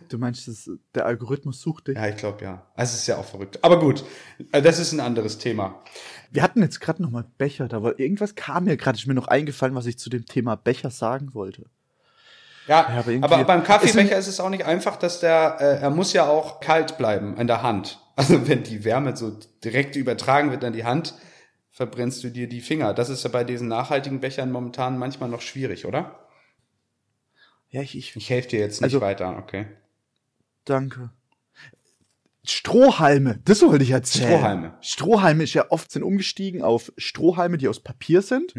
Du 0.08 0.18
meinst, 0.18 0.46
das, 0.48 0.70
der 0.94 1.06
Algorithmus 1.06 1.60
sucht 1.60 1.88
dich? 1.88 1.96
Ja, 1.96 2.06
ich 2.08 2.16
glaube 2.16 2.44
ja. 2.44 2.66
Also 2.74 2.94
es 2.94 3.00
ist 3.00 3.06
ja 3.06 3.16
auch 3.16 3.24
verrückt. 3.24 3.58
Aber 3.62 3.78
gut, 3.78 4.04
äh, 4.52 4.60
das 4.62 4.78
ist 4.78 4.92
ein 4.92 5.00
anderes 5.00 5.38
Thema. 5.38 5.82
Wir 6.30 6.42
hatten 6.42 6.62
jetzt 6.62 6.80
gerade 6.80 7.02
noch 7.02 7.10
mal 7.10 7.24
Becher, 7.38 7.68
da 7.68 7.82
war 7.82 7.98
irgendwas 7.98 8.34
kam 8.34 8.64
mir 8.64 8.76
gerade, 8.76 8.98
ist 8.98 9.06
mir 9.06 9.14
noch 9.14 9.28
eingefallen, 9.28 9.74
was 9.74 9.86
ich 9.86 9.98
zu 9.98 10.10
dem 10.10 10.26
Thema 10.26 10.56
Becher 10.56 10.90
sagen 10.90 11.34
wollte. 11.34 11.66
Ja, 12.66 12.80
Ja, 12.92 12.98
aber 13.00 13.10
irgendwie- 13.12 13.24
aber 13.34 13.44
beim 13.44 13.62
Kaffeebecher 13.62 14.16
ist 14.16 14.26
es 14.26 14.40
auch 14.40 14.48
nicht 14.48 14.64
einfach, 14.64 14.96
dass 14.96 15.20
der, 15.20 15.56
äh, 15.60 15.80
er 15.82 15.90
muss 15.90 16.12
ja 16.12 16.26
auch 16.28 16.60
kalt 16.60 16.96
bleiben 16.98 17.36
in 17.36 17.46
der 17.46 17.62
Hand. 17.62 18.00
Also 18.16 18.46
wenn 18.46 18.62
die 18.62 18.84
Wärme 18.84 19.16
so 19.16 19.36
direkt 19.64 19.96
übertragen 19.96 20.52
wird 20.52 20.62
an 20.62 20.72
die 20.72 20.84
Hand, 20.84 21.14
verbrennst 21.72 22.22
du 22.22 22.30
dir 22.30 22.48
die 22.48 22.60
Finger. 22.60 22.94
Das 22.94 23.08
ist 23.08 23.24
ja 23.24 23.28
bei 23.30 23.42
diesen 23.42 23.66
nachhaltigen 23.66 24.20
Bechern 24.20 24.52
momentan 24.52 24.98
manchmal 24.98 25.28
noch 25.28 25.40
schwierig, 25.40 25.84
oder? 25.84 26.20
Ja, 27.70 27.80
ich, 27.82 27.98
ich 27.98 28.14
Ich 28.14 28.30
helfe 28.30 28.50
dir 28.50 28.60
jetzt 28.60 28.80
nicht 28.80 28.84
Also- 28.94 29.00
weiter, 29.00 29.36
okay. 29.38 29.66
Danke. 30.64 31.10
Strohhalme, 32.46 33.38
das 33.46 33.62
wollte 33.62 33.84
ich 33.84 33.92
erzählen. 33.92 34.28
Strohhalme. 34.28 34.74
Strohhalme 34.82 35.44
ist 35.44 35.54
ja 35.54 35.64
oft 35.70 35.90
sind 35.90 36.02
umgestiegen 36.02 36.60
auf 36.62 36.92
Strohhalme, 36.98 37.56
die 37.56 37.68
aus 37.68 37.80
Papier 37.80 38.20
sind. 38.20 38.54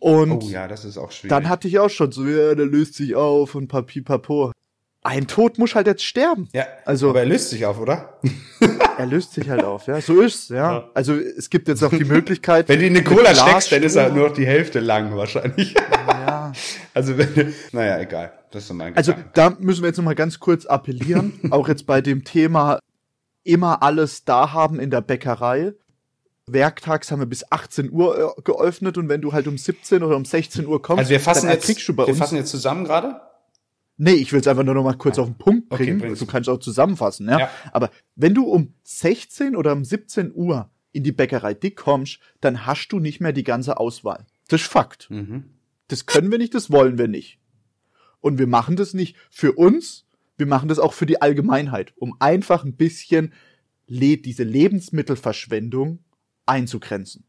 Und 0.00 0.30
Oh 0.32 0.40
ja, 0.48 0.66
das 0.66 0.84
ist 0.84 0.98
auch 0.98 1.12
schwierig. 1.12 1.30
dann 1.30 1.48
hatte 1.48 1.68
ich 1.68 1.78
auch 1.78 1.90
schon 1.90 2.10
so, 2.10 2.26
ja, 2.26 2.56
der 2.56 2.66
löst 2.66 2.94
sich 2.94 3.14
auf 3.14 3.54
und 3.54 3.68
Papi 3.68 4.00
Papo. 4.00 4.50
Ein 5.02 5.28
Tod 5.28 5.58
muss 5.58 5.76
halt 5.76 5.86
jetzt 5.86 6.04
sterben. 6.04 6.48
ja, 6.52 6.66
Also- 6.84 7.10
aber 7.10 7.20
er 7.20 7.26
löst 7.26 7.50
sich 7.50 7.64
auf, 7.66 7.78
oder? 7.80 8.18
Er 8.98 9.06
löst 9.06 9.32
sich 9.32 9.48
halt 9.48 9.64
auf, 9.64 9.86
ja. 9.86 9.98
So 10.02 10.20
ist's, 10.20 10.50
ja. 10.50 10.90
Also 10.92 11.14
es 11.14 11.48
gibt 11.48 11.68
jetzt 11.68 11.82
auch 11.82 11.88
die 11.88 12.04
Möglichkeit. 12.04 12.68
Wenn 12.68 12.80
du 12.80 12.86
in 12.86 12.94
eine 12.94 13.02
Cola 13.02 13.34
steckst, 13.34 13.72
dann 13.72 13.82
ist 13.82 13.96
er 13.96 14.10
nur 14.12 14.28
noch 14.28 14.34
die 14.34 14.44
Hälfte 14.44 14.78
lang 14.80 15.16
wahrscheinlich. 15.16 15.72
Ja. 15.72 16.52
Also 16.92 17.16
wenn, 17.16 17.54
naja, 17.72 17.98
egal. 18.00 18.32
Das 18.50 18.64
ist 18.64 18.72
mein 18.72 18.96
Also 18.96 19.12
Gedanke. 19.12 19.30
da 19.34 19.50
müssen 19.60 19.82
wir 19.82 19.88
jetzt 19.88 19.96
noch 19.98 20.04
mal 20.04 20.14
ganz 20.14 20.40
kurz 20.40 20.66
appellieren, 20.66 21.32
auch 21.50 21.68
jetzt 21.68 21.86
bei 21.86 22.00
dem 22.00 22.24
Thema 22.24 22.78
immer 23.44 23.82
alles 23.82 24.24
da 24.24 24.52
haben 24.52 24.80
in 24.80 24.90
der 24.90 25.00
Bäckerei. 25.00 25.72
Werktags 26.46 27.10
haben 27.12 27.20
wir 27.20 27.26
bis 27.26 27.44
18 27.50 27.90
Uhr 27.92 28.34
äh, 28.38 28.42
geöffnet 28.42 28.98
und 28.98 29.08
wenn 29.08 29.20
du 29.20 29.32
halt 29.32 29.46
um 29.46 29.56
17 29.56 30.02
oder 30.02 30.16
um 30.16 30.24
16 30.24 30.66
Uhr 30.66 30.82
kommst, 30.82 30.98
Also 31.00 31.10
wir 31.10 31.20
fassen 31.20 31.46
dann 31.46 31.54
jetzt, 31.56 31.66
kriegst 31.66 31.88
du 31.88 31.94
bei 31.94 32.04
wir 32.04 32.08
uns. 32.08 32.18
fassen 32.18 32.36
jetzt 32.36 32.50
zusammen 32.50 32.84
gerade. 32.84 33.20
nee, 33.96 34.12
ich 34.14 34.32
will 34.32 34.40
es 34.40 34.48
einfach 34.48 34.64
nur 34.64 34.74
noch 34.74 34.82
mal 34.82 34.94
kurz 34.94 35.18
auf 35.18 35.26
den 35.28 35.36
Punkt 35.38 35.66
Okay, 35.70 35.84
bringen. 35.84 35.98
bring's. 36.00 36.18
du 36.18 36.26
kannst 36.26 36.48
auch 36.48 36.58
zusammenfassen, 36.58 37.28
ja? 37.28 37.38
Ja. 37.40 37.50
Aber 37.72 37.90
wenn 38.16 38.34
du 38.34 38.46
um 38.46 38.74
16 38.82 39.54
oder 39.54 39.72
um 39.72 39.84
17 39.84 40.32
Uhr 40.34 40.70
in 40.92 41.04
die 41.04 41.12
Bäckerei 41.12 41.54
dick 41.54 41.76
kommst, 41.76 42.18
dann 42.40 42.66
hast 42.66 42.88
du 42.88 42.98
nicht 42.98 43.20
mehr 43.20 43.32
die 43.32 43.44
ganze 43.44 43.78
Auswahl. 43.78 44.26
Das 44.48 44.62
ist 44.62 44.66
Fakt. 44.68 45.08
Mhm. 45.10 45.44
Das 45.86 46.06
können 46.06 46.30
wir 46.32 46.38
nicht, 46.38 46.54
das 46.54 46.70
wollen 46.72 46.98
wir 46.98 47.06
nicht. 47.08 47.38
Und 48.20 48.38
wir 48.38 48.46
machen 48.46 48.76
das 48.76 48.94
nicht 48.94 49.16
für 49.30 49.52
uns, 49.52 50.06
wir 50.36 50.46
machen 50.46 50.68
das 50.68 50.78
auch 50.78 50.92
für 50.92 51.06
die 51.06 51.20
Allgemeinheit, 51.20 51.92
um 51.96 52.16
einfach 52.18 52.64
ein 52.64 52.74
bisschen 52.74 53.32
diese 53.88 54.44
Lebensmittelverschwendung 54.44 55.98
einzugrenzen. 56.46 57.24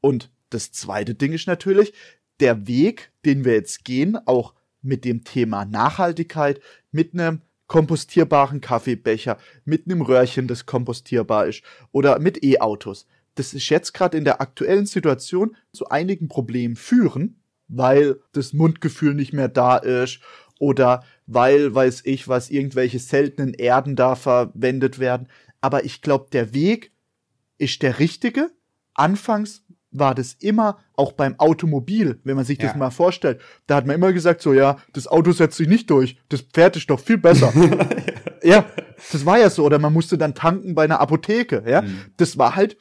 Und 0.00 0.30
das 0.48 0.72
zweite 0.72 1.14
Ding 1.14 1.32
ist 1.32 1.46
natürlich, 1.46 1.92
der 2.40 2.66
Weg, 2.66 3.12
den 3.24 3.44
wir 3.44 3.52
jetzt 3.52 3.84
gehen, 3.84 4.16
auch 4.26 4.54
mit 4.82 5.04
dem 5.04 5.24
Thema 5.24 5.64
Nachhaltigkeit, 5.66 6.60
mit 6.90 7.12
einem 7.12 7.42
kompostierbaren 7.66 8.60
Kaffeebecher, 8.60 9.38
mit 9.64 9.84
einem 9.86 10.00
Röhrchen, 10.00 10.48
das 10.48 10.66
kompostierbar 10.66 11.46
ist, 11.46 11.62
oder 11.92 12.18
mit 12.18 12.42
E-Autos. 12.42 13.06
Das 13.34 13.54
ist 13.54 13.68
jetzt 13.68 13.92
gerade 13.92 14.18
in 14.18 14.24
der 14.24 14.40
aktuellen 14.40 14.86
Situation 14.86 15.56
zu 15.72 15.88
einigen 15.88 16.28
Problemen 16.28 16.76
führen, 16.76 17.39
weil 17.70 18.16
das 18.32 18.52
Mundgefühl 18.52 19.14
nicht 19.14 19.32
mehr 19.32 19.48
da 19.48 19.76
ist 19.76 20.20
oder 20.58 21.04
weil, 21.26 21.74
weiß 21.74 22.02
ich 22.04 22.28
was, 22.28 22.50
irgendwelche 22.50 22.98
seltenen 22.98 23.54
Erden 23.54 23.96
da 23.96 24.14
verwendet 24.16 24.98
werden. 24.98 25.28
Aber 25.60 25.84
ich 25.84 26.02
glaube, 26.02 26.26
der 26.32 26.52
Weg 26.52 26.90
ist 27.58 27.82
der 27.82 27.98
richtige. 27.98 28.50
Anfangs 28.94 29.64
war 29.92 30.14
das 30.14 30.34
immer, 30.34 30.78
auch 30.94 31.12
beim 31.12 31.38
Automobil, 31.38 32.20
wenn 32.24 32.36
man 32.36 32.44
sich 32.44 32.58
das 32.58 32.72
Ja. 32.72 32.76
mal 32.78 32.90
vorstellt, 32.90 33.40
da 33.66 33.76
hat 33.76 33.86
man 33.86 33.96
immer 33.96 34.12
gesagt, 34.12 34.40
so 34.42 34.52
ja, 34.52 34.78
das 34.92 35.06
Auto 35.06 35.32
setzt 35.32 35.56
sich 35.56 35.68
nicht 35.68 35.90
durch, 35.90 36.16
das 36.28 36.42
Pferd 36.42 36.76
ist 36.76 36.90
doch 36.90 37.00
viel 37.00 37.18
besser. 37.18 37.52
ja, 38.42 38.66
das 39.12 39.24
war 39.26 39.38
ja 39.38 39.50
so. 39.50 39.64
Oder 39.64 39.78
man 39.78 39.92
musste 39.92 40.18
dann 40.18 40.34
tanken 40.34 40.74
bei 40.74 40.84
einer 40.84 41.00
Apotheke. 41.00 41.64
Ja, 41.66 41.82
das 42.16 42.38
war 42.38 42.54
halt 42.54 42.76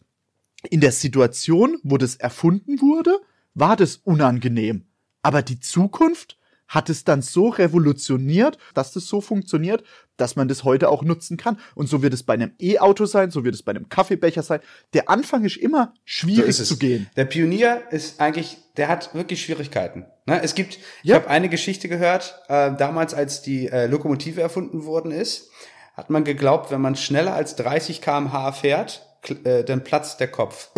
in 0.70 0.82
der 0.82 0.92
Situation, 0.92 1.78
wo 1.84 1.98
das 1.98 2.16
erfunden 2.16 2.82
wurde, 2.82 3.20
war 3.54 3.76
das 3.76 3.98
unangenehm. 3.98 4.86
Aber 5.22 5.42
die 5.42 5.60
Zukunft 5.60 6.38
hat 6.68 6.90
es 6.90 7.04
dann 7.04 7.24
so 7.24 7.50
revolutioniert, 7.50 8.58
dass 8.76 8.92
das 8.94 9.08
so 9.08 9.22
funktioniert, 9.22 9.84
dass 10.18 10.36
man 10.36 10.48
das 10.48 10.64
heute 10.64 10.90
auch 10.90 11.02
nutzen 11.02 11.36
kann. 11.36 11.58
Und 11.74 11.88
so 11.90 12.04
wird 12.04 12.14
es 12.14 12.22
bei 12.24 12.36
einem 12.36 12.52
E-Auto 12.62 13.06
sein, 13.06 13.32
so 13.32 13.44
wird 13.44 13.56
es 13.56 13.64
bei 13.64 13.72
einem 13.72 13.90
Kaffeebecher 13.90 14.44
sein. 14.44 14.60
Der 14.94 15.10
Anfang 15.10 15.44
ist 15.46 15.58
immer 15.58 15.94
So 15.96 16.02
schwierig 16.06 16.48
ist 16.50 16.60
es. 16.60 16.68
zu 16.68 16.78
gehen. 16.78 17.10
Der 17.16 17.26
Pionier 17.26 17.82
ist 17.90 18.22
eigentlich, 18.22 18.58
der 18.78 18.88
hat 18.88 19.16
wirklich 19.16 19.42
Schwierigkeiten. 19.42 20.06
Ne? 20.28 20.42
Es 20.44 20.54
gibt, 20.54 20.76
ich 20.76 21.10
Ja. 21.10 21.16
habe 21.16 21.28
eine 21.30 21.50
Geschichte 21.50 21.90
gehört, 21.90 22.40
äh, 22.50 22.72
damals 22.76 23.14
als 23.16 23.42
die 23.42 23.68
äh, 23.68 23.88
Lokomotive 23.88 24.42
erfunden 24.42 24.86
worden 24.86 25.12
ist, 25.12 25.50
hat 25.96 26.12
man 26.12 26.24
geglaubt, 26.24 26.70
wenn 26.70 26.82
man 26.82 26.96
schneller 26.96 27.34
als 27.34 27.56
30 27.56 28.02
km/h 28.02 28.52
fährt, 28.52 29.09
äh, 29.44 29.64
dann 29.64 29.84
platzt 29.84 30.20
der 30.20 30.30
Kopf. 30.30 30.70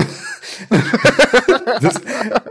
das, 1.82 1.96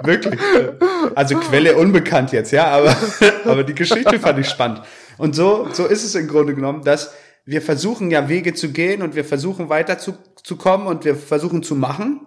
wirklich. 0.02 0.40
äh, 0.40 0.72
Also 1.14 1.36
Quelle 1.36 1.76
unbekannt 1.76 2.32
jetzt, 2.32 2.52
ja, 2.52 2.66
aber, 2.66 2.96
aber 3.44 3.64
die 3.64 3.74
Geschichte 3.74 4.18
fand 4.18 4.38
ich 4.38 4.48
spannend. 4.48 4.82
Und 5.18 5.34
so, 5.34 5.68
so 5.72 5.86
ist 5.86 6.04
es 6.04 6.14
im 6.14 6.28
Grunde 6.28 6.54
genommen, 6.54 6.82
dass 6.82 7.12
wir 7.44 7.62
versuchen 7.62 8.10
ja 8.10 8.28
Wege 8.28 8.54
zu 8.54 8.70
gehen 8.70 9.02
und 9.02 9.14
wir 9.14 9.24
versuchen 9.24 9.68
weiter 9.68 9.98
zu, 9.98 10.14
zu 10.42 10.56
kommen 10.56 10.86
und 10.86 11.04
wir 11.04 11.16
versuchen 11.16 11.62
zu 11.62 11.74
machen. 11.74 12.26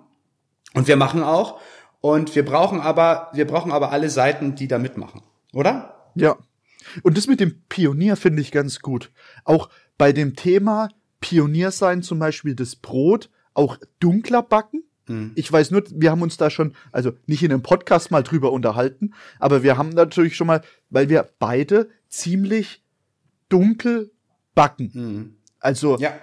Und 0.74 0.88
wir 0.88 0.98
machen 0.98 1.24
auch. 1.24 1.60
Und 2.02 2.36
wir 2.36 2.44
brauchen 2.44 2.82
aber, 2.82 3.30
wir 3.34 3.48
brauchen 3.48 3.72
aber 3.72 3.92
alle 3.92 4.10
Seiten, 4.10 4.56
die 4.56 4.68
da 4.68 4.80
mitmachen. 4.80 5.22
Oder? 5.54 6.12
Ja. 6.16 6.36
Und 7.04 7.18
das 7.18 7.28
mit 7.28 7.40
dem 7.40 7.64
Pionier 7.70 8.18
finde 8.18 8.42
ich 8.42 8.52
ganz 8.52 8.80
gut. 8.80 9.12
Auch 9.46 9.70
bei 9.98 10.12
dem 10.12 10.36
Thema 10.36 10.90
Pionier 11.22 11.72
sein, 11.72 12.04
zum 12.04 12.20
Beispiel 12.20 12.56
das 12.56 12.76
Brot, 12.76 13.30
auch 13.54 13.78
dunkler 14.00 14.42
backen. 14.44 14.84
Ich 15.36 15.52
weiß 15.52 15.72
nur, 15.72 15.84
wir 15.90 16.12
haben 16.12 16.22
uns 16.22 16.38
da 16.38 16.50
schon, 16.50 16.74
also 16.94 17.12
nicht 17.26 17.44
in 17.44 17.52
einem 17.52 17.62
Podcast 17.62 18.10
mal 18.10 18.24
drüber 18.24 18.54
unterhalten, 18.54 19.14
aber 19.38 19.62
wir 19.62 19.78
haben 19.78 19.90
natürlich 19.90 20.38
schon 20.38 20.48
mal, 20.48 20.62
weil 20.90 21.10
wir 21.10 21.28
beide 21.40 21.90
ziemlich 22.08 22.82
dunkel 23.50 24.12
backen. 24.56 25.36
Also 25.60 25.98
Ja. 25.98 26.14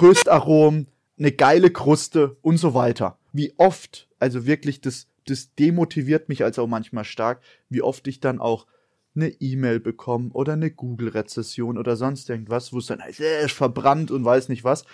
Röstaromen, 0.00 0.86
eine 1.18 1.32
geile 1.32 1.70
Kruste 1.70 2.36
und 2.42 2.56
so 2.56 2.72
weiter. 2.72 3.18
Wie 3.32 3.52
oft, 3.58 4.08
also 4.18 4.46
wirklich, 4.46 4.80
das, 4.80 5.08
das 5.26 5.54
demotiviert 5.54 6.28
mich 6.30 6.42
also 6.42 6.62
auch 6.62 6.68
manchmal 6.68 7.04
stark, 7.04 7.42
wie 7.68 7.82
oft 7.82 8.06
ich 8.08 8.20
dann 8.20 8.38
auch 8.40 8.66
eine 9.14 9.28
E-Mail 9.28 9.80
bekomme 9.80 10.30
oder 10.32 10.54
eine 10.54 10.70
Google-Rezession 10.70 11.76
oder 11.76 11.96
sonst 11.96 12.30
irgendwas, 12.30 12.72
wo 12.72 12.78
es 12.78 12.86
dann 12.86 13.02
heißt, 13.02 13.20
äh, 13.20 13.44
ist 13.44 13.52
verbrannt 13.52 14.10
und 14.10 14.24
weiß 14.24 14.48
nicht 14.48 14.64
was. 14.64 14.84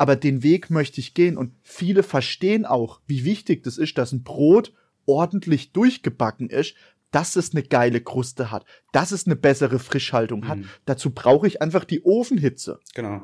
Aber 0.00 0.16
den 0.16 0.42
Weg 0.42 0.70
möchte 0.70 0.98
ich 0.98 1.12
gehen 1.12 1.36
und 1.36 1.52
viele 1.62 2.02
verstehen 2.02 2.64
auch, 2.64 3.02
wie 3.06 3.26
wichtig 3.26 3.64
das 3.64 3.76
ist, 3.76 3.98
dass 3.98 4.12
ein 4.12 4.22
Brot 4.22 4.72
ordentlich 5.04 5.72
durchgebacken 5.72 6.48
ist, 6.48 6.74
dass 7.10 7.36
es 7.36 7.52
eine 7.52 7.62
geile 7.62 8.00
Kruste 8.00 8.50
hat, 8.50 8.64
dass 8.92 9.12
es 9.12 9.26
eine 9.26 9.36
bessere 9.36 9.78
Frischhaltung 9.78 10.48
hat. 10.48 10.60
Dazu 10.86 11.10
brauche 11.10 11.46
ich 11.46 11.60
einfach 11.60 11.84
die 11.84 12.02
Ofenhitze 12.02 12.80
Genau. 12.94 13.20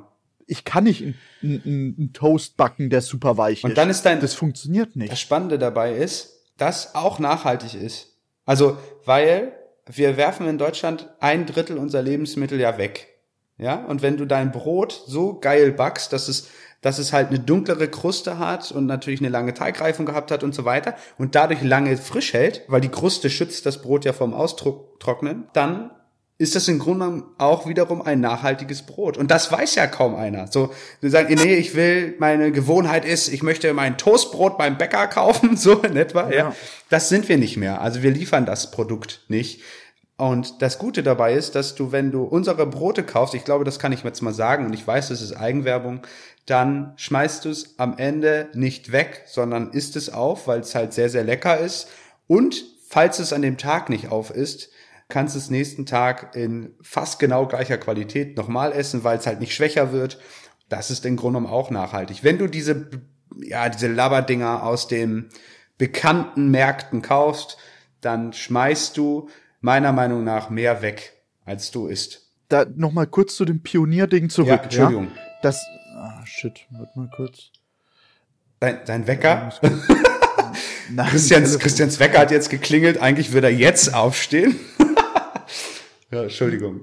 ich 0.46 0.66
kann 0.66 0.84
nicht 0.84 1.02
einen, 1.02 1.14
einen, 1.42 1.94
einen 1.98 2.12
Toast 2.12 2.58
backen, 2.58 2.90
der 2.90 3.00
super 3.00 3.38
weich 3.38 3.60
ist. 3.60 3.64
Und 3.64 3.78
dann 3.78 3.88
ist 3.88 4.02
dein, 4.02 4.20
das 4.20 4.34
funktioniert 4.34 4.90
das 4.90 4.96
nicht. 4.96 5.18
Spannende 5.18 5.58
dabei 5.58 5.94
ist, 5.96 6.44
dass 6.58 6.94
auch 6.94 7.18
nachhaltig 7.18 7.72
ist. 7.72 8.18
Also, 8.44 8.76
weil 9.06 9.54
wir 9.86 10.18
werfen 10.18 10.46
in 10.46 10.58
Deutschland 10.58 11.08
ein 11.20 11.46
Drittel 11.46 11.78
unserer 11.78 12.02
Lebensmittel 12.02 12.60
ja 12.60 12.76
weg. 12.76 13.16
Ja, 13.58 13.86
und 13.86 14.02
wenn 14.02 14.18
du 14.18 14.26
dein 14.26 14.52
Brot 14.52 15.02
so 15.06 15.40
geil 15.40 15.72
backst, 15.72 16.12
dass 16.12 16.28
es, 16.28 16.50
dass 16.80 16.98
es 16.98 17.12
halt 17.12 17.28
eine 17.28 17.38
dunklere 17.38 17.88
Kruste 17.88 18.38
hat 18.38 18.70
und 18.72 18.86
natürlich 18.86 19.20
eine 19.20 19.28
lange 19.28 19.54
Teigreifung 19.54 20.06
gehabt 20.06 20.30
hat 20.30 20.44
und 20.44 20.54
so 20.54 20.64
weiter 20.64 20.94
und 21.18 21.34
dadurch 21.34 21.62
lange 21.62 21.96
frisch 21.96 22.32
hält, 22.32 22.62
weil 22.68 22.80
die 22.80 22.88
Kruste 22.88 23.30
schützt 23.30 23.66
das 23.66 23.82
Brot 23.82 24.04
ja 24.04 24.12
vom 24.12 24.34
Austrocknen, 24.34 25.48
dann 25.52 25.90
ist 26.38 26.54
das 26.54 26.68
im 26.68 26.78
Grunde 26.78 27.22
auch 27.38 27.66
wiederum 27.66 28.02
ein 28.02 28.20
nachhaltiges 28.20 28.82
Brot. 28.82 29.16
Und 29.16 29.30
das 29.30 29.50
weiß 29.50 29.74
ja 29.76 29.86
kaum 29.86 30.14
einer. 30.14 30.48
So, 30.48 30.70
sie 31.00 31.08
sagen, 31.08 31.34
nee, 31.34 31.54
ich 31.54 31.74
will, 31.74 32.14
meine 32.18 32.52
Gewohnheit 32.52 33.06
ist, 33.06 33.28
ich 33.28 33.42
möchte 33.42 33.72
mein 33.72 33.96
Toastbrot 33.96 34.58
beim 34.58 34.76
Bäcker 34.76 35.06
kaufen, 35.06 35.56
so 35.56 35.80
in 35.80 35.96
etwa, 35.96 36.28
ja. 36.30 36.36
Ja. 36.36 36.56
Das 36.90 37.08
sind 37.08 37.28
wir 37.28 37.38
nicht 37.38 37.56
mehr. 37.56 37.80
Also 37.80 38.02
wir 38.02 38.10
liefern 38.10 38.44
das 38.44 38.70
Produkt 38.70 39.24
nicht. 39.28 39.62
Und 40.18 40.62
das 40.62 40.78
Gute 40.78 41.02
dabei 41.02 41.34
ist, 41.34 41.54
dass 41.54 41.74
du, 41.74 41.92
wenn 41.92 42.10
du 42.10 42.24
unsere 42.24 42.66
Brote 42.66 43.02
kaufst, 43.02 43.34
ich 43.34 43.44
glaube, 43.44 43.64
das 43.64 43.78
kann 43.78 43.92
ich 43.92 44.02
jetzt 44.02 44.22
mal 44.22 44.32
sagen, 44.32 44.64
und 44.64 44.72
ich 44.72 44.86
weiß, 44.86 45.08
das 45.08 45.20
ist 45.20 45.32
Eigenwerbung, 45.32 46.00
dann 46.46 46.92
schmeißt 46.96 47.44
du 47.44 47.50
es 47.50 47.78
am 47.78 47.98
Ende 47.98 48.48
nicht 48.54 48.92
weg, 48.92 49.24
sondern 49.26 49.70
isst 49.70 49.96
es 49.96 50.08
auf, 50.08 50.46
weil 50.46 50.60
es 50.60 50.74
halt 50.74 50.92
sehr, 50.92 51.10
sehr 51.10 51.24
lecker 51.24 51.58
ist. 51.58 51.88
Und 52.28 52.64
falls 52.88 53.18
es 53.18 53.32
an 53.32 53.42
dem 53.42 53.58
Tag 53.58 53.90
nicht 53.90 54.08
auf 54.08 54.30
ist, 54.30 54.70
kannst 55.08 55.34
du 55.34 55.38
es 55.38 55.50
nächsten 55.50 55.86
Tag 55.86 56.34
in 56.34 56.74
fast 56.80 57.18
genau 57.18 57.46
gleicher 57.46 57.78
Qualität 57.78 58.36
nochmal 58.36 58.72
essen, 58.72 59.04
weil 59.04 59.18
es 59.18 59.26
halt 59.26 59.40
nicht 59.40 59.54
schwächer 59.54 59.92
wird. 59.92 60.18
Das 60.68 60.90
ist 60.90 61.04
im 61.04 61.16
Grunde 61.16 61.38
genommen 61.38 61.52
auch 61.52 61.70
nachhaltig. 61.70 62.24
Wenn 62.24 62.38
du 62.38 62.46
diese, 62.48 62.90
ja, 63.40 63.68
diese 63.68 63.88
Labberdinger 63.88 64.62
aus 64.62 64.88
den 64.88 65.28
bekannten 65.78 66.50
Märkten 66.50 67.02
kaufst, 67.02 67.58
dann 68.00 68.32
schmeißt 68.32 68.96
du 68.96 69.28
meiner 69.60 69.92
Meinung 69.92 70.24
nach 70.24 70.50
mehr 70.50 70.82
weg, 70.82 71.22
als 71.44 71.70
du 71.70 71.86
isst. 71.86 72.22
Da 72.48 72.64
noch 72.76 72.92
mal 72.92 73.06
kurz 73.06 73.34
zu 73.34 73.44
dem 73.44 73.62
Pionierding 73.62 74.28
zurück. 74.28 74.48
Ja, 74.48 74.56
Entschuldigung. 74.56 75.08
Das, 75.42 75.64
ah, 75.96 76.26
shit, 76.26 76.66
warte 76.70 76.98
mal 76.98 77.10
kurz. 77.14 77.50
Dein, 78.60 78.80
dein 78.86 79.06
Wecker? 79.06 79.52
Nein, 80.90 81.08
Christians. 81.08 81.58
Christians 81.58 81.98
Wecker 81.98 82.20
hat 82.20 82.30
jetzt 82.30 82.48
geklingelt. 82.48 82.98
Eigentlich 82.98 83.32
würde 83.32 83.48
er 83.48 83.52
jetzt 83.52 83.92
aufstehen. 83.92 84.56
ja, 86.10 86.22
Entschuldigung. 86.22 86.80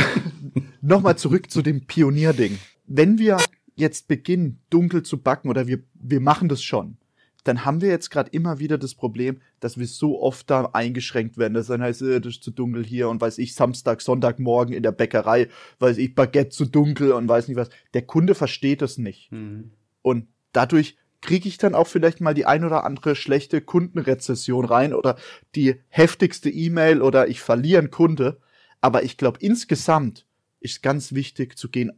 Nochmal 0.80 1.16
zurück 1.16 1.50
zu 1.50 1.62
dem 1.62 1.86
Pionierding. 1.86 2.58
Wenn 2.86 3.18
wir 3.18 3.38
jetzt 3.76 4.08
beginnen, 4.08 4.60
dunkel 4.70 5.02
zu 5.02 5.22
backen 5.22 5.48
oder 5.48 5.66
wir, 5.66 5.78
wir 5.94 6.20
machen 6.20 6.48
das 6.48 6.62
schon, 6.62 6.98
dann 7.44 7.64
haben 7.64 7.80
wir 7.80 7.88
jetzt 7.88 8.10
gerade 8.10 8.30
immer 8.30 8.58
wieder 8.58 8.78
das 8.78 8.94
Problem, 8.94 9.40
dass 9.60 9.78
wir 9.78 9.86
so 9.86 10.20
oft 10.20 10.48
da 10.48 10.70
eingeschränkt 10.72 11.38
werden. 11.38 11.54
Das 11.54 11.66
dann 11.66 11.82
heißt, 11.82 12.02
äh, 12.02 12.20
das 12.20 12.34
ist 12.34 12.44
zu 12.44 12.50
dunkel 12.50 12.84
hier 12.84 13.08
und 13.08 13.20
weiß 13.20 13.38
ich, 13.38 13.54
Samstag, 13.54 14.00
Sonntagmorgen 14.00 14.74
in 14.74 14.82
der 14.82 14.92
Bäckerei, 14.92 15.48
weiß 15.78 15.98
ich, 15.98 16.14
Baguette 16.14 16.50
zu 16.50 16.66
dunkel 16.66 17.12
und 17.12 17.28
weiß 17.28 17.48
nicht 17.48 17.56
was. 17.56 17.70
Der 17.94 18.02
Kunde 18.02 18.34
versteht 18.34 18.82
das 18.82 18.98
nicht. 18.98 19.30
Und 20.02 20.28
dadurch 20.52 20.96
kriege 21.20 21.48
ich 21.48 21.56
dann 21.56 21.74
auch 21.74 21.86
vielleicht 21.86 22.20
mal 22.20 22.34
die 22.34 22.46
ein 22.46 22.64
oder 22.64 22.84
andere 22.84 23.14
schlechte 23.14 23.60
Kundenrezession 23.60 24.64
rein 24.64 24.92
oder 24.92 25.16
die 25.54 25.80
heftigste 25.88 26.50
E-Mail 26.50 27.00
oder 27.00 27.28
ich 27.28 27.40
verliere 27.40 27.78
einen 27.78 27.90
Kunde. 27.90 28.40
Aber 28.80 29.04
ich 29.04 29.16
glaube, 29.16 29.38
insgesamt 29.40 30.26
ist 30.60 30.82
ganz 30.82 31.12
wichtig 31.12 31.56
zu 31.56 31.68
gehen, 31.68 31.92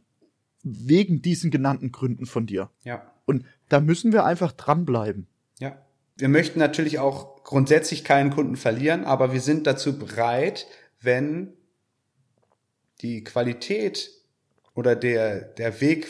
wegen 0.63 1.21
diesen 1.21 1.51
genannten 1.51 1.91
Gründen 1.91 2.25
von 2.25 2.45
dir. 2.45 2.69
Ja. 2.83 3.11
Und 3.25 3.45
da 3.69 3.79
müssen 3.79 4.13
wir 4.13 4.25
einfach 4.25 4.51
dranbleiben. 4.51 5.27
Ja. 5.59 5.77
Wir 6.17 6.29
möchten 6.29 6.59
natürlich 6.59 6.99
auch 6.99 7.43
grundsätzlich 7.43 8.03
keinen 8.03 8.29
Kunden 8.31 8.55
verlieren, 8.55 9.05
aber 9.05 9.33
wir 9.33 9.41
sind 9.41 9.67
dazu 9.67 9.99
bereit, 9.99 10.67
wenn 11.01 11.53
die 13.01 13.23
Qualität 13.23 14.11
oder 14.73 14.95
der, 14.95 15.41
der 15.41 15.81
Weg 15.81 16.07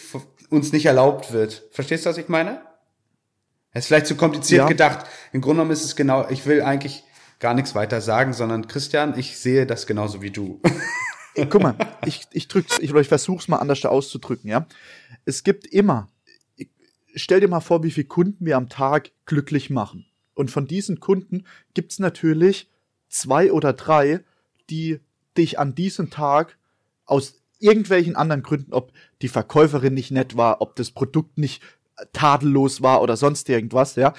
uns 0.49 0.71
nicht 0.71 0.85
erlaubt 0.85 1.31
wird. 1.33 1.63
Verstehst 1.71 2.05
du, 2.05 2.09
was 2.09 2.17
ich 2.17 2.29
meine? 2.29 2.61
Das 3.73 3.83
ist 3.83 3.87
vielleicht 3.87 4.07
zu 4.07 4.15
kompliziert 4.15 4.59
Ja. 4.59 4.67
gedacht. 4.67 5.05
Im 5.33 5.41
Grunde 5.41 5.57
genommen 5.57 5.71
ist 5.71 5.83
es 5.83 5.95
genau, 5.95 6.29
ich 6.29 6.45
will 6.45 6.61
eigentlich 6.61 7.03
gar 7.39 7.53
nichts 7.53 7.75
weiter 7.75 7.99
sagen, 7.99 8.33
sondern 8.33 8.67
Christian, 8.67 9.17
ich 9.19 9.37
sehe 9.37 9.65
das 9.65 9.85
genauso 9.87 10.21
wie 10.21 10.31
du. 10.31 10.61
Guck 11.49 11.61
mal, 11.61 11.75
ich, 12.05 12.25
ich 12.31 12.47
drück's, 12.47 12.79
ich, 12.79 12.93
ich 12.93 13.07
versuch's 13.07 13.49
mal 13.49 13.57
anders 13.57 13.83
auszudrücken, 13.83 14.49
ja. 14.49 14.65
Es 15.25 15.43
gibt 15.43 15.65
immer, 15.67 16.07
stell 17.15 17.39
dir 17.39 17.47
mal 17.47 17.61
vor, 17.61 17.83
wie 17.83 17.91
viele 17.91 18.07
Kunden 18.07 18.45
wir 18.45 18.57
am 18.57 18.69
Tag 18.69 19.11
glücklich 19.25 19.69
machen. 19.69 20.05
Und 20.33 20.51
von 20.51 20.67
diesen 20.67 20.99
Kunden 20.99 21.45
gibt's 21.73 21.99
natürlich 21.99 22.69
zwei 23.09 23.51
oder 23.51 23.73
drei, 23.73 24.23
die 24.69 24.99
dich 25.37 25.59
an 25.59 25.75
diesem 25.75 26.09
Tag 26.09 26.57
aus 27.05 27.41
irgendwelchen 27.59 28.15
anderen 28.15 28.43
Gründen, 28.43 28.73
ob 28.73 28.91
die 29.21 29.29
Verkäuferin 29.29 29.93
nicht 29.93 30.11
nett 30.11 30.35
war, 30.35 30.61
ob 30.61 30.75
das 30.75 30.91
Produkt 30.91 31.37
nicht 31.37 31.63
tadellos 32.13 32.81
war 32.81 33.01
oder 33.01 33.15
sonst 33.15 33.47
irgendwas, 33.49 33.95
ja, 33.95 34.13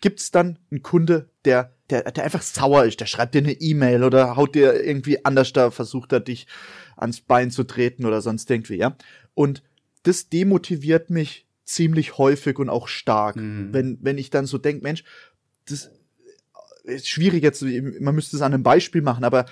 gibt's 0.00 0.30
dann 0.30 0.58
einen 0.70 0.82
Kunde, 0.82 1.28
der, 1.44 1.74
der, 1.90 2.04
der 2.12 2.24
einfach 2.24 2.42
sauer 2.42 2.84
ist, 2.84 3.00
der 3.00 3.06
schreibt 3.06 3.34
dir 3.34 3.38
eine 3.38 3.52
E-Mail 3.52 4.04
oder 4.04 4.36
haut 4.36 4.54
dir 4.54 4.84
irgendwie 4.84 5.24
anders 5.24 5.52
da, 5.52 5.70
versucht 5.72 6.12
er 6.12 6.20
dich 6.20 6.46
ans 6.96 7.20
Bein 7.20 7.50
zu 7.50 7.64
treten 7.64 8.06
oder 8.06 8.20
sonst 8.20 8.48
irgendwie, 8.50 8.76
ja. 8.76 8.96
Und 9.34 9.62
das 10.04 10.28
demotiviert 10.28 11.10
mich 11.10 11.47
ziemlich 11.68 12.16
häufig 12.18 12.58
und 12.58 12.68
auch 12.70 12.88
stark, 12.88 13.36
wenn, 13.36 13.98
wenn 14.00 14.16
ich 14.18 14.30
dann 14.30 14.46
so 14.46 14.56
denk, 14.58 14.82
Mensch, 14.82 15.04
das 15.68 15.90
ist 16.84 17.08
schwierig 17.08 17.42
jetzt, 17.42 17.62
man 18.00 18.14
müsste 18.14 18.36
es 18.36 18.42
an 18.42 18.54
einem 18.54 18.62
Beispiel 18.62 19.02
machen, 19.02 19.24
aber 19.24 19.44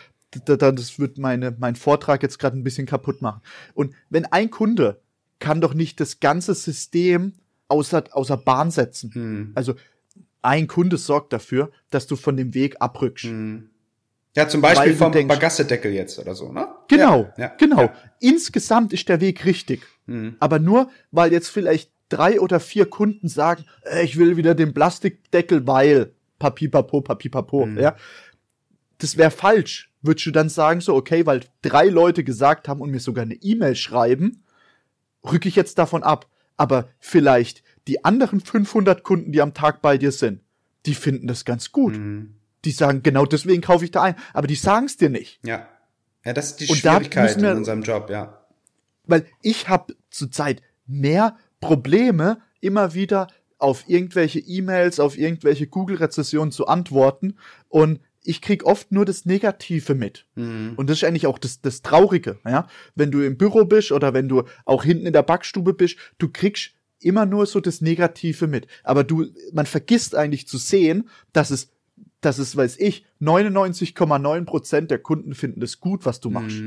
da- 0.47 0.57
da- 0.57 0.73
das 0.73 0.99
wird 0.99 1.19
meine, 1.19 1.55
mein 1.59 1.77
Vortrag 1.77 2.23
jetzt 2.23 2.39
gerade 2.39 2.57
ein 2.59 2.64
bisschen 2.64 2.87
kaputt 2.87 3.21
machen. 3.21 3.43
Und 3.75 3.95
wenn 4.09 4.25
ein 4.27 4.51
Kunde 4.51 5.01
kann 5.39 5.61
doch 5.61 5.75
nicht 5.75 6.01
das 6.01 6.19
ganze 6.21 6.55
System 6.55 7.35
außer, 7.69 8.05
außer 8.12 8.39
Bahn 8.39 8.71
setzen. 8.71 9.53
Also 9.55 9.75
ein 10.41 10.67
Kunde 10.69 10.97
sorgt 10.97 11.33
dafür, 11.35 11.71
dass 11.91 12.07
du 12.07 12.17
von 12.17 12.37
dem 12.39 12.55
Weg 12.55 12.77
abrückst. 12.81 13.27
Ja, 14.35 14.49
zum 14.49 14.61
Beispiel 14.62 14.95
vom 14.95 15.12
denkst- 15.12 15.35
Bagassedeckel 15.35 15.93
jetzt 15.93 16.19
oder 16.19 16.35
so, 16.35 16.53
ne? 16.53 16.69
Genau, 16.89 17.25
Ja, 17.37 17.45
ja, 17.45 17.49
genau. 17.59 17.81
Ja. 17.83 17.95
Insgesamt 18.21 18.93
ist 18.95 19.09
der 19.09 19.21
Weg 19.21 19.45
richtig. 19.45 19.83
Aber 20.41 20.59
nur, 20.59 20.89
weil 21.11 21.33
jetzt 21.33 21.49
vielleicht 21.49 21.91
drei 22.09 22.41
oder 22.41 22.61
vier 22.61 22.87
Kunden 22.89 23.29
sagen, 23.29 23.65
äh, 23.85 24.05
ich 24.05 24.17
will 24.19 24.37
wieder 24.37 24.55
den 24.55 24.73
Plastikdeckel, 24.75 25.67
weil 25.67 26.13
Papipapo, 26.39 27.01
Papipapo, 27.01 27.67
Mhm. 27.67 27.79
ja. 27.79 27.97
Das 28.99 29.17
wäre 29.17 29.31
falsch. 29.31 29.91
Würdest 30.03 30.27
du 30.27 30.31
dann 30.31 30.49
sagen, 30.49 30.81
so, 30.81 30.95
okay, 30.95 31.27
weil 31.27 31.41
drei 31.63 31.87
Leute 31.89 32.25
gesagt 32.25 32.69
haben 32.69 32.81
und 32.81 32.91
mir 32.91 33.01
sogar 33.01 33.23
eine 33.23 33.35
E-Mail 33.35 33.75
schreiben, 33.75 34.45
rücke 35.25 35.49
ich 35.49 35.57
jetzt 35.57 35.79
davon 35.79 36.03
ab. 36.03 36.27
Aber 36.57 36.89
vielleicht 36.99 37.63
die 37.89 38.05
anderen 38.05 38.41
500 38.41 39.03
Kunden, 39.03 39.33
die 39.33 39.43
am 39.43 39.53
Tag 39.53 39.83
bei 39.83 39.99
dir 39.99 40.13
sind, 40.13 40.41
die 40.87 40.95
finden 40.95 41.27
das 41.27 41.45
ganz 41.45 41.73
gut. 41.73 41.97
Mhm. 41.97 42.37
Die 42.65 42.71
sagen, 42.71 43.03
genau 43.03 43.27
deswegen 43.27 43.61
kaufe 43.63 43.85
ich 43.85 43.91
da 43.91 44.03
ein. 44.03 44.15
Aber 44.33 44.47
die 44.47 44.55
sagen 44.55 44.87
es 44.87 44.97
dir 44.97 45.11
nicht. 45.11 45.41
Ja. 45.45 45.69
Ja, 46.25 46.33
das 46.33 46.47
ist 46.53 46.61
die 46.61 46.67
Und 46.69 46.77
Schwierigkeit 46.79 47.41
wir- 47.41 47.51
in 47.53 47.59
unserem 47.59 47.83
Job, 47.83 48.09
ja. 48.11 48.41
weil 49.05 49.27
ich 49.43 49.69
habe 49.69 49.95
zurzeit 50.11 50.63
mehr 50.87 51.37
Probleme, 51.61 52.39
immer 52.61 52.95
wieder 52.95 53.29
auf 53.59 53.89
irgendwelche 53.89 54.39
E-Mails, 54.39 55.01
auf 55.01 55.17
irgendwelche 55.17 55.67
Google-Rezessionen 55.67 56.53
zu 56.53 56.67
antworten 56.67 57.37
und 57.69 58.01
ich 58.23 58.43
krieg 58.43 58.65
oft 58.65 58.91
nur 58.91 59.05
das 59.05 59.25
Negative 59.25 59.95
mit. 59.95 60.27
Und 60.77 60.91
das 60.91 60.99
ist 60.99 61.05
eigentlich 61.05 61.27
auch 61.27 61.39
das, 61.39 61.61
das 61.61 61.83
Traurige, 61.83 62.39
ja. 62.45 62.67
Wenn 62.97 63.11
du 63.13 63.21
im 63.25 63.39
Büro 63.39 63.65
bist 63.65 63.93
oder 63.93 64.15
wenn 64.15 64.29
du 64.29 64.43
auch 64.65 64.83
hinten 64.85 65.07
in 65.07 65.13
der 65.13 65.23
Backstube 65.23 65.75
bist, 65.75 65.97
du 66.19 66.29
kriegst 66.29 66.73
immer 66.99 67.25
nur 67.25 67.47
so 67.47 67.61
das 67.61 67.81
Negative 67.81 68.47
mit. 68.49 68.67
Aber 68.83 69.05
du, 69.05 69.27
man 69.53 69.67
vergisst 69.67 70.15
eigentlich 70.17 70.49
zu 70.49 70.59
sehen, 70.59 71.09
dass 71.33 71.51
es, 71.51 71.71
dass 72.21 72.39
es, 72.39 72.57
weiß 72.57 72.79
ich, 72.79 73.05
99,9 73.21 74.45
Prozent 74.45 74.91
der 74.91 74.99
Kunden 74.99 75.35
finden 75.35 75.63
es 75.63 75.79
gut, 75.79 76.05
was 76.05 76.21
du 76.21 76.31
machst. 76.31 76.63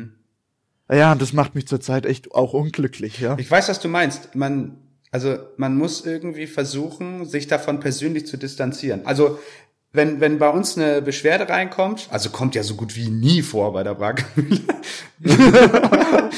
Ja, 0.92 1.12
und 1.12 1.22
das 1.22 1.34
macht 1.34 1.56
mich 1.56 1.68
zurzeit 1.68 2.06
echt 2.06 2.32
auch 2.34 2.54
unglücklich, 2.54 3.20
ja. 3.20 3.38
Ich 3.38 3.50
weiß, 3.50 3.70
was 3.70 3.80
du 3.80 3.88
meinst. 3.88 4.36
Man, 4.36 4.78
also 5.12 5.38
man 5.58 5.78
muss 5.78 6.06
irgendwie 6.06 6.48
versuchen, 6.48 7.26
sich 7.26 7.48
davon 7.48 7.80
persönlich 7.80 8.26
zu 8.26 8.38
distanzieren. 8.38 9.06
Also 9.06 9.40
wenn, 9.92 10.20
wenn 10.20 10.40
bei 10.40 10.50
uns 10.50 10.78
eine 10.78 11.02
Beschwerde 11.02 11.50
reinkommt, 11.50 12.08
also 12.12 12.30
kommt 12.30 12.56
ja 12.56 12.64
so 12.64 12.76
gut 12.76 12.96
wie 12.96 13.10
nie 13.10 13.42
vor 13.42 13.74
bei 13.74 13.84
der 13.84 13.96
Brackmühle. 13.96 14.62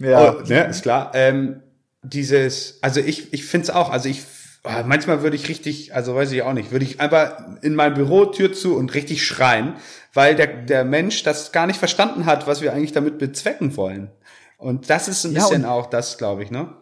Ja. 0.00 0.34
Oh, 0.34 0.42
ne, 0.42 0.66
ist 0.66 0.82
klar. 0.82 1.12
Ähm, 1.14 1.60
dieses, 2.02 2.78
also 2.82 3.00
ich, 3.00 3.32
ich 3.32 3.44
finde 3.44 3.64
es 3.64 3.70
auch, 3.70 3.90
also 3.90 4.08
ich, 4.08 4.22
ah, 4.64 4.82
manchmal 4.84 5.22
würde 5.22 5.36
ich 5.36 5.48
richtig, 5.48 5.94
also 5.94 6.14
weiß 6.14 6.32
ich 6.32 6.42
auch 6.42 6.52
nicht, 6.52 6.72
würde 6.72 6.84
ich 6.84 7.00
einfach 7.00 7.36
in 7.62 7.74
mein 7.74 7.94
Büro 7.94 8.26
Tür 8.26 8.52
zu 8.52 8.76
und 8.76 8.94
richtig 8.94 9.24
schreien, 9.24 9.74
weil 10.14 10.34
der, 10.36 10.46
der 10.46 10.84
Mensch 10.84 11.22
das 11.22 11.52
gar 11.52 11.66
nicht 11.66 11.78
verstanden 11.78 12.24
hat, 12.26 12.46
was 12.46 12.60
wir 12.60 12.72
eigentlich 12.72 12.92
damit 12.92 13.18
bezwecken 13.18 13.76
wollen. 13.76 14.10
Und 14.56 14.88
das 14.88 15.08
ist 15.08 15.24
ein 15.24 15.34
bisschen 15.34 15.64
auch 15.64 15.86
das, 15.90 16.16
glaube 16.16 16.42
ich, 16.42 16.50
ne? 16.50 16.74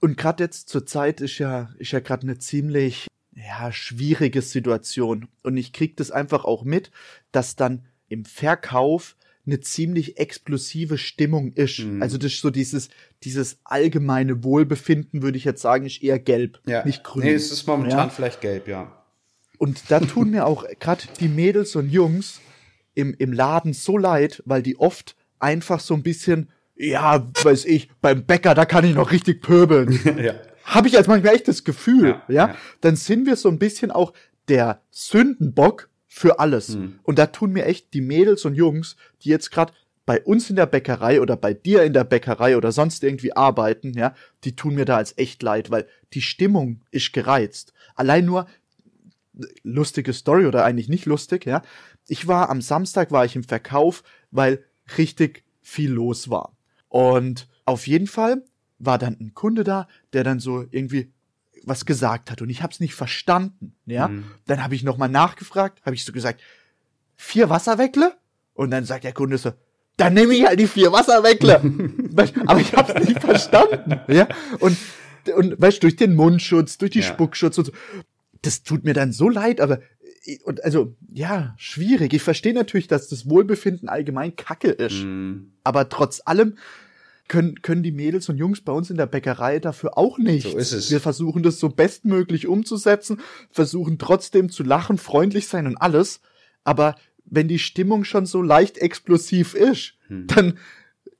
Und 0.00 0.18
gerade 0.18 0.44
jetzt 0.44 0.68
zur 0.68 0.84
Zeit 0.84 1.20
ist 1.20 1.38
ja, 1.38 1.70
ist 1.78 1.92
ja 1.92 2.00
gerade 2.00 2.24
eine 2.24 2.38
ziemlich 2.38 3.06
ja, 3.34 3.72
schwierige 3.72 4.42
Situation. 4.42 5.28
Und 5.42 5.56
ich 5.56 5.72
krieg 5.72 5.96
das 5.96 6.10
einfach 6.10 6.44
auch 6.44 6.64
mit, 6.64 6.90
dass 7.32 7.56
dann 7.56 7.86
im 8.08 8.24
Verkauf 8.24 9.16
eine 9.46 9.60
ziemlich 9.60 10.18
explosive 10.18 10.98
Stimmung 10.98 11.52
ist. 11.52 11.78
Mhm. 11.78 12.02
Also 12.02 12.18
das 12.18 12.32
ist 12.32 12.40
so 12.40 12.50
dieses, 12.50 12.88
dieses 13.22 13.58
allgemeine 13.64 14.42
Wohlbefinden, 14.42 15.22
würde 15.22 15.38
ich 15.38 15.44
jetzt 15.44 15.62
sagen, 15.62 15.86
ist 15.86 16.02
eher 16.02 16.18
gelb, 16.18 16.60
Ja. 16.66 16.84
nicht 16.84 17.04
grün. 17.04 17.24
Nee, 17.24 17.34
es 17.34 17.52
ist 17.52 17.66
momentan 17.66 18.08
Ja. 18.08 18.08
vielleicht 18.08 18.40
gelb, 18.40 18.66
ja. 18.66 18.92
Und 19.58 19.90
da 19.90 20.00
tun 20.00 20.30
mir 20.30 20.46
auch 20.46 20.64
gerade 20.80 21.04
die 21.20 21.28
Mädels 21.28 21.76
und 21.76 21.90
Jungs 21.90 22.40
im, 22.96 23.14
im 23.18 23.32
Laden 23.32 23.74
so 23.74 23.96
leid, 23.96 24.42
weil 24.46 24.62
die 24.62 24.78
oft 24.78 25.14
einfach 25.38 25.78
so 25.78 25.94
ein 25.94 26.02
bisschen, 26.02 26.50
ja, 26.74 27.30
weiß 27.42 27.66
ich, 27.66 27.90
beim 28.00 28.24
Bäcker, 28.24 28.54
da 28.54 28.64
kann 28.64 28.84
ich 28.84 28.94
noch 28.94 29.12
richtig 29.12 29.42
pöbeln. 29.42 30.00
ja. 30.22 30.34
Habe 30.64 30.88
ich 30.88 30.96
als 30.96 31.06
manchmal 31.06 31.34
echt 31.34 31.46
das 31.46 31.62
Gefühl, 31.62 32.08
Ja, 32.08 32.22
ja, 32.28 32.48
ja. 32.48 32.56
Dann 32.80 32.96
sind 32.96 33.26
wir 33.26 33.36
so 33.36 33.48
ein 33.48 33.58
bisschen 33.58 33.92
auch 33.92 34.12
der 34.48 34.80
Sündenbock 34.90 35.88
für 36.08 36.40
alles. 36.40 36.68
Hm. 36.68 36.98
Und 37.02 37.18
da 37.18 37.26
tun 37.26 37.52
mir 37.52 37.66
echt 37.66 37.92
die 37.94 38.00
Mädels 38.00 38.44
und 38.44 38.54
Jungs, 38.54 38.96
die 39.22 39.28
jetzt 39.28 39.50
gerade 39.50 39.72
bei 40.06 40.22
uns 40.22 40.48
in 40.48 40.56
der 40.56 40.66
Bäckerei 40.66 41.20
oder 41.20 41.36
bei 41.36 41.52
dir 41.52 41.82
in 41.82 41.92
der 41.92 42.04
Bäckerei 42.04 42.56
oder 42.56 42.72
sonst 42.72 43.04
irgendwie 43.04 43.34
arbeiten, 43.34 43.92
ja, 43.92 44.14
die 44.44 44.56
tun 44.56 44.74
mir 44.74 44.84
da 44.86 44.96
als 44.96 45.18
echt 45.18 45.42
leid, 45.42 45.70
weil 45.70 45.86
die 46.14 46.22
Stimmung 46.22 46.80
ist 46.90 47.12
gereizt. 47.12 47.74
Allein 47.94 48.24
nur 48.24 48.46
lustige 49.62 50.12
Story 50.12 50.46
oder 50.46 50.64
eigentlich 50.64 50.88
nicht 50.88 51.06
lustig, 51.06 51.44
ja. 51.44 51.62
Ich 52.08 52.26
war 52.28 52.50
am 52.50 52.60
Samstag 52.60 53.10
war 53.10 53.24
ich 53.24 53.36
im 53.36 53.44
Verkauf, 53.44 54.02
weil 54.30 54.64
richtig 54.98 55.44
viel 55.62 55.90
los 55.90 56.30
war. 56.30 56.56
Und 56.88 57.48
auf 57.64 57.86
jeden 57.86 58.06
Fall 58.06 58.42
war 58.78 58.98
dann 58.98 59.16
ein 59.20 59.34
Kunde 59.34 59.64
da, 59.64 59.88
der 60.12 60.22
dann 60.24 60.38
so 60.38 60.64
irgendwie 60.70 61.10
was 61.64 61.84
gesagt 61.84 62.30
hat 62.30 62.42
und 62.42 62.48
ich 62.50 62.62
habe 62.62 62.72
es 62.72 62.78
nicht 62.78 62.94
verstanden, 62.94 63.74
ja. 63.86 64.06
Mhm. 64.08 64.24
Dann 64.46 64.62
habe 64.62 64.76
ich 64.76 64.84
noch 64.84 64.98
mal 64.98 65.08
nachgefragt, 65.08 65.84
habe 65.84 65.96
ich 65.96 66.04
so 66.04 66.12
gesagt, 66.12 66.40
vier 67.16 67.50
Wasserweckle? 67.50 68.12
Und 68.54 68.70
dann 68.70 68.84
sagt 68.84 69.02
der 69.04 69.12
Kunde 69.12 69.36
so, 69.36 69.52
dann 69.96 70.14
nehme 70.14 70.34
ich 70.34 70.46
halt 70.46 70.60
die 70.60 70.68
vier 70.68 70.92
Wasserweckle. 70.92 71.60
Aber 72.46 72.60
ich 72.60 72.72
habe 72.74 72.92
es 72.92 73.08
nicht 73.08 73.20
verstanden, 73.20 74.00
ja. 74.06 74.28
Und 74.60 74.76
und 75.34 75.60
weißt 75.60 75.82
durch 75.82 75.96
den 75.96 76.14
Mundschutz, 76.14 76.78
durch 76.78 76.92
die 76.92 77.00
Ja. 77.00 77.06
Spuckschutz 77.06 77.58
und 77.58 77.64
so. 77.64 77.72
Das 78.42 78.62
tut 78.62 78.84
mir 78.84 78.94
dann 78.94 79.10
so 79.12 79.28
leid, 79.28 79.60
aber 79.60 79.80
und 80.44 80.62
also 80.64 80.94
ja, 81.12 81.54
schwierig. 81.58 82.12
Ich 82.12 82.22
verstehe 82.22 82.54
natürlich, 82.54 82.88
dass 82.88 83.08
das 83.08 83.28
Wohlbefinden 83.28 83.88
allgemein 83.88 84.34
Kacke 84.36 84.68
ist, 84.70 85.02
Mhm. 85.02 85.52
aber 85.64 85.88
trotz 85.88 86.20
allem 86.24 86.56
können, 87.28 87.60
können 87.62 87.82
die 87.82 87.90
Mädels 87.92 88.28
und 88.28 88.36
Jungs 88.38 88.60
bei 88.60 88.72
uns 88.72 88.88
in 88.90 88.96
der 88.96 89.06
Bäckerei 89.06 89.58
dafür 89.58 89.98
auch 89.98 90.18
nicht. 90.18 90.48
So 90.50 90.56
ist 90.56 90.72
es. 90.72 90.90
Wir 90.90 91.00
versuchen 91.00 91.42
das 91.42 91.58
so 91.58 91.68
bestmöglich 91.68 92.46
umzusetzen, 92.46 93.20
versuchen 93.50 93.98
trotzdem 93.98 94.48
zu 94.50 94.62
lachen, 94.62 94.96
freundlich 94.98 95.48
sein 95.48 95.66
und 95.66 95.76
alles. 95.76 96.20
Aber 96.62 96.94
wenn 97.24 97.48
die 97.48 97.58
Stimmung 97.58 98.04
schon 98.04 98.26
so 98.26 98.42
leicht 98.42 98.78
explosiv 98.78 99.54
ist, 99.54 99.94
Hm. 100.08 100.26
dann 100.28 100.58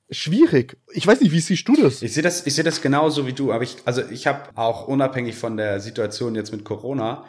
schwierig. 0.09 0.77
Ich 0.93 1.05
weiß 1.05 1.19
nicht, 1.21 1.31
wie 1.33 1.39
siehst 1.41 1.67
du 1.67 1.75
das? 1.75 2.01
Ich 2.01 2.13
sehe 2.13 2.23
das, 2.23 2.45
ich 2.47 2.55
sehe 2.55 2.63
das 2.63 2.81
genauso 2.81 3.27
wie 3.27 3.33
du, 3.33 3.51
aber 3.51 3.63
ich, 3.63 3.75
also 3.83 4.01
ich 4.09 4.25
habe 4.27 4.49
auch 4.55 4.87
unabhängig 4.87 5.35
von 5.35 5.57
der 5.57 5.81
Situation 5.81 6.35
jetzt 6.35 6.51
mit 6.51 6.63
Corona 6.63 7.25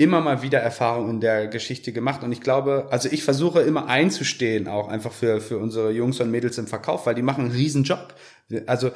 immer 0.00 0.22
mal 0.22 0.40
wieder 0.40 0.60
Erfahrungen 0.60 1.10
in 1.10 1.20
der 1.20 1.46
Geschichte 1.46 1.92
gemacht 1.92 2.22
und 2.22 2.32
ich 2.32 2.40
glaube, 2.40 2.88
also 2.90 3.10
ich 3.12 3.22
versuche 3.22 3.60
immer 3.60 3.86
einzustehen 3.86 4.66
auch 4.66 4.88
einfach 4.88 5.12
für 5.12 5.42
für 5.42 5.58
unsere 5.58 5.90
Jungs 5.90 6.20
und 6.20 6.30
Mädels 6.30 6.56
im 6.56 6.66
Verkauf, 6.66 7.04
weil 7.04 7.14
die 7.14 7.22
machen 7.22 7.44
einen 7.44 7.52
riesen 7.52 7.84
Job. 7.84 8.14
Also 8.66 8.92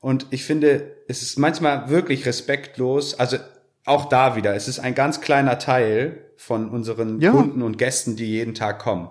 und 0.00 0.26
ich 0.30 0.44
finde, 0.44 0.96
es 1.08 1.22
ist 1.22 1.36
manchmal 1.36 1.90
wirklich 1.90 2.26
respektlos, 2.26 3.18
also 3.18 3.38
auch 3.84 4.08
da 4.08 4.36
wieder, 4.36 4.54
es 4.54 4.68
ist 4.68 4.78
ein 4.78 4.94
ganz 4.94 5.20
kleiner 5.20 5.58
Teil 5.58 6.22
von 6.36 6.70
unseren 6.70 7.20
Ja. 7.20 7.32
Kunden 7.32 7.62
und 7.62 7.76
Gästen, 7.76 8.14
die 8.14 8.26
jeden 8.26 8.54
Tag 8.54 8.78
kommen. 8.78 9.08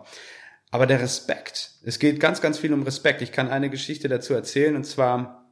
Aber 0.71 0.85
der 0.85 1.01
Respekt, 1.01 1.71
es 1.83 1.99
geht 1.99 2.21
ganz, 2.21 2.39
ganz 2.39 2.57
viel 2.59 2.73
um 2.73 2.83
Respekt. 2.83 3.21
Ich 3.21 3.31
kann 3.33 3.49
eine 3.49 3.69
Geschichte 3.69 4.07
dazu 4.07 4.33
erzählen 4.33 4.75
und 4.75 4.85
zwar, 4.85 5.45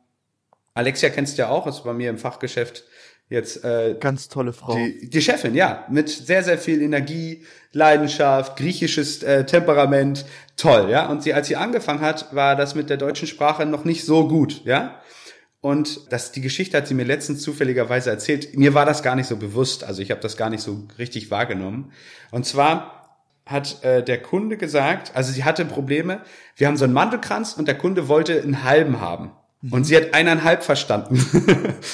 Alexia 0.75 1.09
kennst 1.09 1.37
du 1.37 1.41
ja 1.41 1.49
auch, 1.49 1.67
ist 1.67 1.83
bei 1.83 1.93
mir 1.93 2.09
im 2.09 2.17
Fachgeschäft 2.17 2.85
jetzt 3.29 3.63
äh, 3.63 3.95
Ganz 3.99 4.29
tolle 4.29 4.53
Frau. 4.53 4.75
die, 4.75 5.09
die 5.09 5.21
Chefin, 5.21 5.55
ja, 5.55 5.85
mit 5.89 6.09
sehr, 6.09 6.43
sehr 6.43 6.57
viel 6.57 6.81
Energie, 6.81 7.43
Leidenschaft, 7.71 8.57
griechisches 8.57 9.23
äh, 9.23 9.45
Temperament, 9.45 10.25
toll, 10.57 10.89
ja. 10.89 11.07
Und 11.09 11.23
sie, 11.23 11.33
als 11.33 11.47
sie 11.47 11.55
angefangen 11.55 12.01
hat, 12.01 12.33
war 12.35 12.55
das 12.55 12.75
mit 12.75 12.89
der 12.89 12.97
deutschen 12.97 13.27
Sprache 13.27 13.65
noch 13.65 13.85
nicht 13.85 14.05
so 14.05 14.27
gut, 14.27 14.63
ja. 14.65 14.99
Und 15.61 16.11
das, 16.11 16.33
die 16.33 16.41
Geschichte 16.41 16.75
hat 16.75 16.87
sie 16.87 16.93
mir 16.93 17.05
letztens 17.05 17.41
zufälligerweise 17.41 18.09
erzählt. 18.09 18.57
Mir 18.57 18.73
war 18.73 18.85
das 18.85 19.01
gar 19.01 19.15
nicht 19.15 19.27
so 19.27 19.37
bewusst, 19.37 19.85
also 19.85 20.01
ich 20.01 20.11
habe 20.11 20.19
das 20.19 20.35
gar 20.35 20.49
nicht 20.49 20.61
so 20.61 20.87
richtig 20.97 21.31
wahrgenommen. 21.31 21.93
Und 22.31 22.45
zwar 22.45 23.03
hat 23.45 23.83
äh, 23.83 24.03
der 24.03 24.21
Kunde 24.21 24.57
gesagt, 24.57 25.15
also 25.15 25.31
sie 25.31 25.43
hatte 25.43 25.65
Probleme, 25.65 26.21
wir 26.57 26.67
haben 26.67 26.77
so 26.77 26.83
einen 26.83 26.93
Mandelkranz 26.93 27.53
und 27.53 27.67
der 27.67 27.77
Kunde 27.77 28.07
wollte 28.07 28.41
einen 28.41 28.63
halben 28.63 28.99
haben. 28.99 29.31
Und 29.71 29.85
sie 29.85 29.95
hat 29.95 30.13
eineinhalb 30.13 30.63
verstanden. 30.63 31.25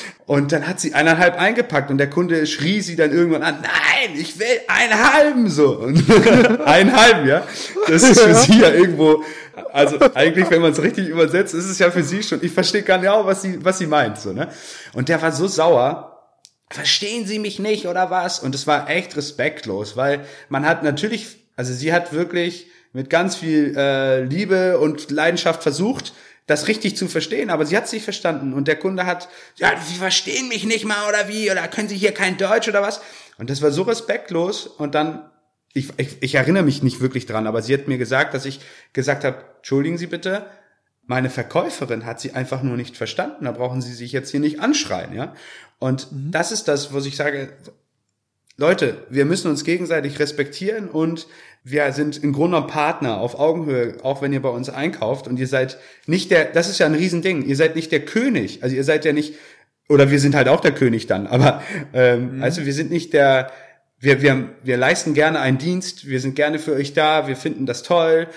und 0.26 0.52
dann 0.52 0.68
hat 0.68 0.80
sie 0.80 0.96
eineinhalb 0.96 1.40
eingepackt 1.40 1.92
und 1.92 2.00
der 2.00 2.10
Kunde 2.10 2.48
schrie 2.48 2.82
sie 2.82 2.96
dann 2.96 3.12
irgendwann 3.12 3.44
an, 3.44 3.62
nein, 3.62 4.16
ich 4.16 4.40
will 4.40 4.48
einen 4.68 5.14
halben 5.14 5.50
so. 5.50 5.78
Und 5.78 6.04
einen 6.66 6.96
halben, 6.96 7.28
ja. 7.28 7.44
Das 7.88 8.02
ist 8.02 8.20
für 8.20 8.34
sie 8.34 8.60
ja 8.60 8.72
irgendwo, 8.72 9.24
also 9.72 10.00
eigentlich, 10.16 10.50
wenn 10.50 10.62
man 10.62 10.72
es 10.72 10.82
richtig 10.82 11.10
übersetzt, 11.10 11.54
ist 11.54 11.66
es 11.66 11.78
ja 11.78 11.92
für 11.92 12.04
sie 12.04 12.24
schon, 12.24 12.40
ich 12.44 12.52
verstehe 12.52 12.82
genau, 12.82 13.28
was 13.28 13.44
sie, 13.44 13.64
was 13.64 13.78
sie 13.78 13.88
meint, 13.88 14.20
so, 14.20 14.34
ne. 14.34 14.50
Und 14.94 15.08
der 15.08 15.22
war 15.22 15.32
so 15.32 15.48
sauer, 15.48 16.10
verstehen 16.72 17.28
Sie 17.28 17.40
mich 17.40 17.60
nicht 17.60 17.88
oder 17.88 18.10
was? 18.10 18.40
Und 18.40 18.56
es 18.56 18.68
war 18.68 18.90
echt 18.90 19.16
respektlos, 19.16 19.96
weil 19.96 20.22
man 20.50 20.66
hat 20.66 20.84
natürlich, 20.84 21.38
also 21.56 21.74
sie 21.74 21.94
hat 21.94 22.14
wirklich 22.14 22.68
mit 22.94 23.10
ganz 23.10 23.36
viel 23.36 23.76
äh, 23.78 24.24
Liebe 24.24 24.80
und 24.80 25.12
Leidenschaft 25.12 25.62
versucht, 25.62 26.14
das 26.50 26.68
richtig 26.68 26.98
zu 26.98 27.08
verstehen, 27.08 27.50
aber 27.50 27.66
sie 27.66 27.78
hat 27.78 27.86
es 27.86 27.94
nicht 27.94 28.04
verstanden 28.04 28.54
und 28.54 28.68
der 28.68 28.76
Kunde 28.76 29.06
hat, 29.06 29.30
ja, 29.58 29.72
Sie 29.80 29.96
verstehen 29.96 30.48
mich 30.48 30.66
nicht 30.66 30.86
mal 30.86 31.08
oder 31.08 31.28
wie 31.28 31.52
oder 31.52 31.68
können 31.68 31.88
Sie 31.88 31.98
hier 31.98 32.12
kein 32.12 32.38
Deutsch 32.38 32.68
oder 32.68 32.82
was? 32.82 33.02
Und 33.38 33.50
das 33.50 33.62
war 33.62 33.72
so 33.72 33.84
respektlos 33.84 34.66
und 34.66 34.96
dann 34.96 35.30
ich, 35.74 35.90
ich, 35.98 36.18
ich 36.22 36.36
erinnere 36.36 36.64
mich 36.64 36.82
nicht 36.82 37.00
wirklich 37.00 37.28
dran, 37.28 37.46
aber 37.46 37.62
sie 37.62 37.76
hat 37.76 37.88
mir 37.88 38.00
gesagt, 38.00 38.34
dass 38.34 38.46
ich 38.46 38.60
gesagt 38.94 39.24
habe, 39.24 39.46
entschuldigen 39.58 40.00
Sie 40.00 40.08
bitte, 40.08 40.48
meine 41.06 41.30
Verkäuferin 41.30 42.06
hat 42.06 42.20
sie 42.20 42.34
einfach 42.34 42.62
nur 42.62 42.78
nicht 42.78 42.96
verstanden. 42.96 43.46
Da 43.46 43.52
brauchen 43.52 43.82
Sie 43.82 43.94
sich 43.94 44.12
jetzt 44.12 44.30
hier 44.30 44.40
nicht 44.40 44.60
anschreien, 44.60 45.14
ja. 45.14 45.34
Und 45.80 46.08
das 46.12 46.52
ist 46.52 46.68
das, 46.68 46.94
was 46.94 47.06
ich 47.06 47.16
sage. 47.16 47.54
Leute, 48.60 48.98
wir 49.10 49.24
müssen 49.24 49.50
uns 49.50 49.64
gegenseitig 49.64 50.20
respektieren 50.20 50.90
und 50.90 51.28
wir 51.64 51.94
sind 51.94 52.22
im 52.22 52.34
Grunde 52.34 52.58
genommen 52.58 52.68
Partner 52.68 53.20
auf 53.20 53.40
Augenhöhe, 53.40 53.96
auch 54.04 54.22
wenn 54.22 54.34
ihr 54.34 54.42
bei 54.42 54.50
uns 54.50 54.70
einkauft. 54.70 55.30
Und 55.30 55.40
ihr 55.40 55.48
seid 55.48 55.78
nicht 56.08 56.30
der, 56.30 56.44
das 56.44 56.70
ist 56.70 56.78
ja 56.78 56.86
ein 56.86 56.94
Riesending, 56.94 57.46
ihr 57.46 57.56
seid 57.56 57.78
nicht 57.78 57.90
der 57.94 58.04
König, 58.04 58.62
also 58.62 58.76
ihr 58.76 58.84
seid 58.84 59.06
ja 59.06 59.14
nicht, 59.14 59.36
oder 59.88 60.12
wir 60.12 60.20
sind 60.20 60.36
halt 60.36 60.50
auch 60.50 60.60
der 60.60 60.74
König 60.74 61.08
dann, 61.08 61.26
aber 61.26 61.64
ähm, 61.94 62.44
also 62.44 62.66
wir 62.66 62.74
sind 62.74 62.92
nicht 62.92 63.14
der, 63.14 63.50
wir, 63.98 64.22
wir, 64.22 64.50
wir 64.62 64.76
leisten 64.76 65.14
gerne 65.14 65.40
einen 65.40 65.58
Dienst, 65.58 66.06
wir 66.06 66.20
sind 66.20 66.36
gerne 66.36 66.60
für 66.60 66.74
euch 66.74 66.94
da, 66.94 67.30
wir 67.30 67.38
finden 67.38 67.66
das 67.66 67.82
toll. 67.82 68.28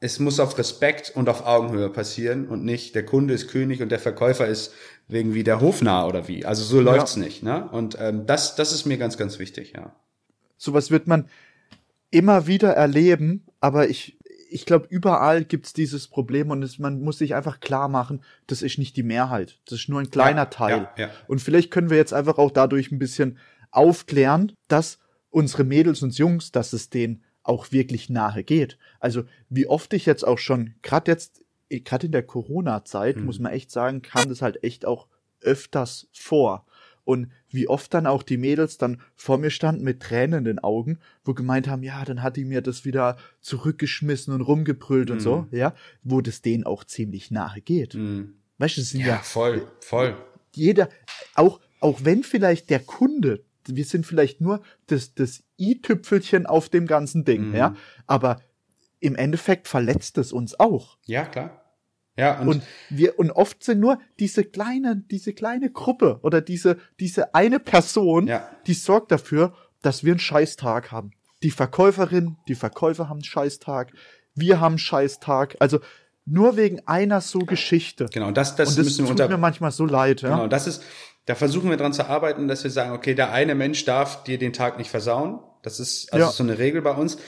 Es 0.00 0.18
muss 0.18 0.40
auf 0.40 0.58
Respekt 0.58 1.12
und 1.14 1.28
auf 1.28 1.46
Augenhöhe 1.46 1.88
passieren 1.88 2.48
und 2.48 2.64
nicht 2.64 2.96
der 2.96 3.04
Kunde 3.04 3.34
ist 3.34 3.48
König 3.48 3.80
und 3.80 3.90
der 3.90 3.98
Verkäufer 4.00 4.46
ist 4.46 4.72
wegen 5.08 5.34
wie 5.34 5.44
der 5.44 5.60
Hofnarr 5.60 6.06
oder 6.06 6.28
wie. 6.28 6.44
Also 6.44 6.62
so 6.62 6.80
läuft's 6.80 7.16
nicht. 7.16 7.42
Ne? 7.42 7.68
Und 7.70 7.96
ähm, 8.00 8.26
das, 8.26 8.54
das 8.56 8.72
ist 8.72 8.84
mir 8.84 8.98
ganz, 8.98 9.16
ganz 9.16 9.38
wichtig, 9.38 9.72
ja. 9.74 9.94
Sowas 10.56 10.90
wird 10.90 11.06
man 11.06 11.28
immer 12.10 12.46
wieder 12.46 12.72
erleben, 12.72 13.46
aber 13.60 13.88
ich, 13.88 14.18
ich 14.50 14.66
glaube, 14.66 14.86
überall 14.90 15.44
gibt's 15.44 15.72
dieses 15.72 16.08
Problem 16.08 16.50
und 16.50 16.62
es, 16.62 16.78
man 16.78 17.00
muss 17.00 17.18
sich 17.18 17.34
einfach 17.34 17.60
klar 17.60 17.88
machen, 17.88 18.22
das 18.46 18.62
ist 18.62 18.78
nicht 18.78 18.96
die 18.96 19.02
Mehrheit. 19.02 19.60
Das 19.66 19.80
ist 19.80 19.88
nur 19.88 20.00
ein 20.00 20.10
kleiner 20.10 20.42
Ja, 20.42 20.46
Teil. 20.46 20.88
ja, 20.96 21.04
ja. 21.04 21.10
Und 21.26 21.40
vielleicht 21.40 21.70
können 21.70 21.90
wir 21.90 21.96
jetzt 21.96 22.12
einfach 22.12 22.38
auch 22.38 22.50
dadurch 22.50 22.90
ein 22.90 22.98
bisschen 22.98 23.38
aufklären, 23.70 24.52
dass 24.68 24.98
unsere 25.30 25.64
Mädels 25.64 26.02
und 26.02 26.16
Jungs, 26.16 26.52
dass 26.52 26.72
es 26.72 26.90
denen 26.90 27.22
auch 27.42 27.72
wirklich 27.72 28.10
nahe 28.10 28.42
geht. 28.44 28.78
Also 29.00 29.24
wie 29.48 29.66
oft 29.66 29.92
ich 29.94 30.06
jetzt 30.06 30.26
auch 30.26 30.38
schon, 30.38 30.74
gerade 30.82 31.10
jetzt, 31.10 31.42
gerade 31.70 32.06
in 32.06 32.12
der 32.12 32.22
Corona-Zeit, 32.22 33.16
Mhm. 33.18 33.24
muss 33.24 33.38
man 33.38 33.52
echt 33.52 33.70
sagen, 33.70 34.02
kam 34.02 34.28
das 34.28 34.42
halt 34.42 34.62
echt 34.64 34.84
auch 34.86 35.06
öfters 35.40 36.08
vor. 36.12 36.64
Und 37.04 37.28
wie 37.48 37.68
oft 37.68 37.94
dann 37.94 38.06
auch 38.06 38.22
die 38.22 38.36
Mädels 38.36 38.76
dann 38.76 39.00
vor 39.16 39.38
mir 39.38 39.48
standen 39.50 39.82
mit 39.82 40.00
Tränen 40.00 40.40
in 40.40 40.44
den 40.44 40.58
Augen, 40.58 40.98
wo 41.24 41.32
gemeint 41.32 41.66
haben, 41.66 41.82
ja, 41.82 42.04
dann 42.04 42.22
hat 42.22 42.36
die 42.36 42.44
mir 42.44 42.60
das 42.60 42.84
wieder 42.84 43.16
zurückgeschmissen 43.40 44.34
und 44.34 44.42
rumgebrüllt 44.42 45.10
und 45.10 45.20
so, 45.20 45.46
ja, 45.50 45.74
wo 46.02 46.20
das 46.20 46.42
denen 46.42 46.64
auch 46.64 46.84
ziemlich 46.84 47.30
nahe 47.30 47.60
geht. 47.62 47.94
Mhm. 47.94 48.34
Weißt 48.58 48.76
du, 48.76 48.82
sind 48.82 49.00
Ja, 49.00 49.06
ja 49.06 49.18
voll, 49.20 49.66
voll. 49.80 50.16
jeder, 50.54 50.88
auch, 51.34 51.60
auch 51.80 52.00
wenn 52.04 52.24
vielleicht 52.24 52.68
der 52.68 52.80
Kunde, 52.80 53.42
wir 53.66 53.84
sind 53.84 54.04
vielleicht 54.04 54.40
nur 54.42 54.60
das, 54.86 55.14
das 55.14 55.42
i-Tüpfelchen 55.58 56.44
auf 56.46 56.68
dem 56.68 56.86
ganzen 56.86 57.24
Ding, 57.24 57.48
Mhm. 57.50 57.54
ja, 57.54 57.74
aber 58.06 58.42
im 59.00 59.14
Endeffekt 59.14 59.66
verletzt 59.68 60.18
es 60.18 60.32
uns 60.32 60.58
auch. 60.60 60.98
Ja, 61.06 61.24
klar. 61.24 61.57
Ja, 62.18 62.40
und, 62.40 62.48
Und 62.48 62.62
wir, 62.90 63.18
und 63.18 63.30
oft 63.30 63.62
sind 63.62 63.78
nur 63.80 63.98
diese 64.18 64.42
kleine, 64.44 64.96
diese 65.10 65.32
kleine 65.32 65.70
Gruppe 65.70 66.18
oder 66.22 66.40
diese, 66.40 66.76
diese 66.98 67.34
eine 67.34 67.60
Person, 67.60 68.26
Ja. 68.26 68.48
die 68.66 68.74
sorgt 68.74 69.12
dafür, 69.12 69.54
dass 69.82 70.02
wir 70.04 70.12
einen 70.12 70.18
Scheißtag 70.18 70.90
haben. 70.90 71.12
Die 71.44 71.52
Verkäuferin, 71.52 72.36
die 72.48 72.56
Verkäufer 72.56 73.08
haben 73.08 73.18
einen 73.18 73.24
Scheißtag, 73.24 73.92
wir 74.34 74.58
haben 74.60 74.72
einen 74.72 74.78
Scheißtag. 74.78 75.56
Also 75.60 75.78
nur 76.24 76.56
wegen 76.56 76.80
einer 76.86 77.20
so 77.20 77.38
Geschichte. 77.38 78.06
genau, 78.12 78.32
das, 78.32 78.56
das, 78.56 78.70
und 78.70 78.78
das 78.78 78.84
müssen 78.84 78.98
wir 79.04 79.10
tut 79.12 79.20
unter, 79.20 79.28
mir 79.28 79.38
manchmal 79.38 79.70
so 79.70 79.86
leid, 79.86 80.20
ja. 80.22 80.30
Genau, 80.30 80.48
das 80.48 80.66
ist, 80.66 80.82
da 81.26 81.34
versuchen 81.36 81.70
wir 81.70 81.76
dran 81.76 81.92
zu 81.92 82.06
arbeiten, 82.08 82.48
dass 82.48 82.64
wir 82.64 82.70
sagen, 82.70 82.92
okay, 82.92 83.14
der 83.14 83.32
eine 83.32 83.54
Mensch 83.54 83.84
darf 83.84 84.24
dir 84.24 84.38
den 84.38 84.52
Tag 84.52 84.76
nicht 84.76 84.90
versauen. 84.90 85.38
Das 85.62 85.78
ist 85.80 86.12
also 86.12 86.26
Ja. 86.26 86.32
so 86.32 86.42
eine 86.42 86.58
Regel 86.58 86.82
bei 86.82 86.92
uns. 86.92 87.18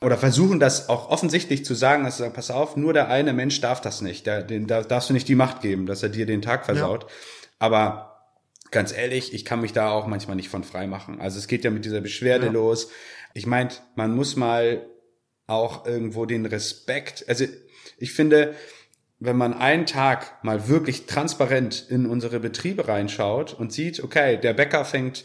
Oder 0.00 0.16
versuchen 0.16 0.60
das 0.60 0.88
auch 0.88 1.10
offensichtlich 1.10 1.64
zu 1.64 1.74
sagen, 1.74 2.04
dass 2.04 2.16
sie 2.16 2.22
sagen, 2.22 2.34
pass 2.34 2.50
auf, 2.50 2.76
nur 2.76 2.92
der 2.92 3.08
eine 3.08 3.32
Mensch 3.32 3.60
darf 3.60 3.80
das 3.80 4.00
nicht. 4.00 4.26
Der, 4.26 4.42
den, 4.42 4.66
da 4.66 4.82
darfst 4.82 5.10
du 5.10 5.12
nicht 5.12 5.26
die 5.26 5.34
Macht 5.34 5.60
geben, 5.60 5.86
dass 5.86 6.02
er 6.02 6.08
dir 6.08 6.24
den 6.24 6.42
Tag 6.42 6.64
versaut. 6.66 7.06
Aber 7.58 8.22
ganz 8.70 8.92
ehrlich, 8.92 9.34
ich 9.34 9.44
kann 9.44 9.60
mich 9.60 9.72
da 9.72 9.90
auch 9.90 10.06
manchmal 10.06 10.36
nicht 10.36 10.50
von 10.50 10.62
frei 10.62 10.86
machen. 10.86 11.20
Also 11.20 11.38
es 11.38 11.48
geht 11.48 11.64
ja 11.64 11.70
mit 11.70 11.84
dieser 11.84 12.00
Beschwerde 12.00 12.46
Ja. 12.46 12.52
los. 12.52 12.90
Ich 13.34 13.46
meint, 13.46 13.82
man 13.96 14.14
muss 14.14 14.36
mal 14.36 14.86
auch 15.48 15.86
irgendwo 15.86 16.26
den 16.26 16.46
Respekt, 16.46 17.24
also 17.26 17.44
ich 17.96 18.12
finde, 18.12 18.54
wenn 19.18 19.36
man 19.36 19.54
einen 19.54 19.86
Tag 19.86 20.44
mal 20.44 20.68
wirklich 20.68 21.06
transparent 21.06 21.86
in 21.88 22.06
unsere 22.06 22.38
Betriebe 22.38 22.86
reinschaut 22.86 23.54
und 23.54 23.72
sieht, 23.72 24.04
okay, 24.04 24.36
der 24.36 24.52
Bäcker 24.52 24.84
fängt 24.84 25.24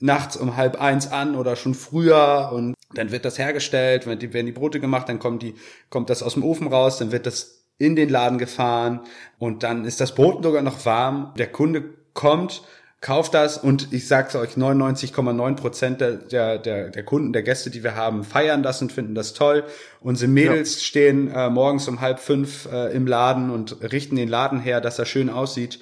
nachts 0.00 0.36
um 0.36 0.56
halb 0.56 0.80
eins 0.80 1.12
an 1.12 1.36
oder 1.36 1.54
schon 1.54 1.74
früher 1.74 2.50
und 2.52 2.74
dann 2.94 3.10
wird 3.10 3.24
das 3.24 3.38
hergestellt, 3.38 4.06
wenn 4.06 4.18
die, 4.18 4.32
werden 4.32 4.46
die 4.46 4.52
Brote 4.52 4.80
gemacht, 4.80 5.08
dann 5.08 5.18
kommt 5.18 5.42
die, 5.42 5.54
kommt 5.90 6.10
das 6.10 6.22
aus 6.22 6.34
dem 6.34 6.44
Ofen 6.44 6.68
raus, 6.68 6.98
dann 6.98 7.12
wird 7.12 7.26
das 7.26 7.64
in 7.78 7.96
den 7.96 8.08
Laden 8.08 8.38
gefahren 8.38 9.00
und 9.38 9.62
dann 9.62 9.84
ist 9.84 10.00
das 10.00 10.14
Brot 10.14 10.42
sogar 10.42 10.62
noch 10.62 10.84
warm. 10.84 11.32
Der 11.38 11.46
Kunde 11.46 11.84
kommt, 12.12 12.62
kauft 13.00 13.34
das 13.34 13.58
und 13.58 13.92
ich 13.92 14.08
sag's 14.08 14.34
euch, 14.34 14.54
99,9 14.54 15.54
Prozent 15.54 16.00
der, 16.00 16.14
der, 16.58 16.58
der, 16.58 17.02
Kunden, 17.04 17.32
der 17.32 17.44
Gäste, 17.44 17.70
die 17.70 17.84
wir 17.84 17.94
haben, 17.94 18.24
feiern 18.24 18.64
das 18.64 18.82
und 18.82 18.90
finden 18.90 19.14
das 19.14 19.34
toll. 19.34 19.64
Unsere 20.00 20.30
Mädels 20.30 20.82
stehen 20.82 21.30
äh, 21.30 21.50
morgens 21.50 21.86
um 21.86 22.00
halb 22.00 22.18
fünf 22.18 22.66
äh, 22.72 22.92
im 22.92 23.06
Laden 23.06 23.50
und 23.50 23.76
richten 23.92 24.16
den 24.16 24.28
Laden 24.28 24.60
her, 24.60 24.80
dass 24.80 24.98
er 24.98 25.04
schön 25.04 25.30
aussieht. 25.30 25.78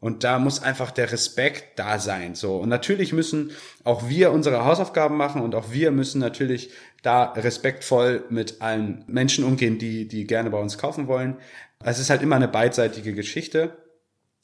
Und 0.00 0.24
da 0.24 0.38
muss 0.38 0.62
einfach 0.62 0.90
der 0.90 1.12
Respekt 1.12 1.78
da 1.78 1.98
sein, 1.98 2.34
so. 2.34 2.56
Und 2.56 2.70
natürlich 2.70 3.12
müssen 3.12 3.52
auch 3.84 4.08
wir 4.08 4.32
unsere 4.32 4.64
Hausaufgaben 4.64 5.16
machen 5.16 5.42
und 5.42 5.54
auch 5.54 5.72
wir 5.72 5.90
müssen 5.90 6.20
natürlich 6.20 6.70
da 7.02 7.32
respektvoll 7.32 8.24
mit 8.30 8.62
allen 8.62 9.04
Menschen 9.06 9.44
umgehen, 9.44 9.78
die, 9.78 10.08
die 10.08 10.26
gerne 10.26 10.48
bei 10.48 10.58
uns 10.58 10.78
kaufen 10.78 11.06
wollen. 11.06 11.36
Es 11.84 11.98
ist 11.98 12.08
halt 12.08 12.22
immer 12.22 12.36
eine 12.36 12.48
beidseitige 12.48 13.14
Geschichte. 13.14 13.76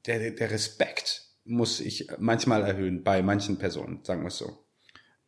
Der, 0.04 0.30
der 0.30 0.50
Respekt 0.50 1.22
muss 1.44 1.80
ich 1.80 2.08
manchmal 2.18 2.62
erhöhen 2.62 3.02
bei 3.02 3.22
manchen 3.22 3.58
Personen, 3.58 4.00
sagen 4.04 4.22
wir 4.22 4.28
es 4.28 4.38
so. 4.38 4.58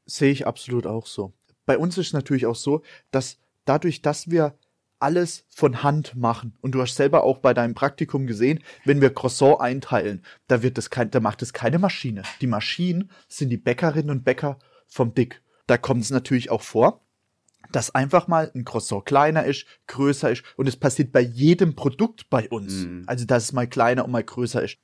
Sehe 0.05 0.31
ich 0.31 0.47
absolut 0.47 0.87
auch 0.87 1.07
so. 1.07 1.33
Bei 1.65 1.79
uns 1.79 1.97
ist 1.97 2.09
es 2.09 2.13
natürlich 2.13 2.47
auch 2.47 2.57
so, 2.57 2.83
dass 3.11 3.39
dadurch, 3.65 4.03
dass 4.03 4.31
wir 4.31 4.59
alles 5.01 5.45
von 5.49 5.83
Hand 5.83 6.17
machen 6.17 6.57
und 6.61 6.73
du 6.73 6.83
hast 6.83 6.97
selber 6.97 7.25
auch 7.25 7.39
bei 7.39 7.55
deinem 7.55 7.75
Praktikum 7.75 8.27
gesehen, 8.27 8.63
wenn 8.85 9.01
wir 9.01 9.15
Croissant 9.15 9.61
einteilen, 9.61 10.25
da 10.47 10.63
wird 10.63 10.79
das 10.79 10.91
kein, 10.91 11.11
da 11.11 11.21
macht 11.21 11.43
es 11.43 11.53
keine 11.53 11.79
Maschine. 11.79 12.23
Die 12.41 12.47
Maschinen 12.47 13.11
sind 13.29 13.51
die 13.51 13.57
Bäckerinnen 13.57 14.11
und 14.11 14.25
Bäcker 14.25 14.59
vom 14.87 15.15
Dick. 15.15 15.43
Da 15.67 15.79
kommt 15.79 16.03
es 16.03 16.11
natürlich 16.11 16.51
auch 16.51 16.63
vor, 16.63 17.03
dass 17.73 17.95
einfach 17.95 18.29
mal 18.29 18.51
ein 18.55 18.65
Croissant 18.65 19.05
kleiner 19.05 19.45
ist, 19.45 19.67
größer 19.87 20.31
ist 20.31 20.43
und 20.57 20.69
es 20.69 20.77
passiert 20.77 21.13
bei 21.13 21.21
jedem 21.21 21.77
Produkt 21.77 22.31
bei 22.31 22.49
uns. 22.49 22.87
Also 23.07 23.25
dass 23.25 23.45
es 23.45 23.53
mal 23.53 23.67
kleiner 23.67 24.05
und 24.05 24.11
mal 24.11 24.25
größer 24.25 24.63
ist 24.63 24.79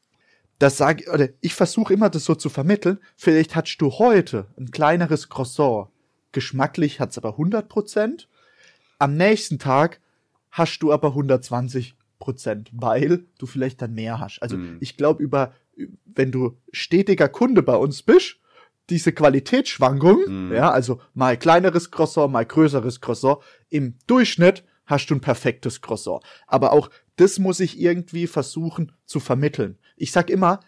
das 0.59 0.77
sage 0.77 1.11
oder 1.13 1.29
ich 1.41 1.55
versuche 1.55 1.93
immer 1.93 2.11
das 2.11 2.25
so 2.25 2.35
zu 2.35 2.49
vermitteln. 2.49 2.99
Vielleicht 3.17 3.57
hast 3.57 3.79
du 3.79 3.91
heute 3.93 4.47
ein 4.59 4.71
kleineres 4.71 5.29
Croissant. 5.29 5.89
Geschmacklich 6.33 7.01
hat's 7.01 7.19
aber 7.19 7.31
100 7.31 7.69
Prozent. 7.69 8.29
Am 8.99 9.17
nächsten 9.17 9.59
Tag 9.59 10.01
hast 10.55 10.79
du 10.81 10.93
aber 10.93 11.09
120 11.09 11.95
Prozent, 12.19 12.71
weil 12.73 13.25
du 13.39 13.47
vielleicht 13.47 13.83
dann 13.83 13.93
mehr 13.93 14.21
hast. 14.21 14.41
Also 14.41 14.57
ich 14.81 14.97
glaube 14.97 15.23
über, 15.23 15.53
wenn 16.07 16.31
du 16.31 16.57
stetiger 16.73 17.29
Kunde 17.29 17.63
bei 17.63 17.77
uns 17.77 18.03
bist, 18.03 18.37
diese 18.89 19.13
Qualitätsschwankung, 19.13 20.53
ja, 20.53 20.71
also 20.71 21.01
mal 21.13 21.37
kleineres 21.37 21.91
Croissant, 21.91 22.33
mal 22.33 22.47
größeres 22.47 23.01
Croissant, 23.01 23.39
im 23.69 23.95
Durchschnitt 24.07 24.63
hast 24.87 25.07
du 25.09 25.15
ein 25.17 25.21
perfektes 25.21 25.81
Croissant. 25.81 26.23
Aber 26.47 26.73
auch 26.73 26.89
das 27.17 27.39
muss 27.39 27.61
ich 27.61 27.81
irgendwie 27.81 28.27
versuchen 28.27 28.93
zu 29.07 29.21
vermitteln. 29.21 29.77
Ich 29.97 30.13
sag 30.13 30.31
immer, 30.31 30.61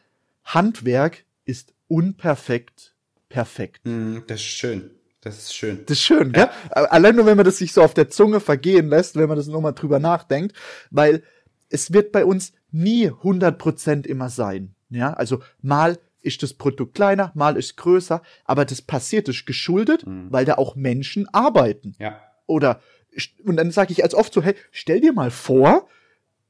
Handwerk 0.44 1.24
ist 1.44 1.74
unperfekt 1.88 2.94
perfekt. 3.28 3.80
Mm, 3.84 4.18
Das 4.26 4.40
ist 4.40 4.46
schön. 4.46 4.90
Das 5.26 5.38
ist 5.38 5.56
schön. 5.56 5.80
Das 5.86 5.98
ist 5.98 6.04
schön, 6.04 6.30
gell? 6.30 6.48
Allein 6.70 7.16
nur, 7.16 7.26
wenn 7.26 7.36
man 7.36 7.44
das 7.44 7.58
sich 7.58 7.72
so 7.72 7.82
auf 7.82 7.94
der 7.94 8.08
Zunge 8.08 8.38
vergehen 8.38 8.88
lässt, 8.88 9.16
wenn 9.16 9.26
man 9.26 9.36
das 9.36 9.48
nochmal 9.48 9.72
drüber 9.72 9.98
nachdenkt, 9.98 10.54
weil 10.92 11.24
es 11.68 11.92
wird 11.92 12.12
bei 12.12 12.24
uns 12.24 12.52
nie 12.70 13.10
100% 13.10 14.06
immer 14.06 14.28
sein. 14.28 14.76
Ja, 14.88 15.14
also 15.14 15.42
mal 15.60 15.98
ist 16.22 16.44
das 16.44 16.54
Produkt 16.54 16.94
kleiner, 16.94 17.32
mal 17.34 17.56
ist 17.56 17.76
größer, 17.76 18.22
aber 18.44 18.64
das 18.64 18.82
passiert, 18.82 19.28
ist 19.28 19.46
geschuldet, 19.46 20.04
weil 20.06 20.44
da 20.44 20.54
auch 20.54 20.76
Menschen 20.76 21.28
arbeiten. 21.34 21.96
Ja. 21.98 22.20
Oder, 22.46 22.80
und 23.44 23.56
dann 23.56 23.72
sage 23.72 23.90
ich 23.90 24.04
als 24.04 24.14
oft 24.14 24.32
so, 24.32 24.42
hey, 24.42 24.54
stell 24.70 25.00
dir 25.00 25.12
mal 25.12 25.32
vor, 25.32 25.88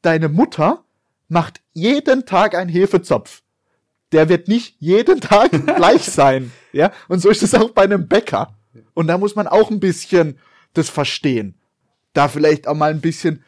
deine 0.03 0.29
Mutter 0.29 0.85
macht 1.29 1.63
jeden 1.73 2.27
Tag 2.27 2.55
einen 2.55 2.69
Hefezopf. 2.69 3.43
Der 4.13 4.29
wird 4.29 4.49
nicht 4.49 4.77
jeden 4.81 5.23
Tag 5.23 5.51
gleich 5.77 6.03
sein. 6.03 6.53
Ja, 6.75 6.93
und 7.09 7.21
so 7.21 7.31
ist 7.31 7.43
es 7.43 7.55
auch 7.55 7.71
bei 7.71 7.85
einem 7.85 8.07
Bäcker. 8.07 8.53
Und 8.95 9.07
da 9.07 9.19
muss 9.19 9.37
man 9.37 9.47
auch 9.47 9.71
ein 9.71 9.81
bisschen 9.81 10.39
das 10.75 10.89
verstehen. 10.89 11.55
Da 12.13 12.29
vielleicht 12.29 12.69
auch 12.69 12.75
mal 12.75 12.91
ein 12.91 13.01
bisschen 13.01 13.45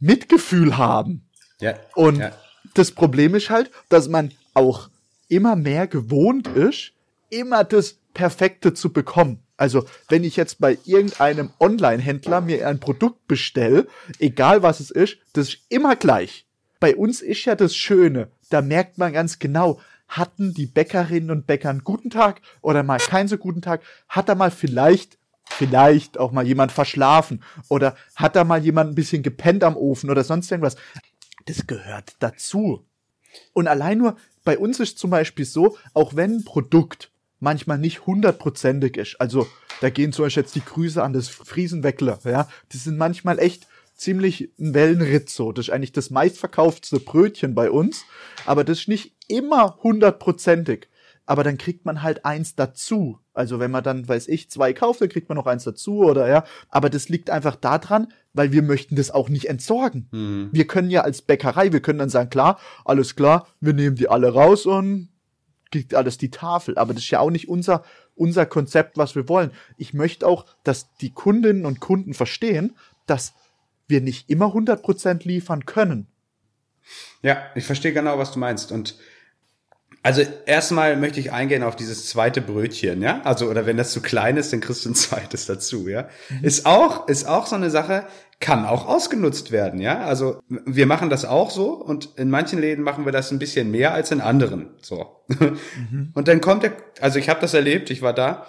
Mitgefühl 0.00 0.76
haben. 0.76 1.26
Ja. 1.60 1.74
Und 1.94 2.18
ja. 2.18 2.32
das 2.74 2.92
Problem 2.92 3.34
ist 3.34 3.50
halt, 3.50 3.70
dass 3.88 4.08
man 4.08 4.32
auch 4.54 4.90
immer 5.28 5.56
mehr 5.56 5.86
gewohnt 5.86 6.48
ist, 6.48 6.92
immer 7.30 7.64
das 7.64 7.98
Perfekte 8.14 8.74
zu 8.74 8.92
bekommen. 8.92 9.42
Also, 9.56 9.84
wenn 10.08 10.22
ich 10.22 10.36
jetzt 10.36 10.60
bei 10.60 10.78
irgendeinem 10.84 11.50
Online-Händler 11.58 12.40
mir 12.40 12.66
ein 12.68 12.78
Produkt 12.78 13.26
bestelle, 13.26 13.88
egal 14.20 14.62
was 14.62 14.78
es 14.80 14.90
ist, 14.90 15.18
das 15.32 15.48
ist 15.48 15.58
immer 15.68 15.96
gleich. 15.96 16.46
Bei 16.78 16.94
uns 16.94 17.20
ist 17.20 17.44
ja 17.44 17.56
das 17.56 17.74
Schöne, 17.74 18.28
da 18.50 18.62
merkt 18.62 18.98
man 18.98 19.12
ganz 19.12 19.40
genau, 19.40 19.80
hatten 20.08 20.54
die 20.54 20.66
Bäckerinnen 20.66 21.30
und 21.30 21.46
Bäcker 21.46 21.70
einen 21.70 21.84
guten 21.84 22.10
Tag 22.10 22.40
oder 22.60 22.82
mal 22.82 22.98
keinen 22.98 23.28
so 23.28 23.38
guten 23.38 23.62
Tag, 23.62 23.82
hat 24.08 24.28
da 24.28 24.34
mal 24.34 24.50
vielleicht 24.50 25.18
vielleicht 25.50 26.18
auch 26.18 26.32
mal 26.32 26.46
jemand 26.46 26.72
verschlafen 26.72 27.42
oder 27.68 27.96
hat 28.14 28.36
da 28.36 28.44
mal 28.44 28.62
jemand 28.62 28.92
ein 28.92 28.94
bisschen 28.94 29.22
gepennt 29.22 29.64
am 29.64 29.76
Ofen 29.76 30.10
oder 30.10 30.22
sonst 30.22 30.50
irgendwas. 30.50 30.76
Das 31.46 31.66
gehört 31.66 32.16
dazu. 32.18 32.84
Und 33.52 33.66
allein 33.66 33.98
nur 33.98 34.16
bei 34.44 34.58
uns 34.58 34.80
ist 34.80 34.98
zum 34.98 35.10
Beispiel 35.10 35.44
so, 35.44 35.76
auch 35.94 36.16
wenn 36.16 36.36
ein 36.36 36.44
Produkt 36.44 37.10
manchmal 37.40 37.78
nicht 37.78 38.06
hundertprozentig 38.06 38.96
ist, 38.96 39.20
also 39.20 39.46
da 39.80 39.90
gehen 39.90 40.12
zum 40.12 40.24
Beispiel 40.24 40.42
jetzt 40.42 40.54
die 40.54 40.64
Grüße 40.64 41.02
an 41.02 41.12
das 41.12 41.28
Friesenweckler, 41.28 42.18
ja, 42.24 42.48
die 42.72 42.78
sind 42.78 42.98
manchmal 42.98 43.38
echt 43.38 43.66
ziemlich 43.94 44.50
ein 44.58 44.74
Wellenritt 44.74 45.28
so. 45.28 45.52
Das 45.52 45.66
ist 45.66 45.70
eigentlich 45.72 45.92
das 45.92 46.10
meistverkauftste 46.10 47.00
Brötchen 47.00 47.54
bei 47.54 47.70
uns, 47.70 48.04
aber 48.46 48.64
das 48.64 48.80
ist 48.80 48.88
nicht 48.88 49.12
immer 49.28 49.78
hundertprozentig. 49.82 50.88
Aber 51.26 51.44
dann 51.44 51.58
kriegt 51.58 51.84
man 51.84 52.02
halt 52.02 52.24
eins 52.24 52.54
dazu. 52.56 53.18
Also 53.34 53.60
wenn 53.60 53.70
man 53.70 53.84
dann, 53.84 54.08
weiß 54.08 54.28
ich, 54.28 54.50
zwei 54.50 54.72
kauft, 54.72 55.02
dann 55.02 55.10
kriegt 55.10 55.28
man 55.28 55.36
noch 55.36 55.46
eins 55.46 55.64
dazu 55.64 55.98
oder 55.98 56.26
ja. 56.26 56.44
Aber 56.70 56.88
das 56.88 57.10
liegt 57.10 57.28
einfach 57.28 57.54
daran, 57.54 58.12
weil 58.32 58.50
wir 58.50 58.62
möchten 58.62 58.96
das 58.96 59.10
auch 59.10 59.28
nicht 59.28 59.48
entsorgen. 59.48 60.08
Wir 60.52 60.66
können 60.66 60.90
ja 60.90 61.02
als 61.02 61.20
Bäckerei, 61.20 61.70
wir 61.72 61.80
können 61.80 61.98
dann 61.98 62.08
sagen, 62.08 62.30
klar, 62.30 62.58
alles 62.86 63.14
klar, 63.14 63.46
wir 63.60 63.74
nehmen 63.74 63.96
die 63.96 64.08
alle 64.08 64.32
raus 64.32 64.64
und 64.64 65.10
kriegt 65.70 65.94
alles 65.94 66.16
die 66.16 66.30
Tafel. 66.30 66.78
Aber 66.78 66.94
das 66.94 67.02
ist 67.02 67.10
ja 67.10 67.20
auch 67.20 67.30
nicht 67.30 67.48
unser, 67.48 67.84
unser 68.14 68.46
Konzept, 68.46 68.96
was 68.96 69.14
wir 69.14 69.28
wollen. 69.28 69.50
Ich 69.76 69.92
möchte 69.92 70.26
auch, 70.26 70.46
dass 70.64 70.94
die 70.96 71.12
Kundinnen 71.12 71.66
und 71.66 71.78
Kunden 71.78 72.14
verstehen, 72.14 72.74
dass 73.06 73.34
wir 73.86 74.00
nicht 74.00 74.30
immer 74.30 74.46
100% 74.46 75.26
liefern 75.26 75.66
können. 75.66 76.06
Ja, 77.22 77.42
ich 77.54 77.64
verstehe 77.64 77.92
genau, 77.92 78.18
was 78.18 78.32
du 78.32 78.38
meinst. 78.38 78.72
Und 78.72 78.96
also 80.02 80.22
erstmal 80.46 80.96
möchte 80.96 81.20
ich 81.20 81.32
eingehen 81.32 81.62
auf 81.62 81.76
dieses 81.76 82.06
zweite 82.08 82.40
Brötchen, 82.40 83.02
ja? 83.02 83.20
Also, 83.24 83.48
oder 83.48 83.66
wenn 83.66 83.76
das 83.76 83.92
zu 83.92 84.00
klein 84.00 84.36
ist, 84.36 84.52
dann 84.52 84.60
kriegst 84.60 84.84
du 84.84 84.90
ein 84.90 84.94
zweites 84.94 85.46
dazu, 85.46 85.88
ja? 85.88 86.08
Ist 86.42 86.66
auch, 86.66 87.08
ist 87.08 87.26
auch 87.26 87.46
so 87.46 87.56
eine 87.56 87.70
Sache, 87.70 88.06
kann 88.40 88.64
auch 88.64 88.86
ausgenutzt 88.86 89.50
werden, 89.50 89.80
ja? 89.80 90.00
Also, 90.04 90.40
wir 90.48 90.86
machen 90.86 91.10
das 91.10 91.24
auch 91.24 91.50
so 91.50 91.72
und 91.72 92.10
in 92.16 92.30
manchen 92.30 92.60
Läden 92.60 92.84
machen 92.84 93.04
wir 93.04 93.12
das 93.12 93.30
ein 93.32 93.38
bisschen 93.38 93.70
mehr 93.70 93.92
als 93.92 94.10
in 94.10 94.20
anderen, 94.20 94.70
so. 94.80 95.24
Und 96.14 96.28
dann 96.28 96.40
kommt 96.40 96.62
der, 96.62 96.72
also 97.00 97.18
ich 97.18 97.28
habe 97.28 97.40
das 97.40 97.54
erlebt, 97.54 97.90
ich 97.90 98.00
war 98.00 98.14
da 98.14 98.46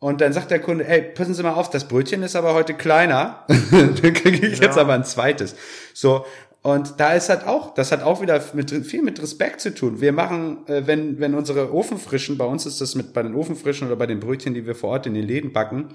und 0.00 0.22
dann 0.22 0.32
sagt 0.32 0.50
der 0.50 0.60
Kunde, 0.60 0.88
ey, 0.88 1.02
passen 1.02 1.34
Sie 1.34 1.42
mal 1.42 1.52
auf, 1.52 1.68
das 1.68 1.86
Brötchen 1.86 2.22
ist 2.22 2.34
aber 2.34 2.54
heute 2.54 2.72
kleiner. 2.72 3.44
dann 3.70 4.14
kriege 4.14 4.46
ich 4.46 4.58
jetzt 4.58 4.78
aber 4.78 4.94
ein 4.94 5.04
zweites. 5.04 5.54
So, 5.92 6.24
Und 6.62 7.00
da 7.00 7.14
ist 7.14 7.30
halt 7.30 7.46
auch, 7.46 7.72
das 7.72 7.90
hat 7.90 8.02
auch 8.02 8.20
wieder 8.20 8.42
mit, 8.52 8.70
viel 8.84 9.02
mit 9.02 9.20
Respekt 9.20 9.62
zu 9.62 9.74
tun. 9.74 10.00
Wir 10.00 10.12
machen, 10.12 10.66
äh, 10.66 10.86
wenn, 10.86 11.18
wenn 11.18 11.34
unsere 11.34 11.72
Ofenfrischen, 11.72 12.36
bei 12.36 12.44
uns 12.44 12.66
ist 12.66 12.80
das 12.80 12.94
mit 12.94 13.14
bei 13.14 13.22
den 13.22 13.34
Ofenfrischen 13.34 13.86
oder 13.86 13.96
bei 13.96 14.06
den 14.06 14.20
Brötchen, 14.20 14.52
die 14.52 14.66
wir 14.66 14.74
vor 14.74 14.90
Ort 14.90 15.06
in 15.06 15.14
den 15.14 15.26
Läden 15.26 15.52
backen, 15.52 15.94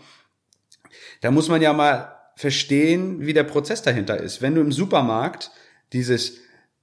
da 1.22 1.30
muss 1.30 1.50
man 1.50 1.62
ja 1.62 1.72
mal 1.72 2.16
verstehen, 2.36 3.26
wie 3.26 3.34
der 3.34 3.44
Prozess 3.44 3.84
dahinter 3.84 4.18
ist. 4.18 4.42
Wenn 4.42 4.56
du 4.56 4.62
im 4.62 4.72
Supermarkt 4.72 5.52
dieses 5.94 6.38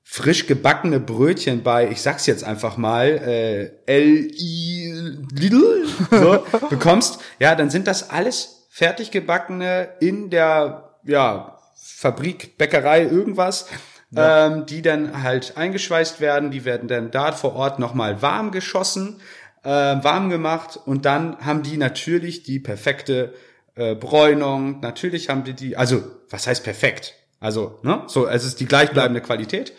frisch 0.04 0.46
gebackene 0.46 1.00
Brötchen 1.00 1.62
bei, 1.62 1.88
ich 1.90 2.02
sag's 2.02 2.26
jetzt 2.26 2.44
einfach 2.44 2.76
mal, 2.76 3.06
äh, 3.06 3.70
L.I. 3.86 4.94
Lidl 5.32 5.86
so, 6.10 6.44
bekommst, 6.70 7.20
ja, 7.38 7.54
dann 7.54 7.70
sind 7.70 7.86
das 7.86 8.10
alles 8.10 8.66
fertig 8.70 9.10
gebackene 9.10 9.88
in 10.00 10.30
der, 10.30 10.98
ja, 11.04 11.58
Fabrik, 12.02 12.58
Bäckerei, 12.58 13.02
irgendwas, 13.02 13.68
ja. 14.10 14.48
ähm, 14.48 14.66
die 14.66 14.82
dann 14.82 15.22
halt 15.22 15.56
eingeschweißt 15.56 16.20
werden, 16.20 16.50
die 16.50 16.64
werden 16.64 16.88
dann 16.88 17.12
da 17.12 17.30
vor 17.30 17.54
Ort 17.54 17.78
nochmal 17.78 18.20
warm 18.20 18.50
geschossen, 18.50 19.20
äh, 19.62 19.68
warm 19.68 20.28
gemacht 20.28 20.80
und 20.84 21.04
dann 21.04 21.38
haben 21.38 21.62
die 21.62 21.76
natürlich 21.76 22.42
die 22.42 22.58
perfekte 22.58 23.34
äh, 23.76 23.94
Bräunung, 23.94 24.80
natürlich 24.80 25.28
haben 25.28 25.44
die 25.44 25.54
die, 25.54 25.76
also 25.76 26.02
was 26.28 26.48
heißt 26.48 26.64
perfekt? 26.64 27.14
Also, 27.38 27.78
ne, 27.82 28.02
so, 28.08 28.26
es 28.26 28.44
ist 28.44 28.58
die 28.58 28.66
gleichbleibende 28.66 29.20
Qualität. 29.20 29.72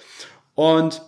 Und 0.56 1.02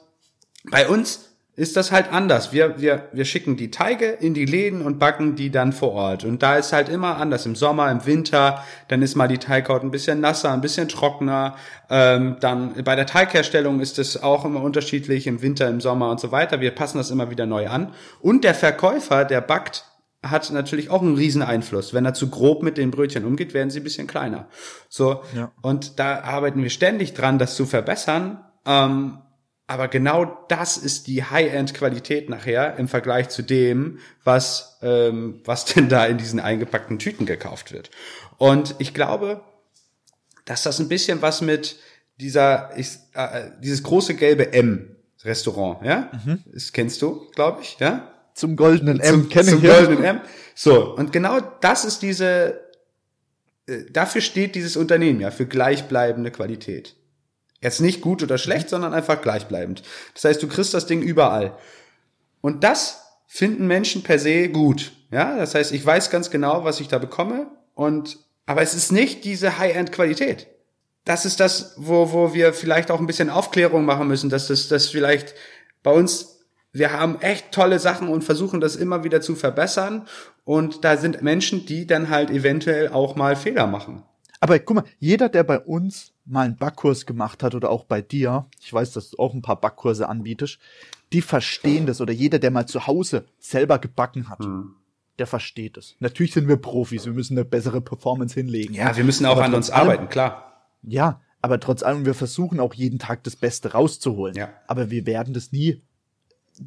bei 0.70 0.86
uns 0.89 1.35
ist 1.58 1.78
das 1.78 1.91
halt 1.91 2.12
anders. 2.12 2.51
Wir, 2.51 2.82
wir, 2.82 3.08
wir 3.14 3.24
schicken 3.24 3.56
die 3.56 3.72
Teige 3.72 4.08
in 4.08 4.34
die 4.34 4.45
Läden 4.45 4.82
und 4.82 4.99
backen 4.99 5.36
die 5.36 5.51
dann 5.51 5.72
vor 5.72 5.93
Ort. 5.93 6.26
Und 6.26 6.43
da 6.43 6.58
ist 6.58 6.74
halt 6.74 6.89
immer 6.89 7.18
anders. 7.18 7.45
Im 7.45 7.56
Sommer, 7.56 7.89
im 7.91 8.06
Winter, 8.06 8.64
dann 8.89 9.01
ist 9.01 9.16
mal 9.16 9.30
die 9.30 9.38
Teighaut 9.38 9.82
ein 9.82 9.91
bisschen 9.91 10.20
nasser, 10.20 10.51
ein 10.51 10.60
bisschen 10.60 10.89
trockener. 10.89 11.56
Ähm, 11.89 12.36
dann 12.41 12.74
bei 12.84 12.95
der 12.95 13.06
Teigherstellung 13.06 13.80
ist 13.80 13.99
es 13.99 14.22
auch 14.22 14.43
immer 14.43 14.62
unterschiedlich, 14.62 15.28
im 15.28 15.41
Winter, 15.41 15.70
im 15.70 15.80
Sommer 15.80 16.12
und 16.12 16.20
so 16.20 16.34
weiter. 16.34 16.60
Wir 16.60 16.72
passen 16.72 16.97
das 16.97 17.10
immer 17.10 17.30
wieder 17.30 17.45
neu 17.45 17.70
an. 17.70 17.93
Und 18.20 18.43
der 18.43 18.53
Verkäufer, 18.53 19.24
der 19.24 19.39
backt, 19.39 19.86
hat 20.22 20.51
natürlich 20.51 20.89
auch 20.89 21.01
einen 21.01 21.16
riesen 21.16 21.41
Einfluss. 21.41 21.93
Wenn 21.93 22.03
er 22.03 22.14
zu 22.14 22.30
grob 22.30 22.64
mit 22.64 22.78
den 22.78 22.91
Brötchen 22.91 23.24
umgeht, 23.24 23.53
werden 23.53 23.70
sie 23.70 23.80
ein 23.80 23.84
bisschen 23.84 24.08
kleiner. 24.08 24.47
So. 24.89 25.22
Ja. 25.34 25.51
Und 25.62 25.99
da 25.99 26.22
arbeiten 26.22 26.62
wir 26.62 26.70
ständig 26.70 27.14
dran, 27.14 27.39
das 27.39 27.56
zu 27.56 27.66
verbessern. 27.66 28.43
Ähm, 28.66 29.20
aber 29.68 29.88
genau 29.88 30.45
das 30.47 30.78
ist 30.78 31.07
die 31.07 31.24
High-End-Qualität 31.24 32.30
nachher 32.30 32.78
im 32.78 32.88
Vergleich 32.88 33.30
zu 33.30 33.41
dem, 33.41 33.99
was, 34.24 34.78
ähm, 34.82 35.41
was 35.43 35.66
denn 35.74 35.89
da 35.89 36.05
in 36.05 36.18
diesen 36.18 36.39
eingepackten 36.39 36.99
Tüten 36.99 37.26
gekauft 37.26 37.72
wird. 37.72 37.89
Und 38.38 38.76
ich 38.80 38.93
glaube, 38.93 39.41
dass 40.45 40.63
das 40.63 40.80
ein 40.80 40.88
bisschen 40.88 41.22
was 41.22 41.41
mit 41.41 41.78
dieser, 42.20 42.72
ich, 42.78 42.89
äh, 43.13 43.49
dieses 43.61 43.82
große 43.84 44.16
gelbe 44.16 44.53
M-Restaurant, 44.53 45.84
ja? 45.84 46.11
Mhm. 46.26 46.43
Das 46.53 46.72
kennst 46.72 47.01
du, 47.01 47.28
glaube 47.32 47.61
ich, 47.61 47.78
ja? 47.80 48.11
Zum 48.36 48.55
goldenen 48.55 48.99
M 48.99 49.30
kenne 49.30 49.49
ich. 49.49 49.55
Zum 49.55 49.63
goldenen 49.63 50.03
M. 50.03 50.22
So, 50.53 50.95
und 50.95 51.11
genau 51.11 51.39
das 51.61 51.86
ist 51.86 52.01
diese, 52.01 52.61
äh, 53.66 53.86
dafür 53.91 54.22
steht 54.22 54.55
dieses 54.55 54.78
Unternehmen 54.78 55.22
ja, 55.22 55.32
für 55.32 55.45
gleichbleibende 55.45 56.32
Qualität. 56.32 56.95
Jetzt 57.66 57.82
nicht 57.82 58.01
gut 58.01 58.22
oder 58.22 58.38
schlecht, 58.38 58.70
sondern 58.70 58.93
einfach 58.93 59.24
gleichbleibend. 59.24 59.82
Das 60.13 60.24
heißt, 60.24 60.43
du 60.43 60.47
kriegst 60.47 60.76
das 60.76 60.86
Ding 60.86 61.01
überall. 61.01 61.57
Und 62.39 62.63
das 62.63 63.01
finden 63.26 63.66
Menschen 63.66 64.03
per 64.03 64.20
se 64.20 64.49
gut. 64.49 64.91
Ja, 65.09 65.36
das 65.36 65.55
heißt, 65.55 65.72
ich 65.72 65.84
weiß 65.84 66.11
ganz 66.11 66.30
genau, 66.30 66.63
was 66.63 66.80
ich 66.80 66.89
da 66.89 66.99
bekomme 66.99 67.47
und, 67.74 68.20
aber 68.45 68.61
es 68.61 68.76
ist 68.76 68.91
nicht 68.91 69.26
diese 69.26 69.57
High-End-Qualität. 69.57 70.45
Das 71.05 71.26
ist 71.26 71.39
das, 71.39 71.74
wo, 71.78 72.11
wo 72.11 72.36
wir 72.36 72.53
vielleicht 72.53 72.91
auch 72.91 72.99
ein 72.99 73.07
bisschen 73.07 73.32
Aufklärung 73.32 73.84
machen 73.84 74.07
müssen, 74.07 74.30
dass 74.30 74.45
das, 74.45 74.68
das 74.68 74.89
vielleicht 74.89 75.34
bei 75.82 75.89
uns, 75.89 76.45
wir 76.72 76.93
haben 76.93 77.20
echt 77.20 77.51
tolle 77.51 77.80
Sachen 77.80 78.09
und 78.09 78.24
versuchen 78.24 78.61
das 78.61 78.76
immer 78.76 79.03
wieder 79.03 79.22
zu 79.22 79.34
verbessern. 79.34 80.07
Und 80.43 80.84
da 80.84 80.97
sind 80.97 81.24
Menschen, 81.24 81.66
die 81.66 81.88
dann 81.88 82.11
halt 82.11 82.30
eventuell 82.30 82.89
auch 82.89 83.16
mal 83.16 83.36
Fehler 83.36 83.66
machen. 83.66 84.03
Aber 84.46 84.60
guck 84.60 84.76
mal, 84.76 84.84
jeder, 85.00 85.28
der 85.28 85.43
bei 85.43 85.60
uns 85.60 86.14
mal 86.24 86.46
einen 86.46 86.56
Backkurs 86.56 87.08
gemacht 87.08 87.41
hat 87.41 87.56
oder 87.56 87.72
auch 87.72 87.84
bei 87.84 88.04
dir, 88.04 88.46
ich 88.62 88.72
weiß, 88.72 88.91
dass 88.91 89.10
du 89.10 89.18
auch 89.18 89.34
ein 89.34 89.41
paar 89.41 89.60
Backkurse 89.60 90.08
anbietest, 90.08 90.60
die 91.14 91.24
verstehen 91.24 91.88
das 91.88 92.00
oder 92.00 92.14
jeder, 92.14 92.38
der 92.38 92.52
mal 92.52 92.68
zu 92.68 92.86
Hause 92.86 93.26
selber 93.39 93.80
gebacken 93.80 94.30
hat, 94.30 94.41
mhm. 94.41 94.76
der 95.18 95.26
versteht 95.26 95.78
es. 95.78 95.96
Natürlich 96.00 96.34
sind 96.34 96.48
wir 96.48 96.58
Profis, 96.58 97.06
wir 97.06 97.14
müssen 97.14 97.36
eine 97.36 97.43
bessere 97.43 97.82
Performance 97.82 98.36
hinlegen. 98.36 98.76
Ja, 98.76 98.96
wir 98.96 99.04
müssen 99.04 99.26
auch 99.26 99.39
an 99.39 99.56
uns 99.56 99.72
allem, 99.72 99.89
arbeiten, 99.89 100.10
klar. 100.10 100.68
Ja, 100.84 101.22
aber 101.41 101.60
trotz 101.60 101.82
allem, 101.82 102.06
wir 102.06 102.14
versuchen 102.14 102.60
auch 102.60 102.76
jeden 102.76 103.00
Tag 103.00 103.24
das 103.24 103.36
Beste 103.36 103.72
rauszuholen. 103.72 104.36
Ja. 104.36 104.54
Aber 104.68 104.91
wir 104.91 105.08
werden 105.08 105.34
das 105.34 105.52
nie 105.52 105.82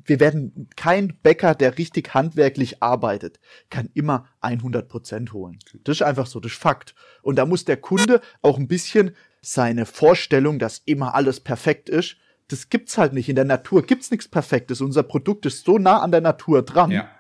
wir 0.05 0.21
werden 0.21 0.69
kein 0.77 1.17
Bäcker, 1.23 1.55
der 1.55 1.79
richtig 1.79 2.15
handwerklich 2.15 2.83
arbeitet, 2.83 3.41
kann 3.71 3.91
immer 3.95 4.27
100 4.41 4.89
Prozent 4.89 5.33
holen. 5.33 5.59
Das 5.85 5.97
ist 5.97 6.03
einfach 6.03 6.27
so, 6.27 6.41
das 6.41 6.53
ist 6.53 6.59
Fakt. 6.59 6.95
Und 7.23 7.37
da 7.37 7.47
muss 7.47 7.65
der 7.65 7.77
Kunde 7.77 8.21
auch 8.43 8.59
ein 8.59 8.69
bisschen 8.69 9.15
seine 9.41 9.87
Vorstellung, 9.87 10.59
dass 10.59 10.83
immer 10.85 11.15
alles 11.15 11.41
perfekt 11.41 11.89
ist, 11.89 12.17
das 12.49 12.71
gibt's 12.71 12.99
halt 12.99 13.13
nicht. 13.13 13.29
In 13.29 13.37
der 13.37 13.45
Natur 13.45 13.83
gibt's 13.83 14.11
nichts 14.11 14.27
Perfektes. 14.27 14.81
Unser 14.81 15.03
Produkt 15.03 15.47
ist 15.47 15.65
so 15.65 15.79
nah 15.79 16.01
an 16.01 16.11
der 16.11 16.23
Natur 16.23 16.63
dran, 16.63 16.91
ja. 16.91 17.11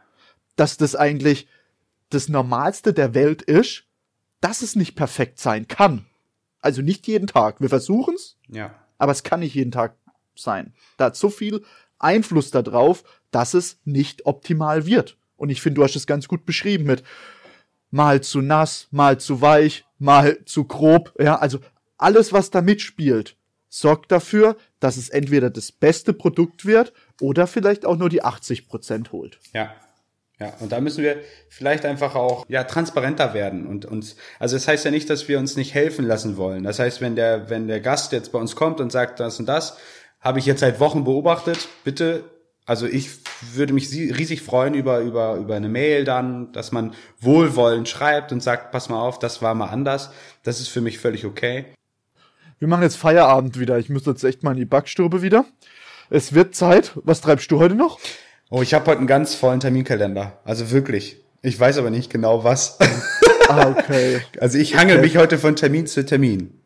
dass 0.56 0.78
das 0.78 0.96
eigentlich 0.96 1.48
das 2.10 2.28
Normalste 2.28 2.94
der 2.94 3.14
Welt 3.14 3.42
ist, 3.42 3.84
dass 4.40 4.62
es 4.62 4.74
nicht 4.74 4.94
perfekt 4.94 5.38
sein 5.38 5.68
kann. 5.68 6.06
Also 6.60 6.82
nicht 6.82 7.06
jeden 7.06 7.26
Tag. 7.26 7.60
Wir 7.60 7.68
versuchen's, 7.68 8.38
ja. 8.48 8.74
aber 8.96 9.12
es 9.12 9.22
kann 9.22 9.40
nicht 9.40 9.54
jeden 9.54 9.70
Tag 9.70 9.96
sein. 10.34 10.72
Da 10.96 11.06
hat 11.06 11.16
so 11.16 11.28
viel 11.28 11.64
Einfluss 11.98 12.50
darauf, 12.50 13.04
dass 13.30 13.54
es 13.54 13.78
nicht 13.84 14.26
optimal 14.26 14.86
wird. 14.86 15.16
Und 15.36 15.50
ich 15.50 15.60
finde, 15.60 15.76
du 15.76 15.84
hast 15.84 15.96
es 15.96 16.06
ganz 16.06 16.28
gut 16.28 16.44
beschrieben 16.44 16.84
mit 16.84 17.02
mal 17.90 18.20
zu 18.20 18.40
nass, 18.40 18.88
mal 18.90 19.18
zu 19.18 19.40
weich, 19.40 19.84
mal 19.98 20.44
zu 20.44 20.64
grob. 20.64 21.14
Ja, 21.18 21.36
also 21.36 21.60
alles, 21.96 22.32
was 22.32 22.50
da 22.50 22.60
mitspielt, 22.60 23.36
sorgt 23.68 24.12
dafür, 24.12 24.56
dass 24.80 24.96
es 24.96 25.08
entweder 25.08 25.50
das 25.50 25.72
beste 25.72 26.12
Produkt 26.12 26.64
wird 26.64 26.92
oder 27.20 27.46
vielleicht 27.46 27.84
auch 27.84 27.96
nur 27.96 28.08
die 28.08 28.22
80 28.22 28.68
Prozent 28.68 29.12
holt. 29.12 29.38
Ja. 29.52 29.74
Ja, 30.40 30.52
und 30.60 30.70
da 30.70 30.80
müssen 30.80 31.02
wir 31.02 31.16
vielleicht 31.48 31.84
einfach 31.84 32.14
auch 32.14 32.44
ja 32.48 32.62
transparenter 32.62 33.34
werden 33.34 33.66
und 33.66 33.86
uns 33.86 34.14
also 34.38 34.54
das 34.54 34.68
heißt 34.68 34.84
ja 34.84 34.92
nicht, 34.92 35.10
dass 35.10 35.26
wir 35.26 35.36
uns 35.40 35.56
nicht 35.56 35.74
helfen 35.74 36.04
lassen 36.04 36.36
wollen. 36.36 36.62
Das 36.62 36.78
heißt, 36.78 37.00
wenn 37.00 37.16
der 37.16 37.50
wenn 37.50 37.66
der 37.66 37.80
Gast 37.80 38.12
jetzt 38.12 38.30
bei 38.30 38.38
uns 38.38 38.54
kommt 38.54 38.80
und 38.80 38.92
sagt 38.92 39.18
das 39.18 39.40
und 39.40 39.46
das, 39.46 39.78
habe 40.28 40.38
ich 40.38 40.46
jetzt 40.46 40.60
seit 40.60 40.78
Wochen 40.78 41.04
beobachtet, 41.04 41.68
bitte 41.84 42.24
also 42.64 42.86
ich 42.86 43.08
würde 43.54 43.72
mich 43.72 43.90
riesig 43.90 44.42
freuen 44.42 44.74
über, 44.74 45.00
über, 45.00 45.36
über 45.36 45.56
eine 45.56 45.70
Mail 45.70 46.04
dann, 46.04 46.52
dass 46.52 46.70
man 46.70 46.92
wohlwollend 47.18 47.88
schreibt 47.88 48.30
und 48.30 48.42
sagt, 48.42 48.72
pass 48.72 48.90
mal 48.90 49.00
auf, 49.00 49.18
das 49.18 49.40
war 49.40 49.54
mal 49.54 49.68
anders. 49.68 50.10
Das 50.42 50.60
ist 50.60 50.68
für 50.68 50.82
mich 50.82 50.98
völlig 50.98 51.24
okay 51.24 51.64
wir 52.58 52.68
machen 52.68 52.82
jetzt 52.82 52.96
Feierabend 52.96 53.58
wieder. 53.58 53.78
Ich 53.78 53.88
muss 53.88 54.06
jetzt 54.06 54.24
echt 54.24 54.42
mal 54.42 54.52
in 54.52 54.56
die 54.58 54.64
Backstube 54.64 55.22
wieder. 55.22 55.44
Es 56.10 56.32
wird 56.32 56.54
Zeit. 56.54 56.92
Was 56.96 57.20
treibst 57.20 57.50
du 57.50 57.58
heute 57.58 57.74
noch? 57.74 57.98
Oh, 58.50 58.62
ich 58.62 58.74
habe 58.74 58.86
heute 58.86 58.98
einen 58.98 59.06
ganz 59.06 59.34
vollen 59.34 59.60
Terminkalender. 59.60 60.38
Also 60.44 60.70
wirklich. 60.70 61.22
Ich 61.42 61.58
weiß 61.58 61.78
aber 61.78 61.90
nicht 61.90 62.10
genau 62.10 62.44
was. 62.44 62.78
Ah, 63.48 63.70
okay. 63.70 64.20
Also 64.40 64.58
ich 64.58 64.76
hangel 64.76 64.96
okay. 64.96 65.06
mich 65.06 65.16
heute 65.16 65.38
von 65.38 65.56
Termin 65.56 65.86
zu 65.86 66.04
Termin. 66.04 66.57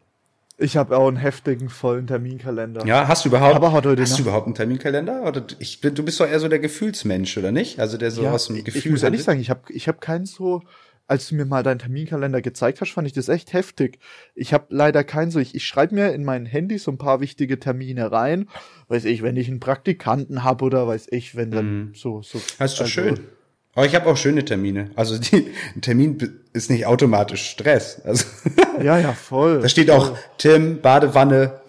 Ich 0.63 0.77
habe 0.77 0.97
auch 0.97 1.09
einen 1.09 1.17
heftigen 1.17 1.69
vollen 1.69 2.07
Terminkalender. 2.07 2.87
Ja, 2.87 3.09
hast 3.09 3.25
du 3.25 3.29
überhaupt? 3.29 3.57
Aber 3.57 3.73
heute 3.73 4.01
hast 4.01 4.11
noch. 4.11 4.17
du 4.19 4.23
überhaupt 4.23 4.47
einen 4.47 4.55
Terminkalender? 4.55 5.25
Oder 5.25 5.45
ich, 5.59 5.81
du 5.81 6.03
bist 6.03 6.21
doch 6.21 6.29
eher 6.29 6.41
so 6.41 6.49
der 6.49 6.61
Gefühlsmensch, 6.61 7.37
oder 7.37 7.53
nicht? 7.53 7.81
Also 7.81 7.99
der 7.99 8.11
so 8.11 8.23
ja, 8.23 8.33
aus 8.33 8.47
dem 8.47 8.63
Gefühl. 8.63 8.79
Ich 8.79 8.91
muss 8.91 9.03
ehrlich 9.03 9.25
sagen, 9.25 9.41
ich 9.41 9.51
habe 9.51 9.63
ich 9.73 9.89
hab 9.89 10.01
keinen 10.01 10.25
so 10.27 10.63
als 11.13 11.29
du 11.29 11.35
mir 11.35 11.45
mal 11.45 11.63
deinen 11.63 11.79
Terminkalender 11.79 12.41
gezeigt 12.41 12.81
hast, 12.81 12.93
fand 12.93 13.07
ich 13.07 13.13
das 13.13 13.29
echt 13.29 13.53
heftig. 13.53 13.99
Ich 14.35 14.55
habe 14.55 14.67
leider 14.71 15.05
keinen 15.05 15.31
so, 15.31 15.41
ich, 15.41 15.55
ich 15.55 15.67
schreibe 15.67 15.95
mir 15.95 16.13
in 16.13 16.25
mein 16.25 16.47
Handy 16.47 16.79
so 16.79 16.91
ein 16.91 16.97
paar 16.97 17.21
wichtige 17.21 17.59
Termine 17.59 18.11
rein. 18.11 18.49
Weiß 18.89 19.05
ich, 19.05 19.23
wenn 19.23 19.37
ich 19.37 19.49
einen 19.49 19.61
Praktikanten 19.61 20.43
habe 20.43 20.65
oder 20.65 20.87
weiß 20.87 21.09
ich, 21.11 21.37
wenn 21.37 21.51
dann 21.51 21.67
mhm. 21.67 21.95
so, 21.95 22.23
so. 22.23 22.41
Das 22.59 22.73
ist 22.73 22.79
doch 22.79 22.85
also, 22.85 22.87
schön. 22.87 23.21
Aber 23.75 23.87
ich 23.87 23.95
habe 23.95 24.07
auch 24.07 24.17
schöne 24.17 24.45
Termine. 24.45 24.91
Also 24.97 25.19
die, 25.19 25.51
ein 25.75 25.81
Termin 25.81 26.19
ist 26.53 26.71
nicht 26.71 26.87
automatisch 26.87 27.49
Stress. 27.51 28.01
Also 28.05 28.25
ja, 28.83 28.99
ja, 28.99 29.13
voll. 29.13 29.61
Da 29.61 29.69
steht 29.69 29.91
auch 29.91 30.17
Tim, 30.39 30.81
Badewanne. 30.81 31.61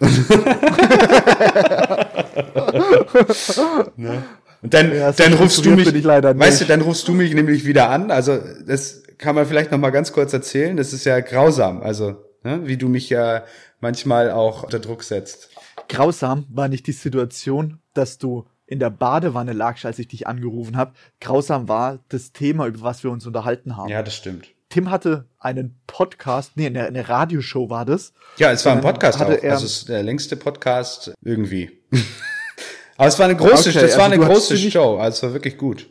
ne? 3.96 4.22
Und 4.62 4.72
dann, 4.72 4.94
ja, 4.94 5.12
dann 5.12 5.34
rufst 5.34 5.64
du 5.64 5.70
mich, 5.72 5.92
weißt 5.92 6.62
du, 6.62 6.64
dann 6.64 6.80
rufst 6.80 7.06
du 7.06 7.12
mich 7.12 7.34
nämlich 7.34 7.66
wieder 7.66 7.90
an. 7.90 8.10
Also 8.10 8.38
das 8.66 9.02
kann 9.18 9.34
man 9.34 9.44
vielleicht 9.46 9.70
noch 9.70 9.78
mal 9.78 9.90
ganz 9.90 10.12
kurz 10.12 10.32
erzählen. 10.32 10.76
Das 10.76 10.92
ist 10.92 11.04
ja 11.04 11.20
grausam, 11.20 11.82
also 11.82 12.24
ne, 12.42 12.62
wie 12.64 12.78
du 12.78 12.88
mich 12.88 13.10
ja 13.10 13.44
manchmal 13.80 14.30
auch 14.30 14.62
unter 14.62 14.78
Druck 14.78 15.02
setzt. 15.02 15.50
Grausam 15.88 16.46
war 16.48 16.68
nicht 16.68 16.86
die 16.86 16.92
Situation, 16.92 17.78
dass 17.92 18.16
du 18.16 18.46
in 18.66 18.78
der 18.78 18.90
Badewanne 18.90 19.52
lagst, 19.52 19.84
als 19.84 19.98
ich 19.98 20.08
dich 20.08 20.26
angerufen 20.26 20.76
habe. 20.76 20.94
Grausam 21.20 21.68
war 21.68 21.98
das 22.08 22.32
Thema, 22.32 22.66
über 22.66 22.80
was 22.80 23.04
wir 23.04 23.10
uns 23.10 23.26
unterhalten 23.26 23.76
haben. 23.76 23.90
Ja, 23.90 24.02
das 24.02 24.14
stimmt. 24.14 24.48
Tim 24.74 24.90
hatte 24.90 25.28
einen 25.38 25.78
Podcast, 25.86 26.56
nee, 26.56 26.66
eine, 26.66 26.84
eine 26.86 27.08
Radioshow 27.08 27.70
war 27.70 27.84
das. 27.84 28.12
Ja, 28.38 28.50
es 28.50 28.64
war 28.66 28.72
ein 28.72 28.80
Podcast 28.80 29.20
hatte 29.20 29.38
auch. 29.38 29.42
er- 29.44 29.52
also 29.52 29.66
es 29.66 29.76
ist 29.76 29.88
der 29.88 30.02
längste 30.02 30.34
Podcast 30.34 31.12
irgendwie. 31.22 31.80
Aber 32.96 33.06
es 33.06 33.16
war 33.20 33.26
eine 33.26 33.36
große, 33.36 33.70
Okay, 33.70 33.80
das 33.82 33.96
war 33.96 34.06
also 34.06 34.14
eine 34.20 34.26
große 34.26 34.56
Show. 34.58 34.96
Also 34.96 35.18
es 35.18 35.22
war 35.22 35.32
wirklich 35.32 35.58
gut. 35.58 35.88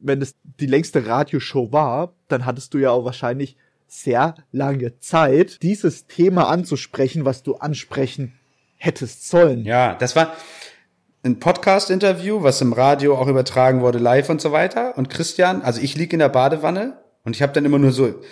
Wenn 0.00 0.20
es 0.20 0.34
die 0.58 0.66
längste 0.66 1.06
Radioshow 1.06 1.70
war, 1.70 2.16
dann 2.26 2.44
hattest 2.44 2.74
du 2.74 2.78
ja 2.78 2.90
auch 2.90 3.04
wahrscheinlich 3.04 3.56
sehr 3.86 4.34
lange 4.50 4.98
Zeit, 4.98 5.62
dieses 5.62 6.08
Thema 6.08 6.48
anzusprechen, 6.48 7.24
was 7.24 7.44
du 7.44 7.54
ansprechen 7.54 8.32
hättest 8.74 9.28
sollen. 9.30 9.64
Ja, 9.64 9.94
das 9.94 10.16
war 10.16 10.34
ein 11.22 11.38
Podcast-Interview, 11.38 12.42
was 12.42 12.60
im 12.60 12.72
Radio 12.72 13.16
auch 13.16 13.28
übertragen 13.28 13.80
wurde, 13.80 13.98
live 13.98 14.28
und 14.28 14.40
so 14.40 14.50
weiter. 14.50 14.98
Und 14.98 15.08
Christian, 15.08 15.62
also 15.62 15.80
ich 15.80 15.94
lieg 15.96 16.12
in 16.12 16.18
der 16.18 16.30
Badewanne 16.30 16.98
und 17.24 17.34
ich 17.36 17.42
habe 17.42 17.52
dann 17.52 17.64
immer 17.64 17.78
nur 17.78 17.92
so, 17.92 18.22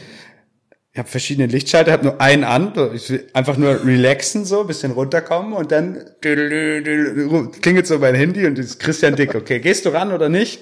ich 0.93 0.99
habe 0.99 1.09
verschiedene 1.09 1.47
Lichtschalter, 1.47 1.93
habe 1.93 2.05
nur 2.05 2.21
einen 2.21 2.45
an, 2.45 2.73
ich 2.95 3.11
will 3.11 3.27
einfach 3.33 3.57
nur 3.57 3.85
relaxen, 3.85 4.45
so, 4.45 4.65
bisschen 4.65 4.93
runterkommen 4.93 5.55
und 5.55 5.73
dann 5.73 6.05
klingelt 6.21 7.87
so 7.87 7.99
mein 7.99 8.15
Handy 8.15 8.47
und 8.47 8.59
ist 8.59 8.79
Christian 8.79 9.17
Dick, 9.17 9.35
okay, 9.35 9.59
gehst 9.61 9.87
du 9.87 9.91
ran 9.91 10.13
oder 10.13 10.29
nicht? 10.29 10.61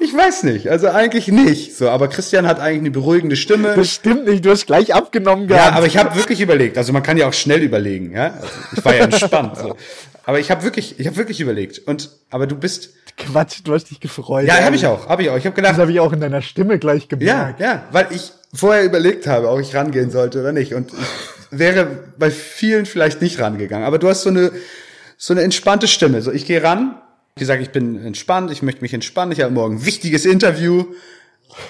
Ich 0.00 0.16
weiß 0.16 0.44
nicht, 0.44 0.68
also 0.70 0.88
eigentlich 0.88 1.28
nicht. 1.28 1.76
So, 1.76 1.90
aber 1.90 2.08
Christian 2.08 2.46
hat 2.46 2.60
eigentlich 2.60 2.78
eine 2.80 2.90
beruhigende 2.92 3.36
Stimme. 3.36 3.74
Das 3.76 3.90
stimmt 3.92 4.26
nicht, 4.26 4.42
du 4.42 4.50
hast 4.50 4.66
gleich 4.66 4.94
abgenommen 4.94 5.48
Ja, 5.50 5.56
gehabt. 5.56 5.76
aber 5.76 5.86
ich 5.86 5.98
habe 5.98 6.16
wirklich 6.16 6.40
überlegt. 6.40 6.78
Also 6.78 6.94
man 6.94 7.02
kann 7.02 7.18
ja 7.18 7.28
auch 7.28 7.34
schnell 7.34 7.60
überlegen, 7.62 8.12
ja. 8.12 8.34
Also 8.40 8.48
ich 8.76 8.84
war 8.84 8.96
ja 8.96 9.04
entspannt. 9.04 9.58
So. 9.58 9.76
Aber 10.24 10.38
ich 10.40 10.50
habe 10.50 10.62
wirklich, 10.62 10.98
ich 10.98 11.06
habe 11.06 11.16
wirklich 11.16 11.40
überlegt. 11.40 11.80
Und 11.86 12.10
aber 12.30 12.46
du 12.46 12.56
bist, 12.56 12.94
Quatsch, 13.18 13.60
du 13.64 13.74
hast 13.74 13.90
dich 13.90 14.00
gefreut. 14.00 14.46
ja, 14.46 14.62
habe 14.62 14.76
ich 14.76 14.86
auch, 14.86 15.08
habe 15.08 15.22
ich 15.22 15.30
auch. 15.30 15.36
Ich 15.36 15.44
habe 15.44 15.54
Das 15.54 15.64
gedacht, 15.64 15.78
habe 15.80 15.92
ich 15.92 16.00
auch 16.00 16.12
in 16.12 16.20
deiner 16.20 16.40
Stimme 16.42 16.78
gleich 16.78 17.02
ja, 17.02 17.08
gemerkt. 17.08 17.60
ja, 17.60 17.84
weil 17.90 18.06
ich 18.10 18.32
vorher 18.54 18.84
überlegt 18.84 19.26
habe, 19.26 19.50
ob 19.50 19.60
ich 19.60 19.74
rangehen 19.74 20.10
sollte 20.10 20.40
oder 20.40 20.52
nicht. 20.52 20.74
Und 20.74 20.92
ich 20.92 21.58
wäre 21.58 21.86
bei 22.18 22.30
vielen 22.30 22.86
vielleicht 22.86 23.20
nicht 23.20 23.40
rangegangen. 23.40 23.86
Aber 23.86 23.98
du 23.98 24.08
hast 24.08 24.22
so 24.22 24.30
eine 24.30 24.52
so 25.20 25.34
eine 25.34 25.42
entspannte 25.42 25.88
Stimme. 25.88 26.22
So, 26.22 26.30
ich 26.32 26.46
gehe 26.46 26.62
ran. 26.62 26.96
Wie 27.34 27.40
gesagt, 27.40 27.60
ich 27.60 27.70
bin 27.70 28.04
entspannt, 28.04 28.50
ich 28.50 28.62
möchte 28.62 28.82
mich 28.82 28.94
entspannen. 28.94 29.32
Ich 29.32 29.40
habe 29.40 29.52
morgen 29.52 29.76
ein 29.78 29.84
wichtiges 29.84 30.24
Interview. 30.24 30.86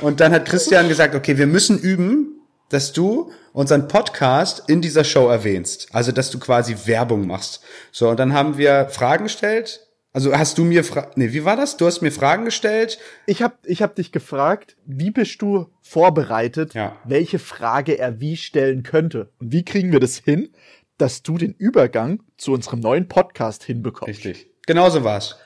Und 0.00 0.20
dann 0.20 0.32
hat 0.32 0.44
Christian 0.46 0.88
gesagt, 0.88 1.14
okay, 1.14 1.38
wir 1.38 1.46
müssen 1.46 1.78
üben, 1.78 2.40
dass 2.68 2.92
du 2.92 3.32
unseren 3.54 3.88
Podcast 3.88 4.64
in 4.66 4.82
dieser 4.82 5.02
Show 5.04 5.28
erwähnst. 5.28 5.88
Also, 5.92 6.12
dass 6.12 6.30
du 6.30 6.38
quasi 6.38 6.76
Werbung 6.84 7.26
machst. 7.26 7.60
So, 7.90 8.10
und 8.10 8.18
dann 8.20 8.34
haben 8.34 8.58
wir 8.58 8.88
Fragen 8.90 9.24
gestellt. 9.24 9.80
Also 10.18 10.36
hast 10.36 10.58
du 10.58 10.64
mir 10.64 10.82
Fra 10.82 11.12
nee, 11.14 11.32
wie 11.32 11.44
war 11.44 11.54
das? 11.54 11.76
Du 11.76 11.86
hast 11.86 12.00
mir 12.02 12.10
Fragen 12.10 12.44
gestellt. 12.44 12.98
Ich 13.26 13.40
habe 13.40 13.54
ich 13.62 13.82
hab 13.82 13.94
dich 13.94 14.10
gefragt, 14.10 14.76
wie 14.84 15.12
bist 15.12 15.40
du 15.40 15.68
vorbereitet, 15.80 16.74
Ja. 16.74 16.96
welche 17.04 17.38
Frage 17.38 18.00
er 18.00 18.18
wie 18.18 18.36
stellen 18.36 18.82
könnte? 18.82 19.30
Und 19.38 19.52
wie 19.52 19.64
kriegen 19.64 19.92
wir 19.92 20.00
das 20.00 20.18
hin, 20.18 20.48
dass 20.96 21.22
du 21.22 21.38
den 21.38 21.52
Übergang 21.52 22.20
zu 22.36 22.50
unserem 22.50 22.80
neuen 22.80 23.06
Podcast 23.06 23.62
hinbekommst? 23.62 24.08
Richtig. 24.08 24.50
Genauso 24.66 25.04
war's. 25.04 25.36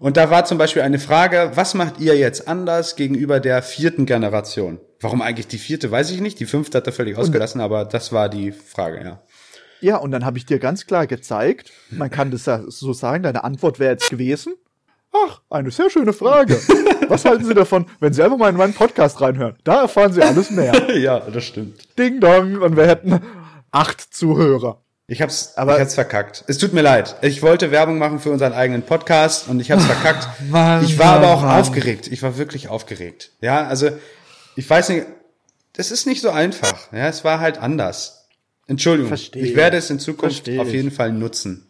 Und 0.00 0.16
da 0.16 0.30
war 0.30 0.44
zum 0.46 0.58
Beispiel 0.58 0.82
eine 0.82 0.98
Frage, 0.98 1.52
was 1.54 1.74
macht 1.74 2.00
ihr 2.00 2.16
jetzt 2.18 2.48
anders 2.48 2.96
gegenüber 2.96 3.38
der 3.38 3.62
vierten 3.62 4.04
Generation? 4.04 4.80
Warum 4.98 5.22
eigentlich 5.22 5.46
die 5.46 5.58
vierte, 5.58 5.92
weiß 5.92 6.10
ich 6.10 6.20
nicht. 6.20 6.40
Die 6.40 6.46
fünfte 6.46 6.78
hat 6.78 6.88
er 6.88 6.92
völlig 6.92 7.16
ausgelassen, 7.16 7.60
aber 7.60 7.84
das 7.84 8.10
war 8.10 8.28
die 8.28 8.50
Frage, 8.50 9.00
ja. 9.04 9.22
Ja, 9.82 9.96
und 9.96 10.10
dann 10.12 10.24
habe 10.24 10.38
ich 10.38 10.46
dir 10.46 10.58
ganz 10.58 10.86
klar 10.86 11.06
gezeigt, 11.06 11.70
man 11.90 12.10
kann 12.10 12.30
das 12.30 12.46
ja 12.46 12.62
so 12.68 12.92
sagen, 12.92 13.22
deine 13.24 13.44
Antwort 13.44 13.78
wäre 13.78 13.92
jetzt 13.92 14.08
gewesen, 14.10 14.54
ach, 15.12 15.40
eine 15.50 15.70
sehr 15.70 15.90
schöne 15.90 16.12
Frage. 16.12 16.58
Was 17.08 17.24
halten 17.24 17.44
Sie 17.44 17.52
davon, 17.54 17.86
wenn 18.00 18.12
Sie 18.12 18.22
einfach 18.22 18.38
mal 18.38 18.48
in 18.48 18.56
meinen 18.56 18.74
Podcast 18.74 19.20
reinhören? 19.20 19.56
Da 19.64 19.82
erfahren 19.82 20.12
Sie 20.12 20.22
alles 20.22 20.50
mehr. 20.50 20.96
ja, 20.98 21.20
das 21.20 21.44
stimmt. 21.44 21.98
Ding 21.98 22.20
dong, 22.20 22.62
und 22.62 22.76
wir 22.76 22.86
hätten 22.86 23.20
acht 23.70 24.00
Zuhörer. 24.14 24.80
Ich 25.08 25.20
hab's, 25.20 25.54
Aber- 25.56 25.74
ich 25.74 25.80
hab's 25.80 25.94
verkackt. 25.94 26.44
Es 26.46 26.56
tut 26.58 26.72
mir 26.72 26.80
leid. 26.80 27.16
Ich 27.20 27.42
wollte 27.42 27.70
Werbung 27.70 27.98
machen 27.98 28.18
für 28.20 28.30
unseren 28.30 28.52
eigenen 28.54 28.82
Podcast 28.82 29.48
und 29.48 29.60
ich 29.60 29.70
hab's 29.70 29.84
verkackt. 29.84 30.28
Mann, 30.48 30.84
ich 30.84 30.98
war 30.98 31.16
aber 31.16 31.26
Mann, 31.26 31.36
auch 31.36 31.42
Mann. 31.42 31.60
aufgeregt. 31.60 32.06
Ich 32.06 32.22
war 32.22 32.38
wirklich 32.38 32.68
aufgeregt. 32.68 33.32
Ja, 33.40 33.66
also, 33.66 33.90
ich 34.56 34.70
weiß 34.70 34.88
nicht, 34.90 35.06
das 35.74 35.90
ist 35.90 36.06
nicht 36.06 36.22
so 36.22 36.30
einfach. 36.30 36.92
Ja, 36.92 37.08
es 37.08 37.24
war 37.24 37.40
halt 37.40 37.58
anders. 37.58 38.21
Entschuldigung. 38.66 39.08
Verstehe. 39.08 39.42
Ich 39.44 39.56
werde 39.56 39.76
es 39.76 39.90
in 39.90 39.98
Zukunft 39.98 40.36
Verstehe 40.36 40.60
auf 40.60 40.68
ich. 40.68 40.74
jeden 40.74 40.90
Fall 40.90 41.12
nutzen. 41.12 41.66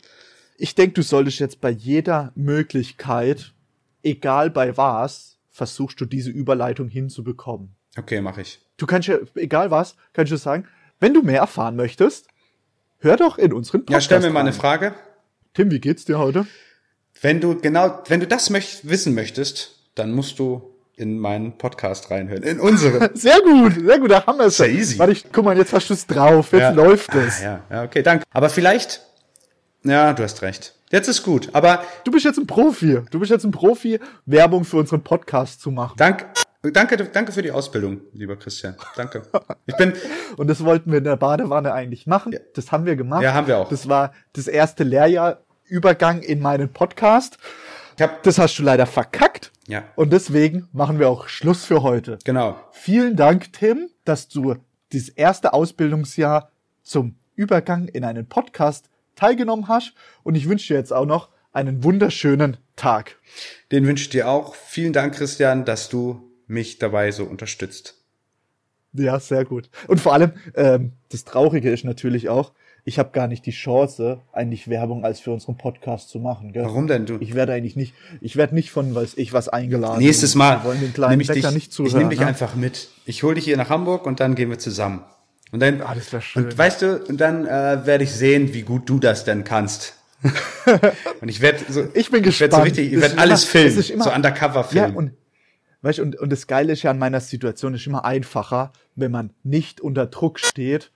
Ich 0.56 0.74
denke, 0.74 0.94
du 0.94 1.02
solltest 1.02 1.40
jetzt 1.40 1.60
bei 1.60 1.70
jeder 1.70 2.32
Möglichkeit, 2.34 3.52
egal 4.02 4.50
bei 4.50 4.76
was, 4.76 5.38
versuchst 5.50 6.00
du 6.00 6.04
diese 6.04 6.30
Überleitung 6.30 6.88
hinzubekommen. 6.88 7.74
Okay, 7.98 8.20
mache 8.20 8.42
ich. 8.42 8.60
Du 8.76 8.86
kannst 8.86 9.08
ja, 9.08 9.18
egal 9.34 9.70
was, 9.70 9.96
kannst 10.12 10.32
du 10.32 10.36
sagen, 10.36 10.66
wenn 11.00 11.14
du 11.14 11.22
mehr 11.22 11.40
erfahren 11.40 11.76
möchtest, 11.76 12.28
hör 12.98 13.16
doch 13.16 13.38
in 13.38 13.52
unseren 13.52 13.80
Ja, 13.80 13.84
Podcast 13.84 14.04
stell 14.06 14.20
mir 14.20 14.30
mal 14.30 14.40
eine. 14.40 14.52
Frage. 14.52 14.94
Tim, 15.54 15.70
wie 15.70 15.80
geht's 15.80 16.04
dir 16.04 16.18
heute? 16.18 16.46
Wenn 17.20 17.40
du 17.40 17.56
genau, 17.56 18.02
wenn 18.08 18.20
du 18.20 18.26
das 18.26 18.48
möcht, 18.50 18.88
wissen 18.88 19.14
möchtest, 19.14 19.90
dann 19.94 20.12
musst 20.12 20.38
du 20.38 20.71
in 20.96 21.18
meinen 21.18 21.56
Podcast 21.58 22.10
reinhören. 22.10 22.42
In 22.42 22.60
unseren. 22.60 23.10
Sehr 23.16 23.40
gut, 23.40 23.74
sehr 23.74 23.98
gut, 23.98 24.10
da 24.10 24.26
haben 24.26 24.38
wir 24.38 24.46
es. 24.46 24.58
Sehr 24.58 24.68
easy. 24.68 24.98
Warte, 24.98 25.12
ich, 25.12 25.24
guck 25.32 25.44
mal, 25.44 25.56
jetzt 25.56 25.72
hast 25.72 25.88
du 25.88 25.94
es 25.94 26.06
drauf, 26.06 26.52
jetzt 26.52 26.74
läuft 26.76 27.14
es. 27.14 27.40
Ah, 27.40 27.44
ja, 27.44 27.60
ja, 27.70 27.82
okay, 27.84 28.02
danke. 28.02 28.24
Aber 28.30 28.50
vielleicht, 28.50 29.00
ja, 29.84 30.12
du 30.12 30.22
hast 30.22 30.42
recht. 30.42 30.74
Jetzt 30.90 31.08
ist 31.08 31.22
gut. 31.22 31.48
Aber 31.54 31.82
Du 32.04 32.10
bist 32.10 32.24
jetzt 32.26 32.38
ein 32.38 32.46
Profi. 32.46 33.00
Du 33.10 33.18
bist 33.18 33.30
jetzt 33.30 33.44
ein 33.44 33.50
Profi, 33.50 33.98
Werbung 34.26 34.64
für 34.64 34.76
unseren 34.76 35.02
Podcast 35.02 35.62
zu 35.62 35.70
machen. 35.70 35.94
dank, 35.96 36.26
danke, 36.62 36.96
danke 36.98 37.32
für 37.32 37.40
die 37.42 37.50
Ausbildung, 37.50 38.02
lieber 38.12 38.36
Christian. 38.36 38.76
Danke. 38.94 39.22
Ich 39.64 39.76
bin, 39.76 39.94
Und 40.36 40.48
das 40.48 40.62
wollten 40.64 40.90
wir 40.90 40.98
in 40.98 41.04
der 41.04 41.16
Badewanne 41.16 41.72
eigentlich 41.72 42.06
machen. 42.06 42.36
Das 42.54 42.70
haben 42.72 42.84
wir 42.84 42.96
gemacht. 42.96 43.22
Ja, 43.22 43.32
haben 43.32 43.46
wir 43.46 43.56
auch. 43.58 43.68
Das 43.70 43.88
war 43.88 44.12
das 44.34 44.46
erste 44.48 44.84
Lehrjahr 44.84 45.38
Übergang 45.64 46.20
in 46.20 46.40
meinen 46.40 46.70
Podcast. 46.70 47.38
ich 47.96 48.02
hab, 48.02 48.22
Das 48.24 48.38
hast 48.38 48.58
du 48.58 48.62
leider 48.62 48.84
verkackt. 48.84 49.51
Ja, 49.68 49.84
Und 49.96 50.12
deswegen 50.12 50.68
machen 50.72 50.98
wir 50.98 51.08
auch 51.08 51.28
Schluss 51.28 51.64
für 51.64 51.82
heute. 51.82 52.18
genau. 52.24 52.58
Vielen 52.72 53.16
Dank, 53.16 53.52
Tim, 53.52 53.88
dass 54.04 54.28
du 54.28 54.56
dieses 54.92 55.08
erste 55.08 55.52
Ausbildungsjahr 55.52 56.50
zum 56.82 57.16
Übergang 57.36 57.88
in 57.88 58.04
einen 58.04 58.28
Podcast 58.28 58.90
teilgenommen 59.14 59.68
hast. 59.68 59.94
Und 60.22 60.34
ich 60.34 60.48
wünsche 60.48 60.72
dir 60.74 60.78
jetzt 60.78 60.92
auch 60.92 61.06
noch 61.06 61.28
einen 61.52 61.84
wunderschönen 61.84 62.56
Tag. 62.76 63.18
Den 63.70 63.86
wünsche 63.86 64.04
ich 64.04 64.10
dir 64.10 64.28
auch. 64.28 64.54
Vielen 64.54 64.92
Dank, 64.92 65.14
Christian, 65.14 65.64
dass 65.64 65.88
du 65.88 66.30
mich 66.46 66.78
dabei 66.78 67.10
so 67.10 67.24
unterstützt. 67.24 67.98
Ja, 68.94 69.18
sehr 69.20 69.44
gut. 69.44 69.70
Und 69.88 70.00
vor 70.00 70.12
allem, 70.12 70.32
ähm, 70.54 70.92
das 71.10 71.24
Traurige 71.24 71.70
ist 71.70 71.84
natürlich 71.84 72.28
auch, 72.28 72.52
ich 72.84 72.98
habe 72.98 73.10
gar 73.12 73.28
nicht 73.28 73.46
die 73.46 73.52
Chance, 73.52 74.20
eigentlich 74.32 74.68
Werbung 74.68 75.04
als 75.04 75.20
für 75.20 75.30
unseren 75.30 75.56
Podcast 75.56 76.08
zu 76.08 76.18
machen. 76.18 76.52
Gell? 76.52 76.64
Warum 76.64 76.86
denn 76.88 77.06
du? 77.06 77.16
Ich 77.20 77.34
werde 77.34 77.52
eigentlich 77.52 77.76
nicht, 77.76 77.94
ich 78.20 78.36
werde 78.36 78.54
nicht 78.54 78.70
von 78.72 78.94
weiß 78.94 79.14
ich 79.16 79.32
was 79.32 79.48
eingeladen. 79.48 79.98
Nächstes 80.00 80.34
Mal 80.34 80.58
Wir 80.58 80.64
wollen 80.64 80.80
den 80.80 80.92
kleinen 80.92 81.12
nehme 81.12 81.22
ich 81.22 81.28
dich, 81.28 81.44
nicht 81.52 81.56
ich 81.68 81.70
zuhören. 81.70 81.98
nehme 81.98 82.10
dich 82.10 82.20
ne? 82.20 82.26
einfach 82.26 82.54
mit. 82.56 82.88
Ich 83.06 83.22
hole 83.22 83.36
dich 83.36 83.44
hier 83.44 83.56
nach 83.56 83.70
Hamburg 83.70 84.06
und 84.06 84.18
dann 84.20 84.34
gehen 84.34 84.50
wir 84.50 84.58
zusammen. 84.58 85.02
Und 85.52 85.60
dann, 85.60 85.80
Ah, 85.82 85.94
das 85.94 86.24
schön. 86.24 86.44
Und 86.46 86.58
weißt 86.58 86.82
du, 86.82 87.04
und 87.08 87.20
dann 87.20 87.46
äh, 87.46 87.84
werde 87.86 88.04
ich 88.04 88.10
sehen, 88.12 88.52
wie 88.54 88.62
gut 88.62 88.88
du 88.88 88.98
das 88.98 89.24
denn 89.24 89.44
kannst. 89.44 89.94
und 91.20 91.28
ich 91.28 91.40
werde 91.40 91.58
so, 91.68 91.82
Ich 91.94 92.10
bin 92.10 92.24
ich 92.24 92.40
werd 92.40 92.52
so 92.52 92.58
gespannt. 92.60 92.64
richtig, 92.66 92.92
ich 92.92 93.00
werde 93.00 93.18
alles 93.18 93.42
immer- 93.54 93.70
filmen, 93.82 94.02
so 94.02 94.12
undercover 94.12 94.60
Ja, 94.72 94.84
filmen. 94.84 94.96
und 94.96 95.12
weißt, 95.82 95.98
du, 95.98 96.02
und, 96.02 96.18
und 96.18 96.30
das 96.32 96.46
Geile 96.46 96.72
ist 96.72 96.82
ja 96.82 96.90
an 96.90 96.98
meiner 96.98 97.20
Situation 97.20 97.74
ist 97.74 97.86
immer 97.86 98.04
einfacher, 98.04 98.72
wenn 98.94 99.10
man 99.10 99.30
nicht 99.42 99.80
unter 99.80 100.06
Druck 100.06 100.38
steht, 100.38 100.90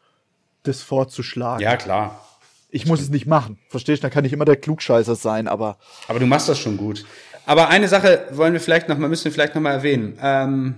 das 0.67 0.83
vorzuschlagen. 0.83 1.62
ja, 1.62 1.77
klar. 1.77 2.23
Ich 2.69 2.85
muss 2.85 3.01
es 3.01 3.09
nicht 3.09 3.27
machen. 3.27 3.59
Verstehst 3.71 4.03
du? 4.03 4.07
Da 4.07 4.11
kann 4.11 4.25
ich 4.25 4.33
immer 4.33 4.45
der 4.45 4.57
Klugscheißer 4.57 5.14
sein, 5.14 5.49
aber 5.49 5.79
Aber 6.09 6.19
du 6.19 6.27
machst 6.27 6.49
das 6.49 6.59
schon 6.59 6.77
gut. 6.77 7.07
Aber 7.47 7.69
eine 7.69 7.89
Sache 7.89 8.27
wollen 8.33 8.53
wir 8.53 8.61
vielleicht 8.61 8.89
noch 8.89 8.99
mal, 8.99 9.09
müssen 9.09 9.25
wir 9.27 9.33
vielleicht 9.33 9.55
noch 9.55 9.62
mal 9.62 9.73
erwähnen. 9.73 10.19
Ähm, 10.21 10.75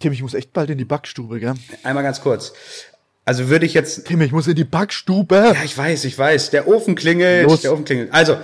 Tim, 0.00 0.12
ich 0.12 0.20
muss 0.20 0.34
echt 0.34 0.52
bald 0.52 0.68
in 0.68 0.78
die 0.78 0.84
Backstube, 0.84 1.38
gell? 1.40 1.54
einmal 1.84 2.02
ganz 2.02 2.20
kurz. 2.20 2.52
Also 3.24 3.48
würde 3.48 3.66
ich 3.66 3.72
jetzt 3.72 4.06
Tim, 4.06 4.20
ich 4.20 4.32
muss 4.32 4.48
in 4.48 4.56
die 4.56 4.64
Backstube. 4.64 5.52
Ja, 5.54 5.62
ich 5.64 5.78
weiß, 5.78 6.04
ich 6.04 6.18
weiß. 6.18 6.50
Der 6.50 6.66
Ofen 6.66 6.96
klingelt. 6.96 7.48
Los. 7.48 7.60
Der 7.62 7.72
Ofen 7.72 7.84
klingelt. 7.84 8.12
Also, 8.12 8.36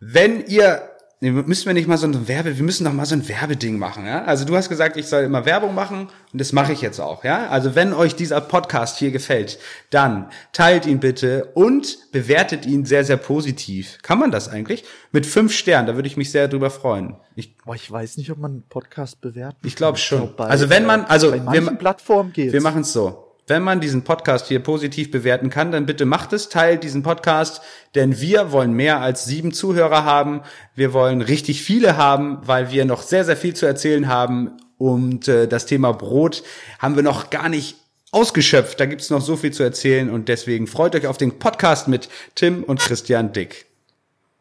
wenn 0.00 0.46
ihr, 0.46 0.90
nee, 1.20 1.30
müssen 1.30 1.66
wir 1.66 1.72
nicht 1.74 1.88
mal 1.88 1.96
so 1.98 2.06
ein 2.06 2.28
Werbe, 2.28 2.56
wir 2.56 2.64
müssen 2.64 2.84
doch 2.84 2.92
mal 2.92 3.06
so 3.06 3.14
ein 3.14 3.28
Werbeding 3.28 3.78
machen, 3.78 4.06
ja? 4.06 4.24
Also 4.24 4.44
du 4.44 4.56
hast 4.56 4.68
gesagt, 4.68 4.96
ich 4.96 5.06
soll 5.06 5.22
immer 5.24 5.44
Werbung 5.46 5.74
machen 5.74 6.08
und 6.32 6.40
das 6.40 6.52
mache 6.52 6.72
ich 6.72 6.80
jetzt 6.82 7.00
auch, 7.00 7.24
ja? 7.24 7.48
Also 7.48 7.74
wenn 7.74 7.92
euch 7.92 8.14
dieser 8.14 8.40
Podcast 8.40 8.98
hier 8.98 9.10
gefällt, 9.10 9.58
dann 9.90 10.30
teilt 10.52 10.86
ihn 10.86 11.00
bitte 11.00 11.46
und 11.54 12.10
bewertet 12.12 12.66
ihn 12.66 12.84
sehr, 12.84 13.04
sehr 13.04 13.16
positiv. 13.16 13.98
Kann 14.02 14.18
man 14.18 14.30
das 14.30 14.48
eigentlich? 14.48 14.84
Mit 15.12 15.26
fünf 15.26 15.52
Sternen, 15.52 15.86
da 15.86 15.94
würde 15.94 16.08
ich 16.08 16.16
mich 16.16 16.30
sehr 16.30 16.48
drüber 16.48 16.70
freuen. 16.70 17.16
Ich, 17.34 17.56
Boah, 17.58 17.74
ich 17.74 17.90
weiß 17.90 18.16
nicht, 18.16 18.30
ob 18.30 18.38
man 18.38 18.50
einen 18.52 18.62
Podcast 18.68 19.20
bewerten 19.20 19.58
ich 19.66 19.76
glaube 19.76 19.98
schon. 19.98 20.18
glaub, 20.18 20.36
bei- 20.36 20.46
also 20.46 20.70
wenn 20.70 20.86
man, 20.86 21.04
also 21.04 21.30
bei 21.32 21.52
wir, 21.52 21.62
Plattformen 21.76 22.32
geht's. 22.32 22.52
wir 22.52 22.62
machen 22.62 22.82
es 22.82 22.92
so. 22.92 23.25
Wenn 23.48 23.62
man 23.62 23.80
diesen 23.80 24.02
Podcast 24.02 24.48
hier 24.48 24.58
positiv 24.58 25.12
bewerten 25.12 25.50
kann, 25.50 25.70
dann 25.70 25.86
bitte 25.86 26.04
macht 26.04 26.32
es, 26.32 26.48
teilt 26.48 26.82
diesen 26.82 27.04
Podcast, 27.04 27.60
denn 27.94 28.20
wir 28.20 28.50
wollen 28.50 28.72
mehr 28.72 29.00
als 29.00 29.24
sieben 29.24 29.52
Zuhörer 29.52 30.04
haben. 30.04 30.42
Wir 30.74 30.92
wollen 30.92 31.20
richtig 31.22 31.62
viele 31.62 31.96
haben, 31.96 32.38
weil 32.42 32.72
wir 32.72 32.84
noch 32.84 33.02
sehr, 33.02 33.24
sehr 33.24 33.36
viel 33.36 33.54
zu 33.54 33.64
erzählen 33.66 34.08
haben 34.08 34.50
Und 34.78 35.28
äh, 35.28 35.46
das 35.48 35.66
Thema 35.66 35.92
Brot 35.92 36.42
haben 36.78 36.96
wir 36.96 37.02
noch 37.02 37.30
gar 37.30 37.48
nicht 37.48 37.76
ausgeschöpft. 38.10 38.78
Da 38.78 38.86
gibt's 38.86 39.10
noch 39.10 39.20
so 39.20 39.36
viel 39.36 39.52
zu 39.52 39.62
erzählen 39.62 40.10
und 40.10 40.28
deswegen 40.28 40.66
freut 40.66 40.94
euch 40.94 41.06
auf 41.06 41.16
den 41.16 41.38
Podcast 41.38 41.88
mit 41.88 42.08
Tim 42.34 42.62
und 42.62 42.80
Christian 42.80 43.32
Dick. 43.32 43.66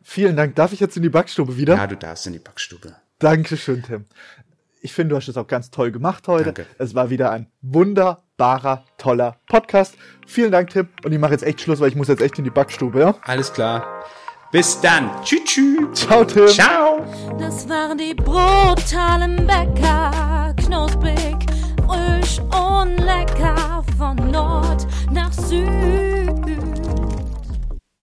Vielen 0.04 0.36
Dank. 0.36 0.56
Darf 0.56 0.72
ich 0.74 0.80
jetzt 0.80 0.98
in 0.98 1.04
die 1.04 1.10
Backstube 1.10 1.58
wieder? 1.58 1.76
Ja, 1.76 1.88
du 1.88 1.96
darfst 1.96 2.28
in 2.28 2.34
die 2.34 2.40
Backstube. 2.40 2.96
Dankeschön, 3.20 3.82
Tim. 3.84 4.06
Ich 4.82 4.94
finde, 4.94 5.12
du 5.12 5.16
hast 5.16 5.28
es 5.28 5.38
auch 5.38 5.48
ganz 5.48 5.72
toll 5.72 5.92
gemacht 5.92 6.28
heute. 6.28 6.46
Danke. 6.46 6.66
Es 6.78 6.94
war 6.94 7.10
wieder 7.10 7.32
ein 7.32 7.48
wunderbarer, 8.38 8.84
toller 8.98 9.38
Podcast. 9.48 9.96
Vielen 10.28 10.52
Dank, 10.52 10.70
Tim. 10.70 10.90
Und 11.04 11.12
ich 11.12 11.20
mache 11.20 11.32
jetzt 11.32 11.44
echt 11.44 11.62
Schluss, 11.62 11.80
weil 11.80 11.90
ich 11.90 11.96
muss 11.96 12.08
jetzt 12.08 12.22
echt 12.22 12.38
in 12.38 12.44
die 12.44 12.50
Backstube, 12.50 13.00
ja? 13.00 13.16
Alles 13.24 13.52
klar. 13.52 14.04
Bis 14.52 14.80
dann. 14.80 15.10
Tschüss. 15.24 15.44
tschüss. 15.46 15.88
Ciao, 15.94 16.24
Tim. 16.24 16.48
Ciao. 16.48 17.06
Das 17.38 17.68
waren 17.68 17.98
die 17.98 18.14
brutalen 18.14 19.48
Bäcker, 19.48 20.54
knusprig, 20.58 21.36
frisch 21.88 22.40
und 22.40 22.98
lecker 22.98 23.84
von 23.98 24.16
Nord 24.32 24.88
nach 25.12 25.34
Süd. 25.34 26.95